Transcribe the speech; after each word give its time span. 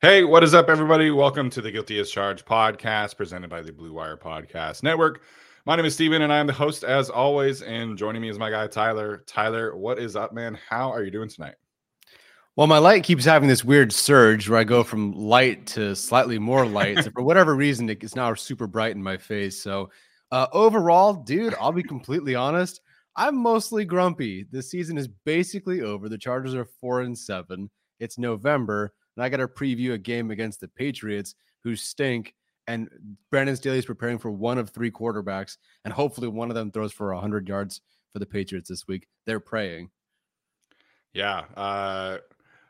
Hey, 0.00 0.22
what 0.22 0.44
is 0.44 0.54
up, 0.54 0.68
everybody? 0.68 1.10
Welcome 1.10 1.50
to 1.50 1.60
the 1.60 1.72
Guilty 1.72 1.98
as 1.98 2.08
Charged 2.08 2.46
podcast 2.46 3.16
presented 3.16 3.50
by 3.50 3.62
the 3.62 3.72
Blue 3.72 3.92
Wire 3.92 4.16
Podcast 4.16 4.84
Network. 4.84 5.22
My 5.66 5.74
name 5.74 5.86
is 5.86 5.94
Steven, 5.94 6.22
and 6.22 6.32
I 6.32 6.38
am 6.38 6.46
the 6.46 6.52
host 6.52 6.84
as 6.84 7.10
always. 7.10 7.62
And 7.62 7.98
joining 7.98 8.22
me 8.22 8.28
is 8.28 8.38
my 8.38 8.48
guy, 8.48 8.68
Tyler. 8.68 9.24
Tyler, 9.26 9.76
what 9.76 9.98
is 9.98 10.14
up, 10.14 10.32
man? 10.32 10.56
How 10.68 10.92
are 10.92 11.02
you 11.02 11.10
doing 11.10 11.28
tonight? 11.28 11.56
Well, 12.54 12.68
my 12.68 12.78
light 12.78 13.02
keeps 13.02 13.24
having 13.24 13.48
this 13.48 13.64
weird 13.64 13.92
surge 13.92 14.48
where 14.48 14.60
I 14.60 14.62
go 14.62 14.84
from 14.84 15.14
light 15.14 15.66
to 15.68 15.96
slightly 15.96 16.38
more 16.38 16.64
light. 16.64 17.02
so 17.02 17.10
for 17.16 17.24
whatever 17.24 17.56
reason, 17.56 17.90
it's 17.90 18.14
now 18.14 18.32
super 18.34 18.68
bright 18.68 18.94
in 18.94 19.02
my 19.02 19.16
face. 19.16 19.60
So 19.60 19.90
uh, 20.30 20.46
overall, 20.52 21.12
dude, 21.12 21.56
I'll 21.60 21.72
be 21.72 21.82
completely 21.82 22.36
honest. 22.36 22.82
I'm 23.16 23.34
mostly 23.36 23.84
grumpy. 23.84 24.46
The 24.52 24.62
season 24.62 24.96
is 24.96 25.08
basically 25.24 25.80
over. 25.80 26.08
The 26.08 26.18
Chargers 26.18 26.54
are 26.54 26.68
four 26.80 27.00
and 27.00 27.18
seven. 27.18 27.68
It's 27.98 28.16
November 28.16 28.92
and 29.18 29.24
I 29.24 29.28
got 29.28 29.38
to 29.38 29.48
preview 29.48 29.94
a 29.94 29.98
game 29.98 30.30
against 30.30 30.60
the 30.60 30.68
Patriots 30.68 31.34
who 31.64 31.74
stink. 31.74 32.34
And 32.68 32.88
Brandon 33.32 33.56
Staley 33.56 33.78
is 33.78 33.84
preparing 33.84 34.18
for 34.18 34.30
one 34.30 34.58
of 34.58 34.70
three 34.70 34.92
quarterbacks, 34.92 35.56
and 35.84 35.92
hopefully 35.92 36.28
one 36.28 36.50
of 36.50 36.54
them 36.54 36.70
throws 36.70 36.92
for 36.92 37.12
100 37.12 37.48
yards 37.48 37.80
for 38.12 38.20
the 38.20 38.26
Patriots 38.26 38.68
this 38.68 38.86
week. 38.86 39.08
They're 39.26 39.40
praying. 39.40 39.90
Yeah. 41.14 41.44
Uh, 41.56 42.18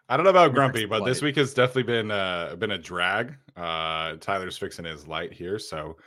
I 0.08 0.16
don't 0.16 0.24
know 0.24 0.30
about 0.30 0.54
Grumpy, 0.54 0.86
but 0.86 1.04
this 1.04 1.20
week 1.20 1.36
has 1.36 1.52
definitely 1.52 1.82
been 1.82 2.10
uh, 2.10 2.56
been 2.56 2.70
a 2.70 2.78
drag. 2.78 3.34
Uh, 3.56 4.14
Tyler's 4.20 4.56
fixing 4.56 4.86
his 4.86 5.06
light 5.06 5.34
here, 5.34 5.58
so 5.58 5.98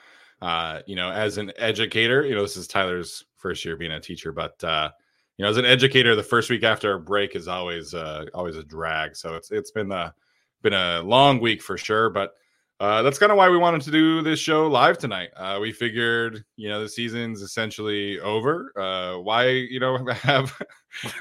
uh, 0.42 0.80
you 0.88 0.96
know, 0.96 1.12
as 1.12 1.38
an 1.38 1.52
educator, 1.58 2.26
you 2.26 2.34
know, 2.34 2.42
this 2.42 2.58
is 2.58 2.68
Tyler's 2.68 3.26
first 3.38 3.64
year 3.64 3.76
being 3.76 3.92
a 3.92 4.00
teacher, 4.00 4.32
but 4.32 4.62
uh, 4.64 4.90
you 5.38 5.44
know, 5.44 5.52
as 5.52 5.58
an 5.58 5.66
educator, 5.66 6.16
the 6.16 6.24
first 6.24 6.50
week 6.50 6.64
after 6.64 6.94
a 6.94 7.00
break 7.00 7.36
is 7.36 7.48
always 7.48 7.94
uh, 7.94 8.26
always 8.34 8.56
a 8.56 8.64
drag. 8.64 9.16
So 9.16 9.36
it's 9.36 9.52
it's 9.52 9.72
been 9.72 9.92
a 9.92 10.14
been 10.62 10.74
a 10.74 11.02
long 11.02 11.40
week 11.40 11.62
for 11.62 11.78
sure, 11.78 12.10
but 12.10 12.34
uh, 12.82 13.04
that's 13.04 13.20
kind 13.20 13.32
of 13.32 13.38
why 13.38 13.48
we 13.48 13.58
wanted 13.58 13.82
to 13.82 13.92
do 13.92 14.24
this 14.24 14.40
show 14.40 14.66
live 14.66 14.98
tonight. 14.98 15.30
Uh, 15.38 15.60
we 15.62 15.72
figured, 15.72 16.44
you 16.56 16.68
know, 16.68 16.82
the 16.82 16.90
season's 16.90 17.44
essentially 17.44 18.20
over. 18.22 18.72
Uh, 18.76 19.20
why, 19.20 19.50
you 19.50 19.80
know, 19.80 20.04
have 20.14 20.60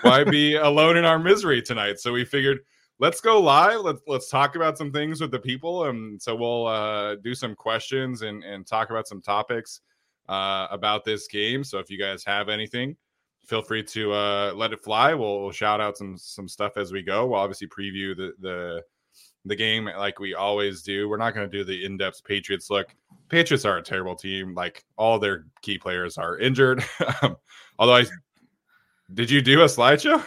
why 0.01 0.25
be 0.25 0.55
alone 0.57 0.97
in 0.97 1.05
our 1.05 1.19
misery 1.19 1.61
tonight? 1.61 1.99
So 1.99 2.13
we 2.13 2.25
figured, 2.25 2.61
let's 2.99 3.21
go 3.21 3.41
live. 3.41 3.81
Let's 3.81 4.01
let's 4.07 4.31
talk 4.31 4.57
about 4.57 4.79
some 4.79 4.91
things 4.91 5.21
with 5.21 5.33
the 5.33 5.39
people, 5.39 5.87
and 5.87 6.21
so 6.23 6.35
we'll 6.35 6.67
uh, 6.67 7.17
do 7.17 7.35
some 7.35 7.55
questions 7.55 8.23
and 8.23 8.43
and 8.43 8.67
talk 8.67 8.89
about 8.89 9.07
some 9.07 9.21
topics 9.21 9.81
uh, 10.31 10.69
about 10.71 11.05
this 11.05 11.27
game. 11.27 11.63
So 11.63 11.79
if 11.79 11.91
you 11.91 11.99
guys 11.99 12.25
have 12.25 12.49
anything, 12.49 12.97
feel 13.45 13.61
free 13.61 13.83
to 13.83 14.13
uh, 14.13 14.53
let 14.55 14.73
it 14.73 14.83
fly. 14.83 15.13
We'll, 15.13 15.43
we'll 15.43 15.51
shout 15.51 15.81
out 15.81 15.99
some 15.99 16.17
some 16.17 16.49
stuff 16.49 16.77
as 16.77 16.91
we 16.91 17.03
go. 17.03 17.27
We'll 17.27 17.41
obviously 17.41 17.67
preview 17.67 18.17
the 18.17 18.33
the 18.41 18.83
the 19.45 19.57
game 19.57 19.87
like 19.87 20.19
we 20.19 20.35
always 20.35 20.83
do. 20.83 21.09
We're 21.09 21.17
not 21.17 21.35
going 21.35 21.51
to 21.51 21.57
do 21.57 21.65
the 21.65 21.85
in 21.85 21.97
depth 21.97 22.25
Patriots 22.25 22.71
look. 22.71 22.95
Patriots 23.29 23.65
are 23.65 23.79
a 23.79 23.83
terrible 23.83 24.15
team. 24.15 24.55
Like 24.55 24.85
all 24.97 25.19
their 25.19 25.47
key 25.63 25.79
players 25.79 26.19
are 26.19 26.39
injured. 26.39 26.85
Although 27.79 27.97
I 27.97 28.05
did 29.15 29.31
you 29.31 29.41
do 29.41 29.63
a 29.63 29.67
slideshow? 29.67 30.25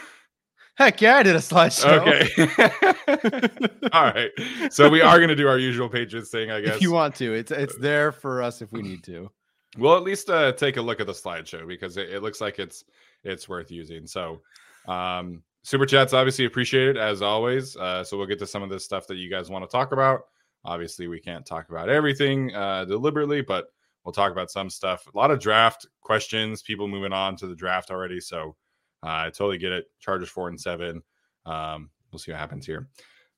Heck 0.76 1.02
yeah, 1.02 1.18
I 1.18 1.24
did 1.24 1.36
a 1.36 1.40
slideshow. 1.40 2.00
Okay. 2.00 3.70
all 3.94 4.06
right. 4.06 4.32
So 4.72 4.90
we 4.90 5.02
are 5.02 5.18
going 5.18 5.30
to 5.30 5.36
do 5.36 5.48
our 5.48 5.60
usual 5.60 5.88
Patriots 5.88 6.30
thing, 6.30 6.50
I 6.50 6.62
guess. 6.62 6.76
If 6.76 6.82
you 6.82 6.92
want 6.92 7.14
to, 7.16 7.34
it's 7.34 7.52
it's 7.52 7.78
there 7.78 8.12
for 8.12 8.42
us 8.42 8.62
if 8.62 8.72
we 8.72 8.82
need 8.82 9.04
to. 9.04 9.30
We'll 9.78 9.96
at 9.96 10.04
least 10.04 10.30
uh, 10.30 10.52
take 10.54 10.78
a 10.78 10.82
look 10.82 11.00
at 11.00 11.08
the 11.08 11.14
slideshow 11.14 11.68
because 11.68 11.98
it, 11.98 12.10
it 12.10 12.24
looks 12.24 12.42
like 12.42 12.58
it's 12.58 12.86
it's 13.24 13.48
worth 13.48 13.70
using. 13.70 14.08
So, 14.08 14.42
um, 14.88 15.44
super 15.64 15.86
chats 15.86 16.14
obviously 16.14 16.46
appreciated 16.46 16.98
as 16.98 17.22
always. 17.22 17.76
Uh, 17.76 18.04
so 18.04 18.18
we'll 18.18 18.28
get 18.28 18.40
to 18.40 18.48
some 18.48 18.64
of 18.64 18.70
this 18.70 18.86
stuff 18.86 19.08
that 19.08 19.18
you 19.18 19.30
guys 19.30 19.50
want 19.50 19.64
to 19.64 19.72
talk 19.72 19.92
about. 19.92 20.22
Obviously, 20.66 21.08
we 21.08 21.20
can't 21.20 21.46
talk 21.46 21.70
about 21.70 21.90
everything 21.90 22.54
uh, 22.56 22.86
deliberately, 22.86 23.42
but 23.42 23.66
we'll 24.04 24.14
talk 24.14 24.32
about 24.32 24.52
some 24.52 24.70
stuff. 24.70 25.08
A 25.14 25.18
lot 25.18 25.32
of 25.32 25.40
draft 25.40 25.88
questions, 26.02 26.62
people 26.62 26.88
moving 26.88 27.14
on 27.14 27.36
to 27.38 27.48
the 27.48 27.56
draft 27.56 27.92
already. 27.92 28.20
So 28.20 28.56
uh, 29.04 29.26
I 29.26 29.26
totally 29.26 29.58
get 29.58 29.72
it. 29.72 29.86
Chargers 30.00 30.30
four 30.30 30.48
and 30.50 30.60
seven. 30.60 31.02
Um, 31.46 31.90
we'll 32.12 32.20
see 32.20 32.32
what 32.32 32.40
happens 32.40 32.66
here. 32.66 32.88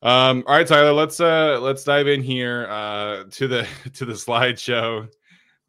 Um, 0.01 0.43
all 0.45 0.55
right, 0.55 0.67
Tyler, 0.67 0.93
let's 0.93 1.19
uh, 1.19 1.59
let's 1.61 1.83
dive 1.83 2.07
in 2.07 2.21
here 2.21 2.67
uh, 2.69 3.23
to 3.31 3.47
the 3.47 3.67
to 3.93 4.05
the 4.05 4.13
slideshow. 4.13 5.09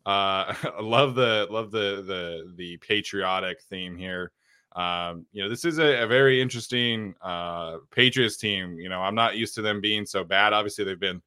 Uh, 0.05 0.55
love 0.83 1.15
the 1.15 1.47
love 1.51 1.71
the 1.71 2.03
the 2.07 2.53
the 2.57 2.77
patriotic 2.79 3.63
theme 3.71 3.97
here. 3.97 4.33
Um, 4.77 5.25
you 5.33 5.43
know, 5.43 5.49
this 5.49 5.65
is 5.65 5.79
a, 5.79 6.03
a 6.03 6.07
very 6.07 6.41
interesting 6.41 7.15
uh, 7.23 7.79
Patriots 7.91 8.37
team. 8.37 8.79
You 8.79 8.91
know, 8.91 9.01
I'm 9.01 9.15
not 9.15 9.37
used 9.37 9.55
to 9.55 9.63
them 9.63 9.81
being 9.81 10.05
so 10.05 10.23
bad. 10.23 10.53
Obviously, 10.53 10.85
they've 10.85 11.01
been 11.01 11.23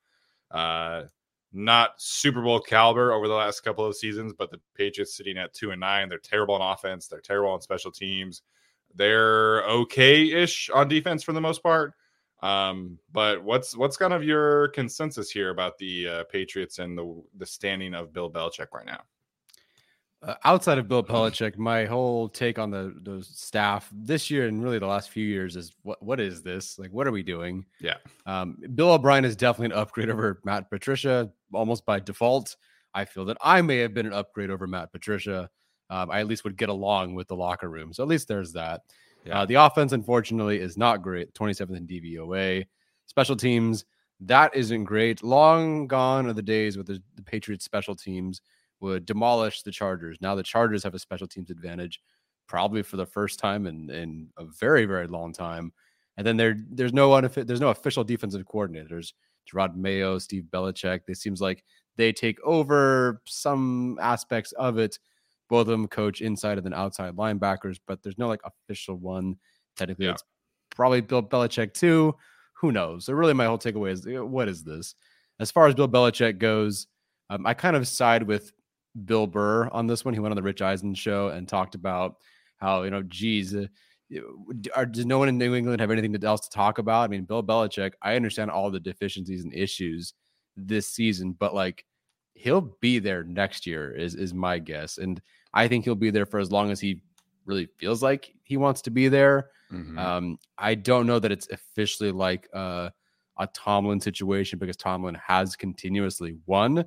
uh, 0.52 1.04
not 1.52 1.92
Super 1.98 2.44
Bowl 2.44 2.60
caliber 2.60 3.12
over 3.12 3.28
the 3.28 3.34
last 3.34 3.62
couple 3.62 3.86
of 3.86 3.96
seasons, 3.96 4.34
but 4.38 4.52
the 4.52 4.60
Patriots 4.76 5.18
sitting 5.18 5.38
at 5.40 5.54
two 5.54 5.72
and 5.72 5.80
nine. 5.80 6.10
They're 6.10 6.20
terrible 6.20 6.56
on 6.56 6.74
offense. 6.74 7.08
They're 7.08 7.22
terrible 7.22 7.52
on 7.52 7.62
special 7.62 7.92
teams. 7.92 8.44
They're 8.94 9.64
okay-ish 9.66 10.70
on 10.70 10.88
defense 10.88 11.24
for 11.24 11.34
the 11.34 11.42
most 11.42 11.64
part. 11.64 11.94
Um, 12.42 13.00
but 13.12 13.44
what's 13.44 13.76
what's 13.76 13.98
kind 13.98 14.14
of 14.14 14.24
your 14.24 14.70
consensus 14.70 15.30
here 15.30 15.50
about 15.50 15.78
the 15.78 16.08
uh, 16.08 16.24
Patriots 16.26 16.80
and 16.80 16.98
the 16.98 17.22
the 17.38 17.46
standing 17.46 17.96
of 17.96 18.14
Bill 18.14 18.32
Belichick 18.32 18.68
right 18.74 18.86
now? 18.86 19.02
Uh, 20.22 20.36
outside 20.44 20.78
of 20.78 20.90
Bill 20.90 21.02
Belichick, 21.04 21.58
my 21.58 21.86
whole 21.86 22.28
take 22.28 22.60
on 22.60 22.70
the 22.72 22.94
the 23.04 23.24
staff 23.24 23.90
this 23.94 24.30
year 24.30 24.48
and 24.48 24.62
really 24.62 24.78
the 24.78 24.86
last 24.86 25.12
few 25.12 25.26
years 25.26 25.56
is 25.56 25.74
what 25.84 26.02
what 26.04 26.20
is 26.20 26.42
this? 26.42 26.78
Like, 26.78 26.92
what 26.92 27.08
are 27.08 27.12
we 27.12 27.24
doing? 27.24 27.66
Yeah. 27.80 27.96
Um, 28.26 28.58
Bill 28.76 28.92
O'Brien 28.92 29.24
is 29.24 29.38
definitely 29.38 29.74
an 29.76 29.82
upgrade 29.82 30.10
over 30.10 30.42
Matt 30.44 30.70
Patricia, 30.70 31.32
almost 31.54 31.86
by 31.86 32.02
default. 32.02 32.58
I 32.94 33.06
feel 33.06 33.24
that 33.26 33.38
I 33.42 33.62
may 33.62 33.78
have 33.78 33.94
been 33.94 34.08
an 34.08 34.14
upgrade 34.14 34.50
over 34.50 34.68
Matt 34.68 34.92
Patricia. 34.92 35.50
Um, 35.90 36.12
I 36.12 36.20
at 36.20 36.28
least 36.28 36.44
would 36.44 36.58
get 36.58 36.70
along 36.70 37.16
with 37.16 37.28
the 37.28 37.36
locker 37.36 37.70
room. 37.70 37.94
So 37.94 38.04
at 38.04 38.10
least 38.10 38.28
there's 38.28 38.52
that. 38.54 38.82
Yeah. 39.26 39.42
Uh, 39.42 39.46
the 39.46 39.56
offense, 39.56 39.92
unfortunately, 39.92 40.60
is 40.60 40.78
not 40.78 41.02
great. 41.02 41.34
27th 41.34 41.76
in 41.76 41.88
DVOA. 41.88 42.66
Special 43.08 43.36
teams, 43.36 43.86
that 44.22 44.56
isn't 44.56 44.84
great. 44.84 45.24
Long 45.24 45.88
gone 45.88 46.28
are 46.28 46.34
the 46.34 46.42
days 46.42 46.78
with 46.78 46.88
the, 46.88 47.02
the 47.16 47.24
Patriots 47.24 47.66
special 47.66 47.96
teams 47.96 48.42
would 48.82 49.06
demolish 49.06 49.62
the 49.62 49.72
Chargers. 49.72 50.18
Now 50.22 50.36
the 50.36 50.44
Chargers 50.44 50.84
have 50.84 50.96
a 50.96 51.00
special 51.00 51.28
teams 51.28 51.50
advantage, 51.50 52.00
probably 52.48 52.82
for 52.82 52.98
the 52.98 53.06
first 53.06 53.40
time 53.40 53.68
in, 53.68 53.90
in 53.90 54.30
a 54.38 54.46
very 54.46 54.86
very 54.86 55.08
long 55.08 55.34
time. 55.34 55.72
And 56.18 56.26
then 56.26 56.38
there 56.38 56.58
there's 56.70 56.94
no 56.94 57.20
there's 57.22 57.62
no 57.62 57.70
official 57.70 58.04
defensive 58.04 58.46
coordinators. 58.46 59.14
Gerard 59.46 59.76
Mayo, 59.76 60.20
Steve 60.20 60.46
Belichick. 60.52 61.02
It 61.08 61.18
seems 61.18 61.42
like 61.42 61.64
they 61.98 62.12
take 62.14 62.38
over 62.44 63.22
some 63.26 63.98
aspects 64.02 64.52
of 64.54 64.78
it. 64.78 65.00
Both 65.50 65.62
of 65.62 65.68
them 65.68 65.88
coach 65.88 66.22
inside 66.22 66.58
and 66.60 66.66
then 66.66 66.74
outside 66.74 67.16
linebackers, 67.16 67.80
but 67.88 68.04
there's 68.04 68.20
no 68.20 68.28
like 68.28 68.42
official 68.44 68.96
one. 68.96 69.38
Technically, 69.76 70.06
yeah. 70.06 70.12
it's 70.12 70.24
probably 70.76 71.02
Bill 71.02 71.24
Belichick 71.24 71.74
too. 71.74 72.16
Who 72.54 72.72
knows? 72.72 73.06
So 73.06 73.14
really, 73.14 73.34
my 73.34 73.46
whole 73.46 73.58
takeaway 73.58 73.92
is 73.92 74.06
what 74.06 74.48
is 74.48 74.64
this? 74.64 74.94
As 75.40 75.50
far 75.50 75.68
as 75.68 75.74
Bill 75.74 75.88
Belichick 75.88 76.38
goes, 76.38 76.88
um, 77.30 77.48
I 77.48 77.54
kind 77.54 77.76
of 77.76 77.88
side 77.88 78.24
with 78.24 78.52
Bill 79.06 79.28
Burr 79.28 79.70
on 79.70 79.88
this 79.88 80.04
one. 80.04 80.14
He 80.14 80.20
went 80.20 80.32
on 80.32 80.36
the 80.36 80.44
Rich 80.44 80.62
Eisen 80.62 80.94
show 80.94 81.30
and 81.30 81.48
talked 81.48 81.76
about 81.76 82.16
how, 82.58 82.84
you 82.84 82.92
know, 82.92 83.04
geez, 83.04 83.56
uh, 83.56 83.68
are, 84.76 84.86
does 84.86 85.06
no 85.06 85.20
one 85.20 85.30
in 85.30 85.38
New 85.38 85.54
England 85.56 85.80
have 85.82 85.92
anything 85.92 86.16
else 86.24 86.42
to 86.42 86.50
talk 86.50 86.78
about? 86.78 87.04
I 87.04 87.08
mean, 87.08 87.24
Bill 87.24 87.44
Belichick, 87.44 87.94
I 88.02 88.16
understand 88.16 88.52
all 88.52 88.72
the 88.72 88.80
deficiencies 88.80 89.44
and 89.44 89.54
issues 89.54 90.14
this 90.58 90.88
season, 90.88 91.34
but 91.34 91.54
like 91.54 91.86
he'll 92.34 92.76
be 92.82 93.00
there 93.00 93.24
next 93.24 93.68
year, 93.68 93.92
is 93.92 94.16
is 94.16 94.34
my 94.34 94.60
guess. 94.60 94.98
And 94.98 95.22
I 95.54 95.68
think 95.68 95.86
he'll 95.86 95.96
be 95.96 96.12
there 96.12 96.26
for 96.26 96.40
as 96.40 96.52
long 96.52 96.72
as 96.72 96.80
he 96.80 97.02
really 97.46 97.68
feels 97.78 98.02
like 98.02 98.34
he 98.44 98.58
wants 98.58 98.82
to 98.84 98.92
be 98.92 99.08
there. 99.08 99.52
Mm-hmm. 99.72 99.98
Um, 99.98 100.40
I 100.58 100.76
don't 100.76 101.06
know 101.06 101.20
that 101.20 101.32
it's 101.32 101.50
officially 101.50 102.12
like 102.12 102.48
a 102.54 102.92
Tomlin 103.54 104.00
situation 104.00 104.60
because 104.60 104.76
Tomlin 104.76 105.16
has 105.16 105.56
continuously 105.56 106.36
won. 106.46 106.86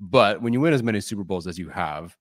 But 0.00 0.40
when 0.42 0.52
you 0.52 0.60
win 0.60 0.72
as 0.72 0.82
many 0.82 1.00
Super 1.00 1.24
Bowls 1.24 1.46
as 1.46 1.58
you 1.58 1.68
have, 1.68 2.16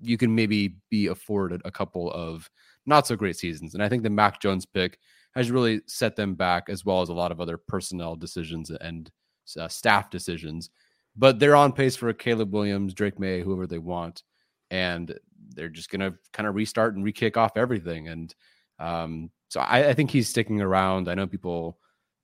you 0.00 0.16
can 0.16 0.34
maybe 0.34 0.76
be 0.90 1.06
afforded 1.08 1.62
a 1.64 1.70
couple 1.70 2.10
of 2.12 2.50
not 2.86 3.06
so 3.06 3.16
great 3.16 3.36
seasons. 3.36 3.74
And 3.74 3.82
I 3.82 3.88
think 3.88 4.02
the 4.02 4.10
Mac 4.10 4.40
Jones 4.40 4.66
pick 4.66 4.98
has 5.34 5.50
really 5.50 5.80
set 5.86 6.16
them 6.16 6.34
back, 6.34 6.68
as 6.68 6.84
well 6.84 7.00
as 7.00 7.08
a 7.08 7.14
lot 7.14 7.32
of 7.32 7.40
other 7.40 7.56
personnel 7.56 8.16
decisions 8.16 8.70
and 8.70 9.10
uh, 9.58 9.68
staff 9.68 10.10
decisions. 10.10 10.70
But 11.16 11.38
they're 11.38 11.56
on 11.56 11.72
pace 11.72 11.96
for 11.96 12.08
a 12.08 12.14
Caleb 12.14 12.52
Williams, 12.52 12.94
Drake 12.94 13.18
Maye, 13.18 13.40
whoever 13.40 13.66
they 13.66 13.78
want. 13.78 14.22
And 14.70 15.16
they're 15.50 15.68
just 15.68 15.90
going 15.90 16.00
to 16.00 16.16
kind 16.32 16.48
of 16.48 16.54
restart 16.54 16.94
and 16.94 17.04
re 17.04 17.12
kick 17.12 17.36
off 17.36 17.56
everything. 17.56 18.08
And 18.08 18.34
um, 18.78 19.30
so 19.48 19.60
I, 19.60 19.90
I, 19.90 19.94
think 19.94 20.10
he's 20.10 20.28
sticking 20.28 20.60
around. 20.60 21.08
I 21.08 21.14
know 21.14 21.26
people 21.26 21.78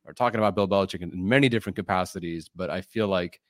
are 0.07 0.15
talking 0.15 0.39
about 0.39 0.55
Bill 0.55 0.67
Belichick 0.67 1.03
in 1.03 1.29
many 1.29 1.49
different 1.49 1.77
capacities, 1.77 2.49
but 2.55 2.71
I 2.71 2.81
feel 2.81 3.07
like 3.07 3.41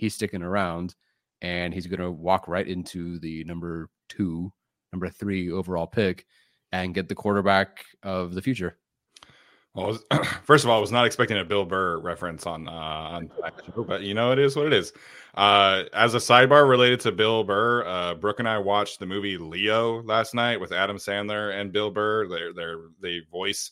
he's 0.00 0.14
sticking 0.14 0.42
around 0.42 0.94
and 1.42 1.74
he's 1.74 1.86
going 1.86 2.00
to 2.00 2.10
walk 2.10 2.48
right 2.48 2.66
into 2.66 3.18
the 3.18 3.44
number 3.44 3.90
two, 4.08 4.50
number 4.92 5.08
three 5.08 5.50
overall 5.50 5.86
pick 5.86 6.26
and 6.72 6.94
get 6.94 7.08
the 7.08 7.14
quarterback 7.14 7.84
of 8.02 8.34
the 8.34 8.40
future. 8.40 8.78
Well, 9.74 9.98
first 10.42 10.64
of 10.64 10.70
all, 10.70 10.78
I 10.78 10.80
was 10.80 10.90
not 10.90 11.04
expecting 11.04 11.38
a 11.38 11.44
Bill 11.44 11.64
Burr 11.64 11.98
reference 11.98 12.46
on 12.46 12.66
uh, 12.66 12.72
on, 12.72 13.30
but 13.86 14.00
you 14.00 14.14
know 14.14 14.32
it 14.32 14.38
is 14.38 14.56
what 14.56 14.66
it 14.66 14.72
is. 14.72 14.92
Uh, 15.34 15.84
as 15.92 16.14
a 16.14 16.18
sidebar 16.18 16.68
related 16.68 16.98
to 17.00 17.12
Bill 17.12 17.44
Burr, 17.44 17.86
uh, 17.86 18.14
Brooke 18.14 18.40
and 18.40 18.48
I 18.48 18.58
watched 18.58 18.98
the 18.98 19.06
movie 19.06 19.36
Leo 19.36 20.02
last 20.02 20.34
night 20.34 20.58
with 20.58 20.72
Adam 20.72 20.96
Sandler 20.96 21.54
and 21.54 21.72
Bill 21.72 21.90
Burr. 21.90 22.26
They 22.26 22.52
they 22.52 22.74
they 23.00 23.20
voice 23.30 23.70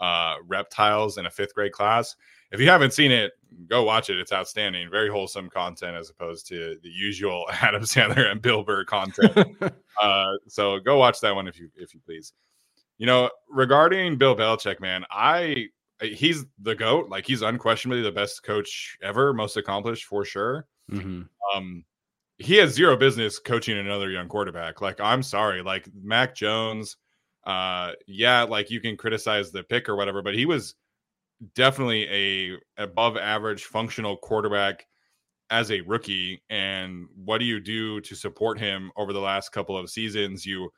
uh, 0.00 0.34
reptiles 0.46 1.16
in 1.16 1.26
a 1.26 1.30
fifth 1.30 1.54
grade 1.54 1.72
class, 1.72 2.14
if 2.50 2.60
you 2.60 2.68
haven't 2.68 2.92
seen 2.92 3.10
it, 3.10 3.32
go 3.66 3.82
watch 3.82 4.10
it. 4.10 4.18
It's 4.18 4.32
outstanding. 4.32 4.90
Very 4.90 5.10
wholesome 5.10 5.50
content 5.50 5.96
as 5.96 6.10
opposed 6.10 6.46
to 6.48 6.78
the 6.82 6.88
usual 6.88 7.46
Adam 7.62 7.82
Sandler 7.82 8.30
and 8.30 8.40
Bill 8.40 8.62
Burr 8.62 8.84
content. 8.84 9.56
uh, 10.00 10.32
so 10.46 10.78
go 10.78 10.98
watch 10.98 11.20
that 11.20 11.34
one 11.34 11.48
if 11.48 11.58
you 11.58 11.70
if 11.76 11.94
you 11.94 12.00
please. 12.04 12.32
You 12.98 13.06
know, 13.06 13.30
regarding 13.48 14.16
Bill 14.18 14.36
Belichick, 14.36 14.80
man, 14.80 15.04
I 15.10 15.66
he's 16.00 16.44
the 16.60 16.74
goat. 16.74 17.08
Like 17.08 17.26
he's 17.26 17.42
unquestionably 17.42 18.02
the 18.02 18.12
best 18.12 18.42
coach 18.42 18.96
ever, 19.02 19.32
most 19.32 19.56
accomplished 19.56 20.04
for 20.04 20.24
sure. 20.24 20.66
Mm-hmm. 20.90 21.22
Um, 21.54 21.84
he 22.38 22.54
has 22.56 22.72
zero 22.72 22.96
business 22.96 23.38
coaching 23.38 23.78
another 23.78 24.10
young 24.10 24.28
quarterback. 24.28 24.80
Like 24.80 25.00
I'm 25.00 25.22
sorry, 25.22 25.62
like 25.62 25.88
Mac 26.02 26.34
Jones. 26.34 26.96
Uh, 27.44 27.92
yeah, 28.06 28.42
like 28.42 28.70
you 28.70 28.80
can 28.80 28.96
criticize 28.96 29.50
the 29.50 29.62
pick 29.62 29.88
or 29.88 29.96
whatever, 29.96 30.22
but 30.22 30.34
he 30.34 30.44
was 30.44 30.74
definitely 31.54 32.08
a 32.08 32.82
above 32.82 33.16
average 33.16 33.64
functional 33.64 34.16
quarterback 34.16 34.86
as 35.50 35.70
a 35.70 35.80
rookie 35.82 36.42
and 36.50 37.06
what 37.24 37.38
do 37.38 37.44
you 37.44 37.58
do 37.60 38.00
to 38.02 38.14
support 38.14 38.58
him 38.58 38.90
over 38.96 39.12
the 39.12 39.20
last 39.20 39.50
couple 39.52 39.76
of 39.76 39.90
seasons? 39.90 40.44
You 40.44 40.70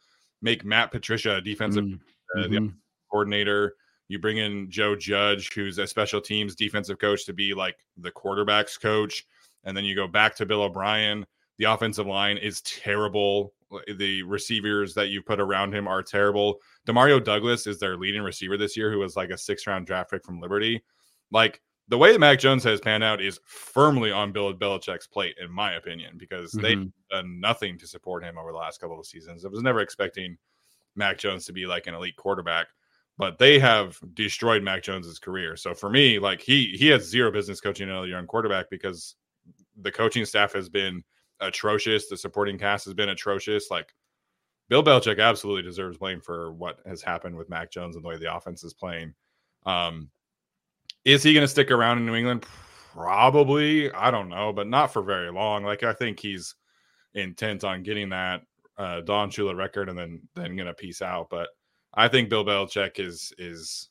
make 0.42 0.64
matt 0.64 0.90
patricia 0.90 1.40
defensive 1.40 1.84
mm, 1.84 1.98
uh, 2.36 2.46
mm-hmm. 2.46 2.66
coordinator. 3.10 3.74
You 4.08 4.18
bring 4.18 4.38
in 4.38 4.70
joe 4.70 4.96
judge 4.96 5.52
who's 5.54 5.78
a 5.78 5.86
special 5.86 6.20
teams 6.20 6.54
defensive 6.54 6.98
coach 6.98 7.26
to 7.26 7.32
be 7.32 7.54
like 7.54 7.76
the 7.96 8.10
quarterbacks 8.10 8.80
coach 8.80 9.24
and 9.64 9.76
then 9.76 9.84
you 9.84 9.94
go 9.94 10.06
back 10.06 10.36
to 10.36 10.46
bill 10.46 10.62
o'brien. 10.62 11.26
The 11.58 11.64
offensive 11.66 12.06
line 12.06 12.38
is 12.38 12.62
terrible 12.62 13.52
the 13.96 14.22
receivers 14.24 14.94
that 14.94 15.08
you 15.08 15.22
put 15.22 15.40
around 15.40 15.74
him 15.74 15.86
are 15.86 16.02
terrible. 16.02 16.60
Demario 16.86 17.22
Douglas 17.22 17.66
is 17.66 17.78
their 17.78 17.96
leading 17.96 18.22
receiver 18.22 18.56
this 18.56 18.76
year, 18.76 18.90
who 18.90 18.98
was 18.98 19.16
like 19.16 19.30
a 19.30 19.38
six 19.38 19.66
round 19.66 19.86
draft 19.86 20.10
pick 20.10 20.24
from 20.24 20.40
Liberty. 20.40 20.82
Like 21.30 21.60
the 21.88 21.98
way 21.98 22.12
that 22.12 22.20
Mac 22.20 22.38
Jones 22.38 22.64
has 22.64 22.80
panned 22.80 23.04
out 23.04 23.20
is 23.20 23.40
firmly 23.44 24.12
on 24.12 24.32
Bill 24.32 24.54
Belichick's 24.54 25.06
plate, 25.06 25.36
in 25.42 25.50
my 25.50 25.74
opinion, 25.74 26.16
because 26.16 26.52
mm-hmm. 26.52 26.62
they've 26.62 26.92
done 27.10 27.40
nothing 27.40 27.78
to 27.78 27.86
support 27.86 28.24
him 28.24 28.38
over 28.38 28.52
the 28.52 28.58
last 28.58 28.80
couple 28.80 28.98
of 28.98 29.06
seasons. 29.06 29.44
I 29.44 29.48
was 29.48 29.62
never 29.62 29.80
expecting 29.80 30.36
Mac 30.94 31.18
Jones 31.18 31.46
to 31.46 31.52
be 31.52 31.66
like 31.66 31.86
an 31.86 31.94
elite 31.94 32.16
quarterback, 32.16 32.68
but 33.18 33.38
they 33.38 33.58
have 33.58 33.98
destroyed 34.14 34.62
Mac 34.62 34.82
Jones's 34.82 35.18
career. 35.18 35.56
So 35.56 35.74
for 35.74 35.90
me, 35.90 36.18
like 36.18 36.40
he 36.40 36.76
he 36.78 36.86
has 36.88 37.08
zero 37.08 37.30
business 37.32 37.60
coaching 37.60 37.88
another 37.88 38.06
young 38.06 38.26
quarterback 38.26 38.70
because 38.70 39.16
the 39.80 39.92
coaching 39.92 40.24
staff 40.24 40.52
has 40.52 40.68
been 40.68 41.02
atrocious. 41.40 42.08
The 42.08 42.16
supporting 42.16 42.58
cast 42.58 42.84
has 42.84 42.94
been 42.94 43.08
atrocious. 43.08 43.70
Like 43.70 43.94
Bill 44.68 44.82
Belichick 44.82 45.20
absolutely 45.20 45.62
deserves 45.62 45.98
blame 45.98 46.20
for 46.20 46.52
what 46.52 46.80
has 46.86 47.02
happened 47.02 47.36
with 47.36 47.50
Mac 47.50 47.70
Jones 47.70 47.96
and 47.96 48.04
the 48.04 48.08
way 48.08 48.16
the 48.16 48.34
offense 48.34 48.64
is 48.64 48.74
playing. 48.74 49.14
Um, 49.66 50.10
is 51.04 51.22
he 51.22 51.34
going 51.34 51.44
to 51.44 51.48
stick 51.48 51.70
around 51.70 51.98
in 51.98 52.06
New 52.06 52.14
England? 52.14 52.44
Probably. 52.92 53.90
I 53.92 54.10
don't 54.10 54.28
know, 54.28 54.52
but 54.52 54.68
not 54.68 54.92
for 54.92 55.02
very 55.02 55.30
long. 55.30 55.64
Like 55.64 55.82
I 55.82 55.92
think 55.92 56.20
he's 56.20 56.54
intent 57.14 57.64
on 57.64 57.82
getting 57.82 58.10
that 58.10 58.42
uh, 58.78 59.00
Don 59.02 59.30
Shula 59.30 59.56
record 59.56 59.88
and 59.88 59.98
then 59.98 60.22
then 60.34 60.56
going 60.56 60.66
to 60.66 60.74
peace 60.74 61.02
out. 61.02 61.28
But 61.30 61.48
I 61.94 62.08
think 62.08 62.28
Bill 62.28 62.44
Belichick 62.44 62.98
is 62.98 63.32
is 63.38 63.90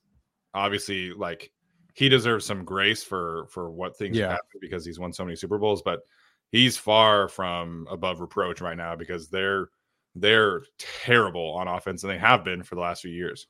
obviously 0.54 1.12
like 1.12 1.52
he 1.94 2.10
deserves 2.10 2.46
some 2.46 2.64
grace 2.64 3.04
for 3.04 3.48
for 3.50 3.70
what 3.70 3.98
things 3.98 4.18
yeah. 4.18 4.30
happen 4.30 4.60
because 4.62 4.86
he's 4.86 5.00
won 5.00 5.14
so 5.14 5.26
many 5.26 5.36
Super 5.36 5.58
Bowls. 5.58 5.82
But 5.82 6.02
he's 6.52 6.78
far 6.78 7.28
from 7.28 7.88
above 7.90 8.20
reproach 8.20 8.62
right 8.62 8.78
now 8.78 8.96
because 8.96 9.30
they're 9.30 9.70
they're 10.16 10.64
terrible 10.78 11.52
on 11.54 11.68
offense 11.68 12.04
and 12.04 12.12
they 12.12 12.18
have 12.18 12.44
been 12.44 12.64
for 12.64 12.76
the 12.76 12.82
last 12.82 13.02
few 13.02 13.12
years. 13.12 13.48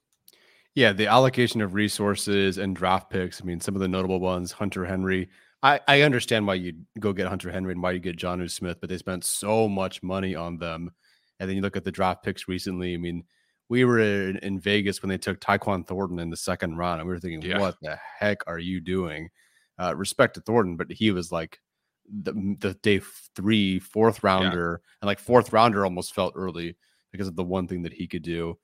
Yeah, 0.76 0.94
the 0.94 1.08
allocation 1.08 1.62
of 1.62 1.74
resources 1.74 2.58
and 2.58 2.76
draft 2.76 3.10
picks. 3.10 3.42
I 3.42 3.46
mean, 3.46 3.60
some 3.60 3.76
of 3.76 3.82
the 3.82 3.88
notable 3.88 4.20
ones, 4.20 4.52
Hunter 4.52 4.86
Henry. 4.86 5.30
I, 5.62 5.80
I 5.88 6.02
understand 6.04 6.48
why 6.48 6.54
you 6.54 6.74
go 7.00 7.12
get 7.12 7.28
Hunter 7.28 7.52
Henry 7.52 7.74
and 7.74 7.82
why 7.82 7.92
you 7.92 8.00
get 8.00 8.18
Jonnu 8.18 8.50
Smith, 8.50 8.78
but 8.80 8.90
they 8.90 8.98
spent 8.98 9.26
so 9.26 9.68
much 9.68 10.02
money 10.04 10.36
on 10.36 10.58
them. 10.58 10.92
And 11.40 11.50
then 11.50 11.56
you 11.58 11.62
look 11.62 11.76
at 11.76 11.84
the 11.84 11.92
draft 11.92 12.24
picks 12.24 12.48
recently. 12.48 12.94
I 12.94 12.98
mean, 12.98 13.24
we 13.68 13.84
were 13.84 14.00
in, 14.00 14.38
in 14.38 14.60
Vegas 14.60 15.02
when 15.02 15.10
they 15.10 15.18
took 15.18 15.40
Tyquan 15.40 15.86
Thornton 15.86 16.20
in 16.20 16.30
the 16.30 16.38
second 16.38 16.78
round, 16.78 17.02
and 17.02 17.08
we 17.08 17.14
were 17.14 17.20
thinking, 17.20 17.42
yeah. 17.42 17.60
what 17.60 17.76
the 17.82 17.98
heck 18.20 18.42
are 18.48 18.60
you 18.60 18.80
doing? 18.80 19.30
Uh, 19.78 19.96
respect 19.96 20.36
to 20.36 20.42
Thornton, 20.42 20.76
but 20.76 20.92
he 20.92 21.12
was 21.12 21.32
like 21.32 21.60
the, 22.22 22.56
the 22.60 22.74
day 22.76 23.02
three, 23.36 23.80
fourth 23.80 24.24
rounder, 24.24 24.82
yeah. 24.82 24.98
and 25.02 25.08
like 25.08 25.20
fourth 25.20 25.54
rounder 25.54 25.84
almost 25.84 26.14
felt 26.14 26.34
early 26.36 26.76
because 27.12 27.28
of 27.28 27.36
the 27.36 27.44
one 27.44 27.68
thing 27.68 27.84
that 27.84 27.94
he 27.94 28.08
could 28.08 28.24
do. 28.24 28.58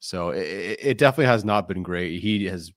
So 0.00 0.30
it, 0.30 0.78
it 0.80 0.98
definitely 0.98 1.26
has 1.26 1.44
not 1.44 1.68
been 1.68 1.82
great. 1.82 2.20
He 2.20 2.44
has, 2.46 2.72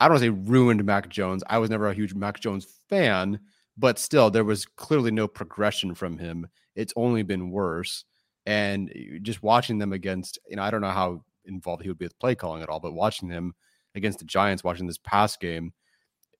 I 0.00 0.06
don't 0.06 0.14
want 0.14 0.22
to 0.22 0.26
say 0.26 0.50
ruined 0.50 0.84
Mac 0.84 1.08
Jones. 1.08 1.44
I 1.46 1.58
was 1.58 1.70
never 1.70 1.88
a 1.88 1.94
huge 1.94 2.14
Mac 2.14 2.40
Jones 2.40 2.66
fan, 2.88 3.40
but 3.76 3.98
still, 3.98 4.30
there 4.30 4.44
was 4.44 4.64
clearly 4.64 5.10
no 5.10 5.28
progression 5.28 5.94
from 5.94 6.18
him. 6.18 6.46
It's 6.74 6.94
only 6.96 7.22
been 7.22 7.50
worse. 7.50 8.04
And 8.46 8.90
eh, 8.94 9.18
just 9.22 9.42
watching 9.42 9.78
them 9.78 9.92
against, 9.92 10.38
you 10.48 10.56
know, 10.56 10.62
I 10.62 10.70
don't 10.70 10.80
know 10.80 10.90
how 10.90 11.24
involved 11.44 11.82
he 11.82 11.88
would 11.88 11.98
be 11.98 12.06
with 12.06 12.18
play 12.18 12.34
calling 12.34 12.62
at 12.62 12.68
all, 12.68 12.80
but 12.80 12.94
watching 12.94 13.28
him 13.28 13.54
against 13.94 14.18
the 14.18 14.24
Giants, 14.24 14.64
watching 14.64 14.86
this 14.86 14.98
pass 14.98 15.36
game, 15.36 15.72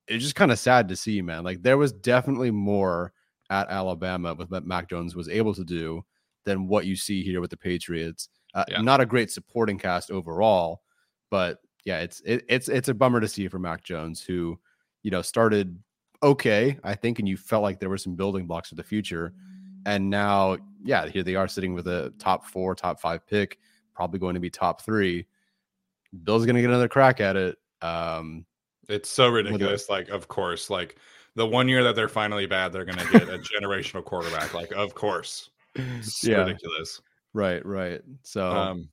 it's 0.07 0.23
just 0.23 0.35
kind 0.35 0.51
of 0.51 0.59
sad 0.59 0.87
to 0.89 0.95
see, 0.95 1.21
man. 1.21 1.43
Like 1.43 1.63
there 1.63 1.77
was 1.77 1.93
definitely 1.93 2.51
more 2.51 3.13
at 3.49 3.69
Alabama 3.69 4.33
with 4.33 4.51
what 4.51 4.65
Mac 4.65 4.89
Jones 4.89 5.15
was 5.15 5.29
able 5.29 5.53
to 5.53 5.63
do 5.63 6.03
than 6.45 6.67
what 6.67 6.85
you 6.85 6.95
see 6.95 7.23
here 7.23 7.41
with 7.41 7.51
the 7.51 7.57
Patriots. 7.57 8.29
Uh, 8.53 8.65
yeah. 8.67 8.81
Not 8.81 9.01
a 9.01 9.05
great 9.05 9.31
supporting 9.31 9.77
cast 9.77 10.11
overall, 10.11 10.81
but 11.31 11.59
yeah, 11.85 11.99
it's 11.99 12.21
it, 12.21 12.45
it's 12.47 12.69
it's 12.69 12.89
a 12.89 12.93
bummer 12.93 13.19
to 13.19 13.27
see 13.27 13.47
for 13.47 13.59
Mac 13.59 13.83
Jones, 13.83 14.21
who 14.21 14.59
you 15.03 15.11
know 15.11 15.21
started 15.21 15.77
okay, 16.21 16.77
I 16.83 16.95
think, 16.95 17.19
and 17.19 17.27
you 17.27 17.35
felt 17.35 17.63
like 17.63 17.79
there 17.79 17.89
were 17.89 17.97
some 17.97 18.15
building 18.15 18.47
blocks 18.47 18.69
for 18.69 18.75
the 18.75 18.83
future, 18.83 19.33
and 19.85 20.09
now 20.09 20.57
yeah, 20.83 21.07
here 21.07 21.23
they 21.23 21.35
are 21.35 21.47
sitting 21.47 21.73
with 21.73 21.87
a 21.87 22.13
top 22.19 22.45
four, 22.45 22.75
top 22.75 22.99
five 22.99 23.25
pick, 23.25 23.59
probably 23.95 24.19
going 24.19 24.35
to 24.35 24.39
be 24.39 24.49
top 24.49 24.81
three. 24.81 25.25
Bill's 26.23 26.45
going 26.45 26.55
to 26.55 26.61
get 26.61 26.69
another 26.69 26.87
crack 26.87 27.19
at 27.19 27.35
it. 27.35 27.57
Um, 27.81 28.45
it's 28.89 29.09
so 29.09 29.29
ridiculous. 29.29 29.89
Like, 29.89 30.09
of 30.09 30.27
course, 30.27 30.69
like 30.69 30.97
the 31.35 31.45
one 31.45 31.67
year 31.67 31.83
that 31.83 31.95
they're 31.95 32.09
finally 32.09 32.45
bad, 32.45 32.71
they're 32.71 32.85
going 32.85 32.97
to 32.97 33.11
get 33.11 33.29
a 33.29 33.37
generational 33.39 34.03
quarterback. 34.03 34.53
Like, 34.53 34.71
of 34.71 34.93
course, 34.93 35.49
it's 35.75 36.23
yeah. 36.23 36.37
ridiculous. 36.37 37.01
Right, 37.33 37.65
right. 37.65 38.01
So, 38.23 38.49
um, 38.49 38.89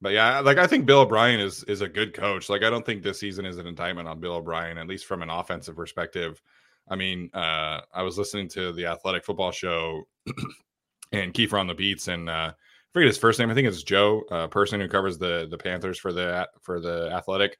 but 0.00 0.12
yeah, 0.12 0.40
like 0.40 0.58
I 0.58 0.66
think 0.66 0.86
Bill 0.86 1.00
O'Brien 1.00 1.40
is 1.40 1.64
is 1.64 1.80
a 1.80 1.88
good 1.88 2.14
coach. 2.14 2.48
Like, 2.48 2.62
I 2.62 2.70
don't 2.70 2.86
think 2.86 3.02
this 3.02 3.20
season 3.20 3.44
is 3.44 3.58
an 3.58 3.66
indictment 3.66 4.08
on 4.08 4.20
Bill 4.20 4.34
O'Brien, 4.34 4.78
at 4.78 4.86
least 4.86 5.06
from 5.06 5.22
an 5.22 5.30
offensive 5.30 5.76
perspective. 5.76 6.40
I 6.88 6.96
mean, 6.96 7.30
uh, 7.34 7.80
I 7.92 8.02
was 8.02 8.16
listening 8.16 8.48
to 8.50 8.72
the 8.72 8.86
Athletic 8.86 9.24
Football 9.24 9.50
Show 9.50 10.04
and 11.12 11.34
Kiefer 11.34 11.60
on 11.60 11.66
the 11.66 11.74
beats, 11.74 12.08
and 12.08 12.30
uh, 12.30 12.52
I 12.52 12.92
forget 12.92 13.08
his 13.08 13.18
first 13.18 13.38
name. 13.38 13.50
I 13.50 13.54
think 13.54 13.68
it's 13.68 13.82
Joe, 13.82 14.22
a 14.30 14.48
person 14.48 14.80
who 14.80 14.88
covers 14.88 15.18
the 15.18 15.46
the 15.50 15.58
Panthers 15.58 15.98
for 15.98 16.12
the 16.12 16.48
for 16.62 16.80
the 16.80 17.10
Athletic 17.12 17.58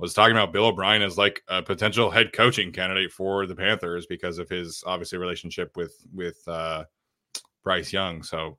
was 0.00 0.14
talking 0.14 0.34
about 0.34 0.52
Bill 0.52 0.66
O'Brien 0.66 1.02
as 1.02 1.18
like 1.18 1.42
a 1.48 1.62
potential 1.62 2.10
head 2.10 2.32
coaching 2.32 2.72
candidate 2.72 3.12
for 3.12 3.46
the 3.46 3.54
Panthers 3.54 4.06
because 4.06 4.38
of 4.38 4.48
his 4.48 4.82
obviously 4.86 5.18
relationship 5.18 5.76
with 5.76 5.94
with 6.12 6.42
uh, 6.48 6.84
Bryce 7.62 7.92
Young. 7.92 8.22
So 8.22 8.56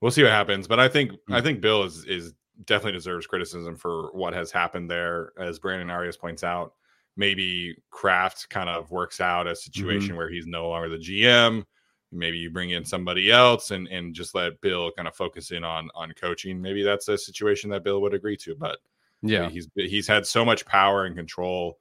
we'll 0.00 0.10
see 0.10 0.22
what 0.22 0.32
happens. 0.32 0.66
But 0.66 0.80
I 0.80 0.88
think 0.88 1.12
mm-hmm. 1.12 1.34
I 1.34 1.40
think 1.40 1.60
Bill 1.60 1.84
is 1.84 2.04
is 2.06 2.34
definitely 2.64 2.98
deserves 2.98 3.26
criticism 3.26 3.76
for 3.76 4.10
what 4.12 4.34
has 4.34 4.50
happened 4.50 4.90
there, 4.90 5.32
as 5.38 5.58
Brandon 5.58 5.90
Arias 5.90 6.16
points 6.16 6.42
out. 6.42 6.74
Maybe 7.16 7.76
Kraft 7.90 8.48
kind 8.50 8.68
of 8.68 8.90
works 8.90 9.20
out 9.20 9.46
a 9.46 9.54
situation 9.54 10.10
mm-hmm. 10.10 10.16
where 10.16 10.28
he's 10.28 10.46
no 10.46 10.68
longer 10.68 10.88
the 10.88 10.98
GM. 10.98 11.64
Maybe 12.10 12.38
you 12.38 12.50
bring 12.50 12.70
in 12.70 12.84
somebody 12.84 13.30
else 13.30 13.70
and 13.70 13.86
and 13.88 14.12
just 14.12 14.34
let 14.34 14.60
Bill 14.60 14.90
kind 14.90 15.06
of 15.06 15.14
focus 15.14 15.52
in 15.52 15.62
on 15.62 15.88
on 15.94 16.12
coaching. 16.12 16.60
Maybe 16.60 16.82
that's 16.82 17.06
a 17.08 17.16
situation 17.16 17.70
that 17.70 17.84
Bill 17.84 18.02
would 18.02 18.14
agree 18.14 18.36
to, 18.38 18.56
but 18.56 18.78
yeah, 19.24 19.40
I 19.40 19.42
mean, 19.42 19.50
he's 19.50 19.68
he's 19.74 20.06
had 20.06 20.26
so 20.26 20.44
much 20.44 20.66
power 20.66 21.04
and 21.04 21.16
control 21.16 21.78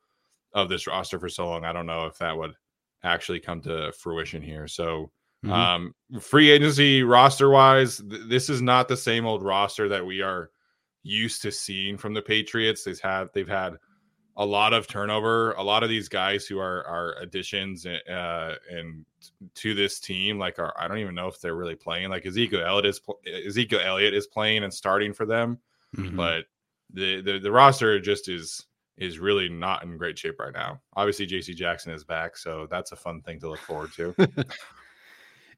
of 0.54 0.70
this 0.70 0.88
roster 0.88 1.20
for 1.20 1.30
so 1.30 1.48
long. 1.48 1.66
I 1.66 1.74
don't 1.74 1.86
know 1.86 2.06
if 2.06 2.18
that 2.20 2.38
would 2.38 2.54
actually 3.04 3.40
come 3.40 3.62
to 3.62 3.92
fruition 3.92 4.42
here. 4.42 4.68
So, 4.68 5.12
mm-hmm. 5.44 5.52
um, 5.52 5.96
free 6.22 6.52
agency 6.52 7.04
roster 7.04 7.50
wise, 7.50 7.98
th- 7.98 8.24
this 8.28 8.50
is 8.50 8.62
not 8.62 8.88
the 8.88 8.98
same 8.98 9.26
old 9.26 9.44
roster 9.44 9.90
that 9.90 10.06
we 10.06 10.22
are 10.22 10.52
used 11.04 11.42
to 11.42 11.52
seeing 11.52 11.98
from 11.98 12.14
the 12.14 12.22
Patriots. 12.22 12.84
They've 12.84 13.00
had 13.00 13.28
they've 13.34 13.48
had 13.48 13.78
a 14.38 14.46
lot 14.46 14.74
of 14.74 14.88
turnover. 14.88 15.52
A 15.54 15.64
lot 15.64 15.84
of 15.84 15.90
these 15.90 16.08
guys 16.08 16.46
who 16.46 16.60
are 16.60 16.86
are 16.88 17.16
additions 17.20 17.86
uh, 17.86 18.56
and 18.70 19.06
to 19.56 19.74
this 19.74 20.00
team, 20.00 20.40
like 20.40 20.60
are, 20.60 20.74
I 20.78 20.88
don't 20.88 21.00
even 21.00 21.16
know 21.16 21.28
if 21.28 21.42
they're 21.42 21.56
really 21.56 21.76
playing. 21.76 22.10
Like 22.10 22.26
Ezekiel 22.26 22.64
Elliott 22.66 22.86
is 22.86 23.02
Ezekiel 23.48 23.82
Elliott 23.84 24.14
is 24.14 24.28
playing 24.28 24.64
and 24.64 24.74
starting 24.74 25.14
for 25.14 25.26
them, 25.26 25.60
mm-hmm. 25.96 26.16
but 26.16 26.46
the, 26.94 27.22
the 27.22 27.40
the 27.40 27.52
roster 27.52 28.00
just 28.00 28.30
is 28.30 28.66
is 28.98 29.20
really 29.20 29.50
not 29.50 29.84
in 29.84 29.98
great 29.98 30.18
shape 30.18 30.40
right 30.40 30.54
now. 30.54 30.80
Obviously, 30.96 31.28
JC 31.28 31.56
Jackson 31.56 31.92
is 31.92 32.04
back, 32.04 32.38
so 32.38 32.68
that's 32.70 32.92
a 32.92 32.96
fun 32.96 33.22
thing 33.22 33.40
to 33.40 33.50
look 33.50 33.60
forward 33.60 33.92
to. 33.94 34.16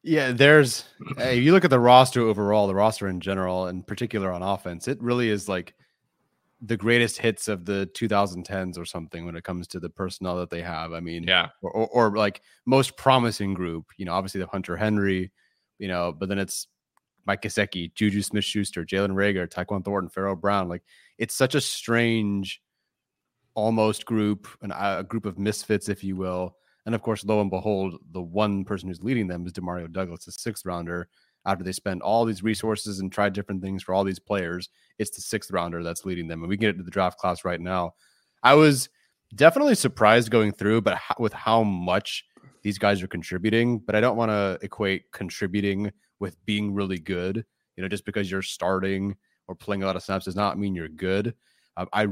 yeah, 0.03 0.31
there's 0.31 0.85
if 1.17 1.43
you 1.43 1.51
look 1.51 1.65
at 1.65 1.69
the 1.69 1.79
roster 1.79 2.21
overall, 2.21 2.67
the 2.67 2.75
roster 2.75 3.07
in 3.07 3.19
general, 3.19 3.67
in 3.67 3.83
particular 3.83 4.31
on 4.31 4.41
offense, 4.41 4.87
it 4.87 5.01
really 5.01 5.29
is 5.29 5.49
like 5.49 5.73
the 6.61 6.77
greatest 6.77 7.17
hits 7.17 7.47
of 7.49 7.65
the 7.65 7.89
2010s 7.93 8.77
or 8.77 8.85
something 8.85 9.25
when 9.25 9.35
it 9.35 9.43
comes 9.43 9.67
to 9.67 9.79
the 9.79 9.89
personnel 9.89 10.37
that 10.37 10.49
they 10.49 10.61
have. 10.61 10.93
I 10.93 11.01
mean, 11.01 11.23
yeah, 11.23 11.49
or, 11.61 11.71
or, 11.71 11.87
or 11.89 12.17
like 12.17 12.41
most 12.65 12.95
promising 12.97 13.53
group. 13.53 13.87
You 13.97 14.05
know, 14.05 14.13
obviously 14.13 14.39
the 14.39 14.47
Hunter 14.47 14.77
Henry, 14.77 15.31
you 15.77 15.89
know, 15.89 16.13
but 16.17 16.29
then 16.29 16.39
it's 16.39 16.67
Mike 17.25 17.41
Gesicki, 17.41 17.93
Juju 17.93 18.21
Smith 18.21 18.45
Schuster, 18.45 18.85
Jalen 18.85 19.13
Reagor, 19.13 19.49
Tyquan 19.49 19.83
Thornton, 19.83 20.09
Pharaoh 20.09 20.35
Brown. 20.35 20.69
Like 20.69 20.83
it's 21.17 21.35
such 21.35 21.55
a 21.55 21.61
strange, 21.61 22.61
almost 23.55 24.05
group, 24.05 24.47
an, 24.61 24.71
uh, 24.71 24.97
a 24.99 25.03
group 25.03 25.25
of 25.25 25.39
misfits, 25.39 25.89
if 25.89 26.03
you 26.03 26.15
will. 26.15 26.55
And 26.85 26.93
of 26.93 27.01
course, 27.01 27.25
lo 27.25 27.41
and 27.41 27.49
behold, 27.49 27.95
the 28.11 28.21
one 28.21 28.63
person 28.63 28.89
who's 28.89 29.03
leading 29.03 29.27
them 29.27 29.45
is 29.45 29.53
Demario 29.53 29.91
Douglas, 29.91 30.25
the 30.25 30.31
sixth 30.31 30.65
rounder. 30.65 31.07
After 31.47 31.63
they 31.63 31.71
spend 31.71 32.01
all 32.01 32.25
these 32.25 32.41
resources 32.41 32.99
and 32.99 33.11
try 33.11 33.29
different 33.29 33.61
things 33.61 33.83
for 33.83 33.93
all 33.93 34.03
these 34.03 34.19
players, 34.19 34.69
it's 34.97 35.15
the 35.15 35.21
sixth 35.21 35.51
rounder 35.51 35.83
that's 35.83 36.05
leading 36.05 36.27
them. 36.27 36.41
And 36.41 36.49
we 36.49 36.57
get 36.57 36.71
into 36.71 36.83
the 36.83 36.91
draft 36.91 37.19
class 37.19 37.45
right 37.45 37.61
now. 37.61 37.93
I 38.41 38.55
was 38.55 38.89
definitely 39.35 39.75
surprised 39.75 40.31
going 40.31 40.53
through, 40.53 40.81
but 40.81 40.99
with 41.19 41.33
how 41.33 41.63
much 41.63 42.25
these 42.61 42.77
guys 42.77 43.01
are 43.01 43.07
contributing. 43.07 43.79
But 43.79 43.95
I 43.95 44.01
don't 44.01 44.17
want 44.17 44.31
to 44.31 44.57
equate 44.61 45.11
contributing 45.11 45.91
with 46.19 46.43
being 46.45 46.73
really 46.73 46.99
good. 46.99 47.45
You 47.75 47.83
know, 47.83 47.89
just 47.89 48.05
because 48.05 48.29
you're 48.31 48.41
starting 48.41 49.15
or 49.47 49.55
playing 49.55 49.83
a 49.83 49.85
lot 49.85 49.95
of 49.95 50.03
snaps 50.03 50.25
does 50.25 50.35
not 50.35 50.57
mean 50.57 50.75
you're 50.75 50.87
good. 50.87 51.35
Um, 51.77 51.87
I, 51.91 52.07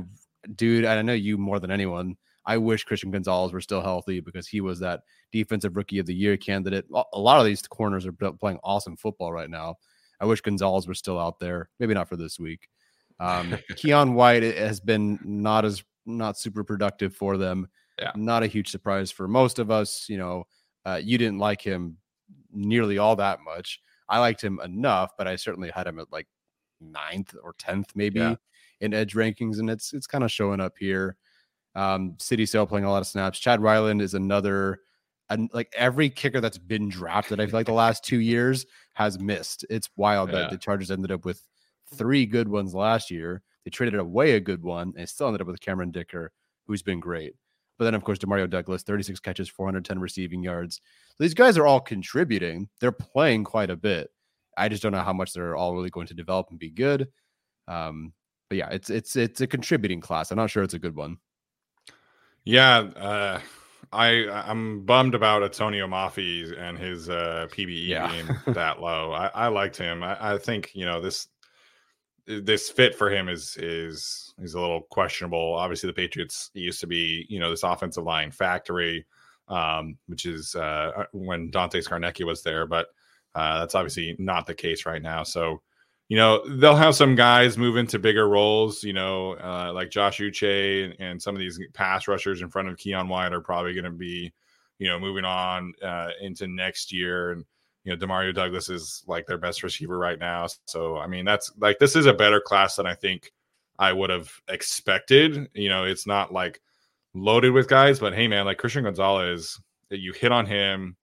dude, 0.55 0.85
I 0.85 1.01
know 1.01 1.13
you 1.13 1.37
more 1.37 1.59
than 1.59 1.71
anyone. 1.71 2.17
I 2.45 2.57
wish 2.57 2.83
Christian 2.83 3.11
Gonzalez 3.11 3.53
were 3.53 3.61
still 3.61 3.81
healthy 3.81 4.19
because 4.19 4.47
he 4.47 4.59
was 4.59 4.79
that 4.79 5.01
defensive 5.31 5.77
rookie 5.77 5.99
of 5.99 6.05
the 6.05 6.13
year 6.13 6.35
candidate. 6.35 6.85
A 7.13 7.19
lot 7.19 7.39
of 7.39 7.45
these 7.45 7.61
corners 7.61 8.05
are 8.05 8.11
playing 8.11 8.59
awesome 8.63 8.97
football 8.97 9.31
right 9.31 9.49
now. 9.49 9.75
I 10.19 10.25
wish 10.25 10.41
Gonzalez 10.41 10.87
were 10.87 10.93
still 10.93 11.19
out 11.19 11.39
there. 11.39 11.69
Maybe 11.79 11.93
not 11.93 12.09
for 12.09 12.17
this 12.17 12.39
week. 12.39 12.67
Um, 13.19 13.51
Keion 13.71 14.13
White 14.13 14.43
has 14.43 14.79
been 14.79 15.19
not 15.23 15.65
as 15.65 15.83
not 16.05 16.37
super 16.37 16.63
productive 16.63 17.15
for 17.15 17.37
them. 17.37 17.67
Yeah. 17.99 18.11
Not 18.15 18.43
a 18.43 18.47
huge 18.47 18.69
surprise 18.69 19.11
for 19.11 19.27
most 19.27 19.59
of 19.59 19.69
us. 19.69 20.07
You 20.09 20.17
know, 20.17 20.43
uh, 20.85 20.99
you 21.03 21.17
didn't 21.17 21.39
like 21.39 21.61
him 21.61 21.97
nearly 22.51 22.97
all 22.97 23.15
that 23.17 23.39
much. 23.41 23.79
I 24.09 24.19
liked 24.19 24.43
him 24.43 24.59
enough, 24.63 25.11
but 25.17 25.27
I 25.27 25.35
certainly 25.35 25.69
had 25.69 25.87
him 25.87 25.99
at 25.99 26.11
like 26.11 26.27
ninth 26.81 27.35
or 27.41 27.53
tenth, 27.57 27.91
maybe 27.95 28.19
yeah. 28.19 28.35
in 28.81 28.93
edge 28.93 29.13
rankings, 29.13 29.59
and 29.59 29.69
it's 29.69 29.93
it's 29.93 30.07
kind 30.07 30.23
of 30.23 30.31
showing 30.31 30.59
up 30.59 30.73
here. 30.77 31.17
Um, 31.75 32.15
Sidy 32.19 32.45
Sow 32.45 32.65
playing 32.65 32.85
a 32.85 32.91
lot 32.91 33.01
of 33.01 33.07
snaps. 33.07 33.39
Chad 33.39 33.61
Ryland 33.61 34.01
is 34.01 34.13
another, 34.13 34.81
and 35.29 35.49
like 35.53 35.73
every 35.75 36.09
kicker 36.09 36.41
that's 36.41 36.57
been 36.57 36.89
drafted, 36.89 37.39
I 37.39 37.45
feel 37.45 37.59
like 37.59 37.65
the 37.65 37.73
last 37.73 38.03
two 38.03 38.19
years 38.19 38.65
has 38.93 39.19
missed. 39.19 39.65
It's 39.69 39.89
wild 39.95 40.31
yeah. 40.31 40.39
that 40.39 40.51
the 40.51 40.57
Chargers 40.57 40.91
ended 40.91 41.11
up 41.11 41.25
with 41.25 41.41
three 41.93 42.25
good 42.25 42.47
ones 42.47 42.75
last 42.75 43.09
year. 43.09 43.41
They 43.63 43.71
traded 43.71 43.99
away 43.99 44.33
a 44.33 44.39
good 44.39 44.61
one 44.61 44.93
and 44.97 45.07
still 45.07 45.27
ended 45.27 45.41
up 45.41 45.47
with 45.47 45.61
Cameron 45.61 45.91
Dicker, 45.91 46.31
who's 46.67 46.83
been 46.83 46.99
great. 46.99 47.33
But 47.77 47.85
then, 47.85 47.95
of 47.95 48.03
course, 48.03 48.19
Demario 48.19 48.49
Douglas, 48.49 48.83
36 48.83 49.19
catches, 49.19 49.49
410 49.49 49.99
receiving 49.99 50.43
yards. 50.43 50.79
So 51.17 51.23
these 51.23 51.33
guys 51.33 51.57
are 51.57 51.65
all 51.65 51.79
contributing. 51.79 52.69
They're 52.79 52.91
playing 52.91 53.45
quite 53.45 53.69
a 53.69 53.75
bit. 53.75 54.09
I 54.57 54.69
just 54.69 54.83
don't 54.83 54.91
know 54.91 55.01
how 55.01 55.13
much 55.13 55.33
they're 55.33 55.55
all 55.55 55.75
really 55.75 55.89
going 55.89 56.07
to 56.07 56.13
develop 56.13 56.47
and 56.49 56.59
be 56.59 56.69
good. 56.69 57.07
Um, 57.67 58.13
but 58.49 58.57
yeah, 58.57 58.69
it's 58.69 58.89
it's 58.89 59.15
it's 59.15 59.41
a 59.41 59.47
contributing 59.47 60.01
class. 60.01 60.29
I'm 60.29 60.37
not 60.37 60.51
sure 60.51 60.63
it's 60.63 60.75
a 60.75 60.79
good 60.79 60.95
one. 60.95 61.17
Yeah, 62.45 62.77
uh, 62.77 63.39
I 63.91 64.29
I'm 64.29 64.85
bummed 64.85 65.15
about 65.15 65.43
Antonio 65.43 65.87
Mafi 65.87 66.55
and 66.59 66.77
his 66.77 67.09
uh, 67.09 67.47
PBE 67.51 67.87
yeah. 67.87 68.11
being 68.11 68.27
that 68.53 68.79
low. 68.79 69.11
I, 69.11 69.27
I 69.33 69.47
liked 69.47 69.77
him. 69.77 70.03
I, 70.03 70.33
I 70.33 70.37
think 70.37 70.71
you 70.75 70.85
know 70.85 71.01
this 71.01 71.27
this 72.27 72.69
fit 72.69 72.95
for 72.95 73.09
him 73.09 73.29
is 73.29 73.57
is 73.57 74.22
is 74.39 74.53
a 74.53 74.59
little 74.59 74.81
questionable. 74.89 75.53
Obviously, 75.53 75.87
the 75.87 75.93
Patriots 75.93 76.51
used 76.53 76.79
to 76.81 76.87
be 76.87 77.25
you 77.29 77.39
know 77.39 77.49
this 77.49 77.63
offensive 77.63 78.03
line 78.03 78.31
factory, 78.31 79.05
um, 79.47 79.97
which 80.07 80.25
is 80.25 80.55
uh, 80.55 80.91
uh 80.97 81.05
when 81.11 81.51
Dante 81.51 81.81
Scarnecchia 81.81 82.25
was 82.25 82.43
there, 82.43 82.65
but 82.65 82.87
uh, 83.35 83.59
that's 83.59 83.75
obviously 83.75 84.15
not 84.19 84.45
the 84.45 84.53
case 84.53 84.85
right 84.85 85.01
now. 85.01 85.23
So, 85.23 85.61
you 86.09 86.17
know, 86.17 86.43
they'll 86.57 86.75
have 86.75 86.95
some 86.95 87.15
guys 87.15 87.57
move 87.57 87.77
into 87.77 87.97
bigger 87.97 88.27
roles, 88.27 88.83
you 88.83 88.93
know, 88.93 89.33
uh, 89.33 89.71
like 89.73 89.89
Josh 89.89 90.19
Uche 90.19 90.93
and, 90.99 91.21
some 91.21 91.35
of 91.35 91.39
these 91.39 91.59
pass 91.73 92.07
rushers 92.07 92.41
in 92.41 92.49
front 92.49 92.67
of 92.67 92.77
Keion 92.77 93.07
White 93.07 93.33
are 93.33 93.41
probably 93.41 93.73
going 93.73 93.85
to 93.85 93.91
be, 93.91 94.31
you 94.77 94.87
know, 94.87 94.99
moving 94.99 95.25
on 95.25 95.73
uh, 95.81 96.09
into 96.21 96.47
next 96.47 96.91
year. 96.91 97.31
And, 97.31 97.43
you 97.83 97.95
know, 97.95 98.05
Demario 98.05 98.33
Douglas 98.33 98.69
is 98.69 99.03
like 99.07 99.25
their 99.25 99.37
best 99.37 99.63
receiver 99.63 99.97
right 99.97 100.19
now. 100.19 100.47
So, 100.67 100.97
I 100.97 101.07
mean, 101.07 101.25
that's 101.25 101.51
like, 101.57 101.79
this 101.79 101.95
is 101.95 102.05
a 102.05 102.13
better 102.13 102.39
class 102.39 102.75
than 102.75 102.85
I 102.85 102.93
think 102.93 103.31
I 103.79 103.93
would 103.93 104.09
have 104.09 104.31
expected. 104.47 105.49
You 105.53 105.69
know, 105.69 105.83
it's 105.83 106.07
not 106.07 106.31
like 106.31 106.61
loaded 107.13 107.51
with 107.51 107.67
guys, 107.67 107.99
but 107.99 108.13
hey, 108.13 108.27
man, 108.27 108.45
like 108.45 108.57
Christian 108.57 108.83
Gonzalez, 108.83 109.59
you 109.89 110.13
hit 110.13 110.31
on 110.31 110.45
him. 110.45 110.95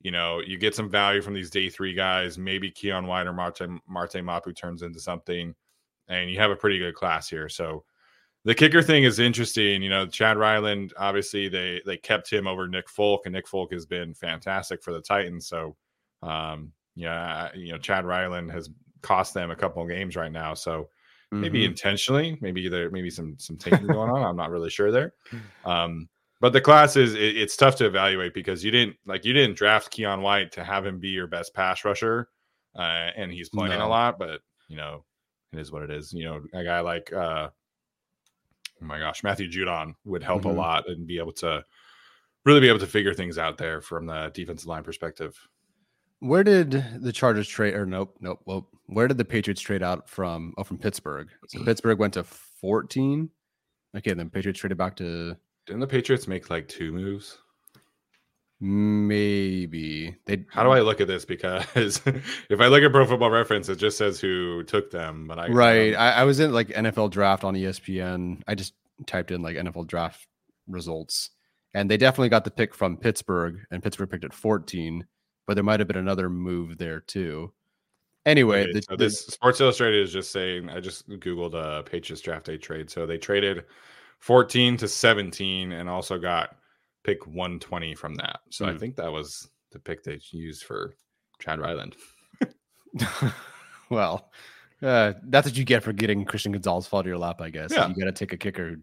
You 0.00 0.10
know, 0.10 0.40
you 0.40 0.58
get 0.58 0.74
some 0.74 0.90
value 0.90 1.22
from 1.22 1.34
these 1.34 1.50
day 1.50 1.70
three 1.70 1.94
guys. 1.94 2.36
Maybe 2.36 2.70
Keion 2.70 3.06
White 3.06 3.26
or 3.26 3.32
Marte, 3.32 3.62
Marte 3.88 4.22
Mapu 4.22 4.52
turns 4.52 4.82
into 4.82 5.00
something, 5.00 5.54
and 6.08 6.30
you 6.30 6.38
have 6.38 6.50
a 6.50 6.56
pretty 6.56 6.78
good 6.78 6.94
class 6.94 7.28
here. 7.28 7.48
So, 7.48 7.84
the 8.44 8.54
kicker 8.54 8.82
thing 8.82 9.04
is 9.04 9.18
interesting. 9.18 9.82
You 9.82 9.88
know, 9.88 10.06
Chad 10.06 10.36
Ryland, 10.36 10.92
obviously 10.98 11.48
they 11.48 11.80
they 11.86 11.96
kept 11.96 12.30
him 12.30 12.46
over 12.46 12.68
Nick 12.68 12.90
Folk, 12.90 13.22
and 13.24 13.32
Nick 13.32 13.48
Folk 13.48 13.72
has 13.72 13.86
been 13.86 14.12
fantastic 14.12 14.82
for 14.82 14.92
the 14.92 15.00
Titans. 15.00 15.46
So, 15.48 15.74
um, 16.22 16.72
yeah, 16.94 17.48
you 17.54 17.72
know, 17.72 17.78
Chad 17.78 18.04
Ryland 18.04 18.50
has 18.50 18.68
cost 19.00 19.32
them 19.32 19.50
a 19.50 19.56
couple 19.56 19.82
of 19.82 19.88
games 19.88 20.16
right 20.16 20.32
now. 20.32 20.52
So 20.52 20.88
mm-hmm. 21.34 21.42
maybe 21.42 21.64
intentionally, 21.64 22.38
maybe 22.40 22.68
there 22.68 22.90
maybe 22.90 23.10
some 23.10 23.36
some 23.38 23.56
taking 23.56 23.86
going 23.86 24.10
on. 24.10 24.22
I'm 24.22 24.36
not 24.36 24.50
really 24.50 24.70
sure 24.70 24.90
there. 24.90 25.14
Um, 25.64 26.08
but 26.40 26.52
the 26.52 26.60
class 26.60 26.96
is 26.96 27.14
it, 27.14 27.38
it's 27.38 27.56
tough 27.56 27.76
to 27.76 27.86
evaluate 27.86 28.34
because 28.34 28.62
you 28.62 28.70
didn't 28.70 28.96
like 29.06 29.24
you 29.24 29.32
didn't 29.32 29.56
draft 29.56 29.96
Keion 29.96 30.20
White 30.20 30.52
to 30.52 30.64
have 30.64 30.84
him 30.84 30.98
be 30.98 31.08
your 31.08 31.26
best 31.26 31.54
pass 31.54 31.84
rusher, 31.86 32.28
uh, 32.76 33.10
and 33.16 33.32
he's 33.32 33.48
playing 33.48 33.78
no. 33.78 33.86
a 33.86 33.88
lot. 33.88 34.18
But 34.18 34.42
you 34.68 34.76
know, 34.76 35.04
it 35.52 35.58
is 35.58 35.72
what 35.72 35.82
it 35.82 35.90
is. 35.90 36.12
You 36.12 36.24
know, 36.24 36.42
a 36.52 36.62
guy 36.62 36.80
like 36.80 37.10
uh, 37.12 37.48
oh 37.48 38.84
my 38.84 38.98
gosh, 38.98 39.22
Matthew 39.22 39.48
Judon 39.48 39.94
would 40.04 40.22
help 40.22 40.42
mm-hmm. 40.42 40.50
a 40.50 40.60
lot 40.60 40.88
and 40.88 41.06
be 41.06 41.18
able 41.18 41.32
to 41.32 41.64
really 42.44 42.60
be 42.60 42.68
able 42.68 42.80
to 42.80 42.86
figure 42.86 43.14
things 43.14 43.38
out 43.38 43.56
there 43.56 43.80
from 43.80 44.06
the 44.06 44.30
defensive 44.34 44.68
line 44.68 44.82
perspective. 44.82 45.34
Where 46.24 46.42
did 46.42 47.02
the 47.02 47.12
Chargers 47.12 47.46
trade? 47.46 47.74
Or 47.74 47.84
nope, 47.84 48.16
nope. 48.18 48.40
Well, 48.46 48.66
where 48.86 49.06
did 49.08 49.18
the 49.18 49.26
Patriots 49.26 49.60
trade 49.60 49.82
out 49.82 50.08
from? 50.08 50.54
Oh, 50.56 50.64
from 50.64 50.78
Pittsburgh. 50.78 51.28
So 51.48 51.58
mm. 51.58 51.66
Pittsburgh 51.66 51.98
went 51.98 52.14
to 52.14 52.24
14. 52.24 53.28
Okay, 53.94 54.14
then 54.14 54.30
Patriots 54.30 54.58
traded 54.58 54.78
back 54.78 54.96
to. 54.96 55.36
Didn't 55.66 55.80
the 55.80 55.86
Patriots 55.86 56.26
make 56.26 56.48
like 56.48 56.66
two 56.66 56.92
moves? 56.92 57.36
Maybe 58.58 60.16
they. 60.24 60.46
How 60.48 60.62
do 60.62 60.70
I 60.70 60.80
look 60.80 61.02
at 61.02 61.08
this? 61.08 61.26
Because 61.26 62.00
if 62.06 62.58
I 62.58 62.68
look 62.68 62.82
at 62.82 62.90
Pro 62.90 63.06
Football 63.06 63.30
Reference, 63.30 63.68
it 63.68 63.76
just 63.76 63.98
says 63.98 64.18
who 64.18 64.62
took 64.62 64.90
them. 64.90 65.26
But 65.26 65.38
I 65.38 65.48
right, 65.48 65.92
um, 65.92 66.00
I, 66.00 66.12
I 66.12 66.24
was 66.24 66.40
in 66.40 66.54
like 66.54 66.68
NFL 66.68 67.10
Draft 67.10 67.44
on 67.44 67.52
ESPN. 67.52 68.40
I 68.48 68.54
just 68.54 68.72
typed 69.06 69.30
in 69.30 69.42
like 69.42 69.56
NFL 69.56 69.88
Draft 69.88 70.26
results, 70.68 71.30
and 71.74 71.90
they 71.90 71.98
definitely 71.98 72.30
got 72.30 72.44
the 72.44 72.50
pick 72.50 72.74
from 72.74 72.96
Pittsburgh, 72.96 73.58
and 73.70 73.82
Pittsburgh 73.82 74.08
picked 74.08 74.24
at 74.24 74.32
14. 74.32 75.04
But 75.46 75.54
there 75.54 75.64
might 75.64 75.80
have 75.80 75.88
been 75.88 75.96
another 75.96 76.30
move 76.30 76.78
there 76.78 77.00
too. 77.00 77.52
Anyway, 78.26 78.62
okay, 78.62 78.72
the, 78.72 78.82
so 78.82 78.96
this 78.96 79.26
Sports 79.26 79.60
Illustrated 79.60 80.02
is 80.02 80.12
just 80.12 80.30
saying. 80.30 80.70
I 80.70 80.80
just 80.80 81.08
googled 81.08 81.54
uh, 81.54 81.82
Patriots 81.82 82.22
draft 82.22 82.46
day 82.46 82.56
trade. 82.56 82.90
So 82.90 83.04
they 83.04 83.18
traded 83.18 83.64
14 84.20 84.78
to 84.78 84.88
17, 84.88 85.72
and 85.72 85.88
also 85.88 86.18
got 86.18 86.56
pick 87.02 87.26
120 87.26 87.94
from 87.94 88.14
that. 88.14 88.40
So 88.50 88.64
mm. 88.64 88.68
I 88.68 88.72
hmm. 88.72 88.78
think 88.78 88.96
that 88.96 89.12
was 89.12 89.48
the 89.72 89.78
pick 89.78 90.02
they 90.02 90.20
used 90.30 90.64
for 90.64 90.94
Chad 91.38 91.60
Ryland. 91.60 91.96
well, 93.90 94.30
uh, 94.82 95.12
that's 95.24 95.46
what 95.46 95.56
you 95.56 95.64
get 95.64 95.82
for 95.82 95.92
getting 95.92 96.24
Christian 96.24 96.52
Gonzalez 96.52 96.86
fall 96.86 97.02
to 97.02 97.08
your 97.08 97.18
lap, 97.18 97.40
I 97.40 97.50
guess. 97.50 97.72
Yeah. 97.72 97.88
You 97.88 97.94
got 97.94 98.04
to 98.04 98.12
take 98.12 98.32
a 98.32 98.38
kicker 98.38 98.70
who 98.70 98.76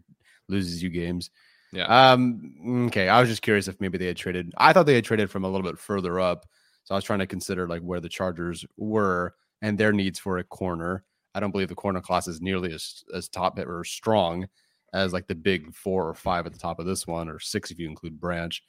loses 0.48 0.82
you 0.82 0.90
games. 0.90 1.30
Yeah. 1.72 2.12
Um. 2.12 2.86
Okay. 2.88 3.08
I 3.08 3.20
was 3.20 3.28
just 3.28 3.42
curious 3.42 3.68
if 3.68 3.80
maybe 3.80 3.98
they 3.98 4.06
had 4.06 4.16
traded. 4.16 4.52
I 4.58 4.72
thought 4.72 4.86
they 4.86 4.94
had 4.94 5.04
traded 5.04 5.30
from 5.30 5.44
a 5.44 5.48
little 5.48 5.68
bit 5.68 5.78
further 5.78 6.20
up, 6.20 6.46
so 6.84 6.94
I 6.94 6.98
was 6.98 7.04
trying 7.04 7.20
to 7.20 7.26
consider 7.26 7.66
like 7.66 7.82
where 7.82 8.00
the 8.00 8.08
Chargers 8.08 8.64
were 8.76 9.34
and 9.62 9.78
their 9.78 9.92
needs 9.92 10.18
for 10.18 10.38
a 10.38 10.44
corner. 10.44 11.04
I 11.34 11.40
don't 11.40 11.50
believe 11.50 11.68
the 11.68 11.74
corner 11.74 12.00
class 12.00 12.28
is 12.28 12.42
nearly 12.42 12.72
as 12.74 13.02
as 13.14 13.28
top 13.28 13.58
or 13.58 13.84
strong 13.84 14.46
as 14.92 15.12
like 15.12 15.26
the 15.26 15.34
big 15.34 15.74
four 15.74 16.06
or 16.06 16.14
five 16.14 16.44
at 16.44 16.52
the 16.52 16.58
top 16.58 16.78
of 16.78 16.86
this 16.86 17.06
one, 17.06 17.28
or 17.28 17.38
six 17.38 17.70
if 17.70 17.78
you 17.78 17.88
include 17.88 18.20
Branch. 18.20 18.62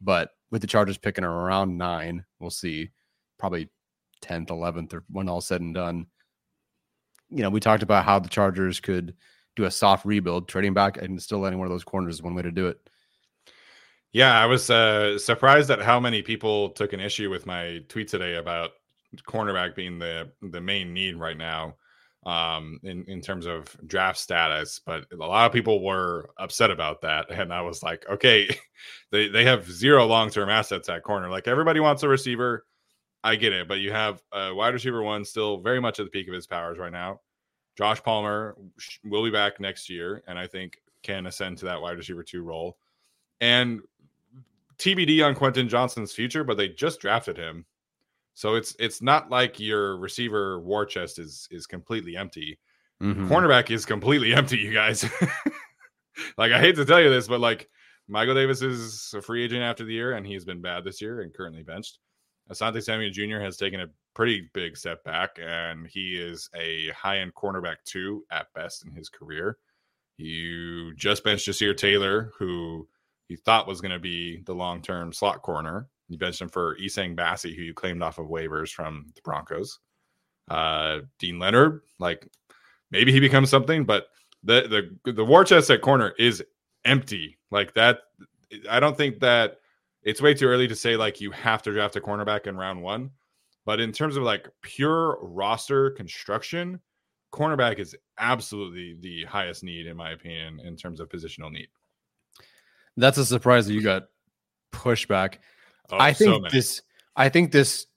But 0.00 0.30
with 0.50 0.60
the 0.60 0.66
Chargers 0.66 0.98
picking 0.98 1.24
around 1.24 1.76
nine, 1.76 2.24
we'll 2.40 2.50
see 2.50 2.90
probably 3.38 3.68
10th, 4.22 4.48
11th, 4.48 4.94
or 4.94 5.04
when 5.10 5.28
all 5.28 5.40
said 5.40 5.60
and 5.60 5.74
done. 5.74 6.06
You 7.30 7.42
know, 7.42 7.50
we 7.50 7.60
talked 7.60 7.82
about 7.82 8.04
how 8.04 8.18
the 8.18 8.28
Chargers 8.28 8.80
could 8.80 9.14
do 9.58 9.64
a 9.64 9.70
soft 9.70 10.06
rebuild, 10.06 10.48
trading 10.48 10.72
back 10.72 10.96
and 10.96 11.20
still 11.20 11.40
letting 11.40 11.58
one 11.58 11.66
of 11.66 11.72
those 11.72 11.84
corners 11.84 12.14
is 12.14 12.22
one 12.22 12.34
way 12.34 12.42
to 12.42 12.52
do 12.52 12.68
it. 12.68 12.78
Yeah, 14.12 14.40
I 14.40 14.46
was 14.46 14.70
uh, 14.70 15.18
surprised 15.18 15.70
at 15.70 15.82
how 15.82 16.00
many 16.00 16.22
people 16.22 16.70
took 16.70 16.92
an 16.92 17.00
issue 17.00 17.28
with 17.28 17.44
my 17.44 17.80
tweet 17.88 18.08
today 18.08 18.36
about 18.36 18.70
cornerback 19.26 19.74
being 19.74 19.98
the 19.98 20.30
the 20.40 20.60
main 20.60 20.94
need 20.94 21.16
right 21.16 21.36
now 21.36 21.74
um, 22.24 22.78
in 22.84 23.04
in 23.04 23.20
terms 23.20 23.46
of 23.46 23.76
draft 23.86 24.18
status. 24.18 24.80
But 24.84 25.06
a 25.12 25.16
lot 25.16 25.46
of 25.46 25.52
people 25.52 25.84
were 25.84 26.30
upset 26.38 26.70
about 26.70 27.02
that, 27.02 27.30
and 27.30 27.52
I 27.52 27.60
was 27.60 27.82
like, 27.82 28.06
okay, 28.08 28.48
they 29.12 29.28
they 29.28 29.44
have 29.44 29.70
zero 29.70 30.06
long 30.06 30.30
term 30.30 30.48
assets 30.48 30.88
at 30.88 31.02
corner. 31.02 31.28
Like 31.28 31.48
everybody 31.48 31.80
wants 31.80 32.02
a 32.02 32.08
receiver. 32.08 32.64
I 33.24 33.34
get 33.34 33.52
it, 33.52 33.66
but 33.66 33.80
you 33.80 33.90
have 33.90 34.22
a 34.32 34.54
wide 34.54 34.74
receiver 34.74 35.02
one 35.02 35.24
still 35.24 35.60
very 35.60 35.80
much 35.80 35.98
at 35.98 36.06
the 36.06 36.10
peak 36.10 36.28
of 36.28 36.34
his 36.34 36.46
powers 36.46 36.78
right 36.78 36.92
now. 36.92 37.20
Josh 37.78 38.02
Palmer 38.02 38.56
will 39.04 39.22
be 39.22 39.30
back 39.30 39.60
next 39.60 39.88
year, 39.88 40.24
and 40.26 40.36
I 40.36 40.48
think 40.48 40.80
can 41.04 41.26
ascend 41.26 41.58
to 41.58 41.66
that 41.66 41.80
wide 41.80 41.96
receiver 41.96 42.24
two 42.24 42.42
role. 42.42 42.76
And 43.40 43.82
TBD 44.78 45.24
on 45.24 45.36
Quentin 45.36 45.68
Johnston's 45.68 46.12
future, 46.12 46.42
but 46.42 46.56
they 46.56 46.70
just 46.70 46.98
drafted 46.98 47.36
him. 47.36 47.64
So 48.34 48.56
it's 48.56 48.74
it's 48.80 49.00
not 49.00 49.30
like 49.30 49.60
your 49.60 49.96
receiver 49.96 50.58
war 50.58 50.86
chest 50.86 51.20
is 51.20 51.46
is 51.52 51.68
completely 51.68 52.16
empty. 52.16 52.58
Mm-hmm. 53.00 53.32
Cornerback 53.32 53.70
is 53.70 53.86
completely 53.86 54.34
empty, 54.34 54.58
you 54.58 54.72
guys. 54.72 55.04
like 56.36 56.50
I 56.50 56.58
hate 56.58 56.74
to 56.76 56.84
tell 56.84 57.00
you 57.00 57.10
this, 57.10 57.28
but 57.28 57.38
like 57.38 57.68
Michael 58.08 58.34
Davis 58.34 58.60
is 58.60 59.14
a 59.16 59.22
free 59.22 59.44
agent 59.44 59.62
after 59.62 59.84
the 59.84 59.94
year, 59.94 60.14
and 60.14 60.26
he's 60.26 60.44
been 60.44 60.60
bad 60.60 60.82
this 60.82 61.00
year 61.00 61.20
and 61.20 61.32
currently 61.32 61.62
benched. 61.62 62.00
Asante 62.50 62.82
Samuel 62.82 63.12
Jr. 63.12 63.38
has 63.38 63.56
taken 63.56 63.82
a 63.82 63.86
pretty 64.18 64.50
big 64.52 64.76
setback, 64.76 65.38
and 65.40 65.86
he 65.86 66.16
is 66.16 66.50
a 66.52 66.88
high 66.88 67.18
end 67.20 67.32
cornerback 67.36 67.76
two 67.84 68.24
at 68.32 68.52
best 68.52 68.84
in 68.84 68.90
his 68.90 69.08
career. 69.08 69.58
You 70.16 70.92
just 70.96 71.22
benched 71.22 71.46
Ja'Sir 71.46 71.76
Taylor, 71.76 72.32
who 72.36 72.88
you 73.28 73.36
thought 73.36 73.68
was 73.68 73.80
going 73.80 73.92
to 73.92 74.00
be 74.00 74.42
the 74.44 74.54
long 74.54 74.82
term 74.82 75.12
slot 75.12 75.42
corner. 75.42 75.86
You 76.08 76.18
benched 76.18 76.40
him 76.40 76.48
for 76.48 76.76
Essang 76.78 77.14
Bassey, 77.16 77.54
who 77.54 77.62
you 77.62 77.74
claimed 77.74 78.02
off 78.02 78.18
of 78.18 78.26
waivers 78.26 78.70
from 78.70 79.12
the 79.14 79.20
Broncos. 79.22 79.78
Uh, 80.48 81.02
Deane 81.20 81.38
Leonard, 81.38 81.82
like 82.00 82.26
maybe 82.90 83.12
he 83.12 83.20
becomes 83.20 83.50
something, 83.50 83.84
but 83.84 84.08
the 84.42 84.90
the 85.04 85.12
the 85.12 85.24
war 85.24 85.44
chest 85.44 85.70
at 85.70 85.80
corner 85.80 86.12
is 86.18 86.42
empty. 86.84 87.38
Like 87.52 87.74
that, 87.74 88.00
I 88.68 88.80
don't 88.80 88.96
think 88.96 89.20
that 89.20 89.58
it's 90.02 90.20
way 90.20 90.34
too 90.34 90.46
early 90.46 90.66
to 90.66 90.74
say 90.74 90.96
like 90.96 91.20
you 91.20 91.30
have 91.30 91.62
to 91.62 91.72
draft 91.72 91.94
a 91.94 92.00
cornerback 92.00 92.48
in 92.48 92.56
round 92.56 92.82
one. 92.82 93.12
But 93.68 93.80
in 93.80 93.92
terms 93.92 94.16
of 94.16 94.22
like 94.22 94.48
pure 94.62 95.18
roster 95.20 95.90
construction, 95.90 96.80
cornerback 97.34 97.78
is 97.78 97.94
absolutely 98.18 98.96
the 98.98 99.26
highest 99.26 99.62
need, 99.62 99.86
in 99.86 99.94
my 99.94 100.12
opinion, 100.12 100.58
in 100.60 100.74
terms 100.74 101.00
of 101.00 101.10
positional 101.10 101.52
need. 101.52 101.68
That's 102.96 103.18
a 103.18 103.26
surprise 103.26 103.66
that 103.66 103.74
you 103.74 103.82
got 103.82 104.04
pushback. 104.72 105.34
Oh, 105.90 105.98
I 106.00 106.14
think 106.14 106.46
so 106.46 106.50
this 106.50 106.80
I 107.14 107.28
think 107.28 107.52
this 107.52 107.88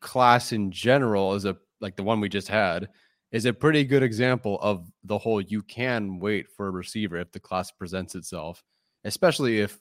class 0.00 0.52
in 0.52 0.70
general 0.70 1.34
is 1.34 1.44
a 1.44 1.56
like 1.80 1.96
the 1.96 2.04
one 2.04 2.20
we 2.20 2.28
just 2.28 2.46
had 2.46 2.88
is 3.32 3.46
a 3.46 3.52
pretty 3.52 3.82
good 3.82 4.04
example 4.04 4.60
of 4.62 4.88
the 5.02 5.18
whole 5.18 5.40
you 5.40 5.60
can 5.62 6.20
wait 6.20 6.46
for 6.56 6.68
a 6.68 6.70
receiver 6.70 7.16
if 7.16 7.32
the 7.32 7.40
class 7.40 7.72
presents 7.72 8.14
itself, 8.14 8.62
especially 9.02 9.58
if 9.58 9.76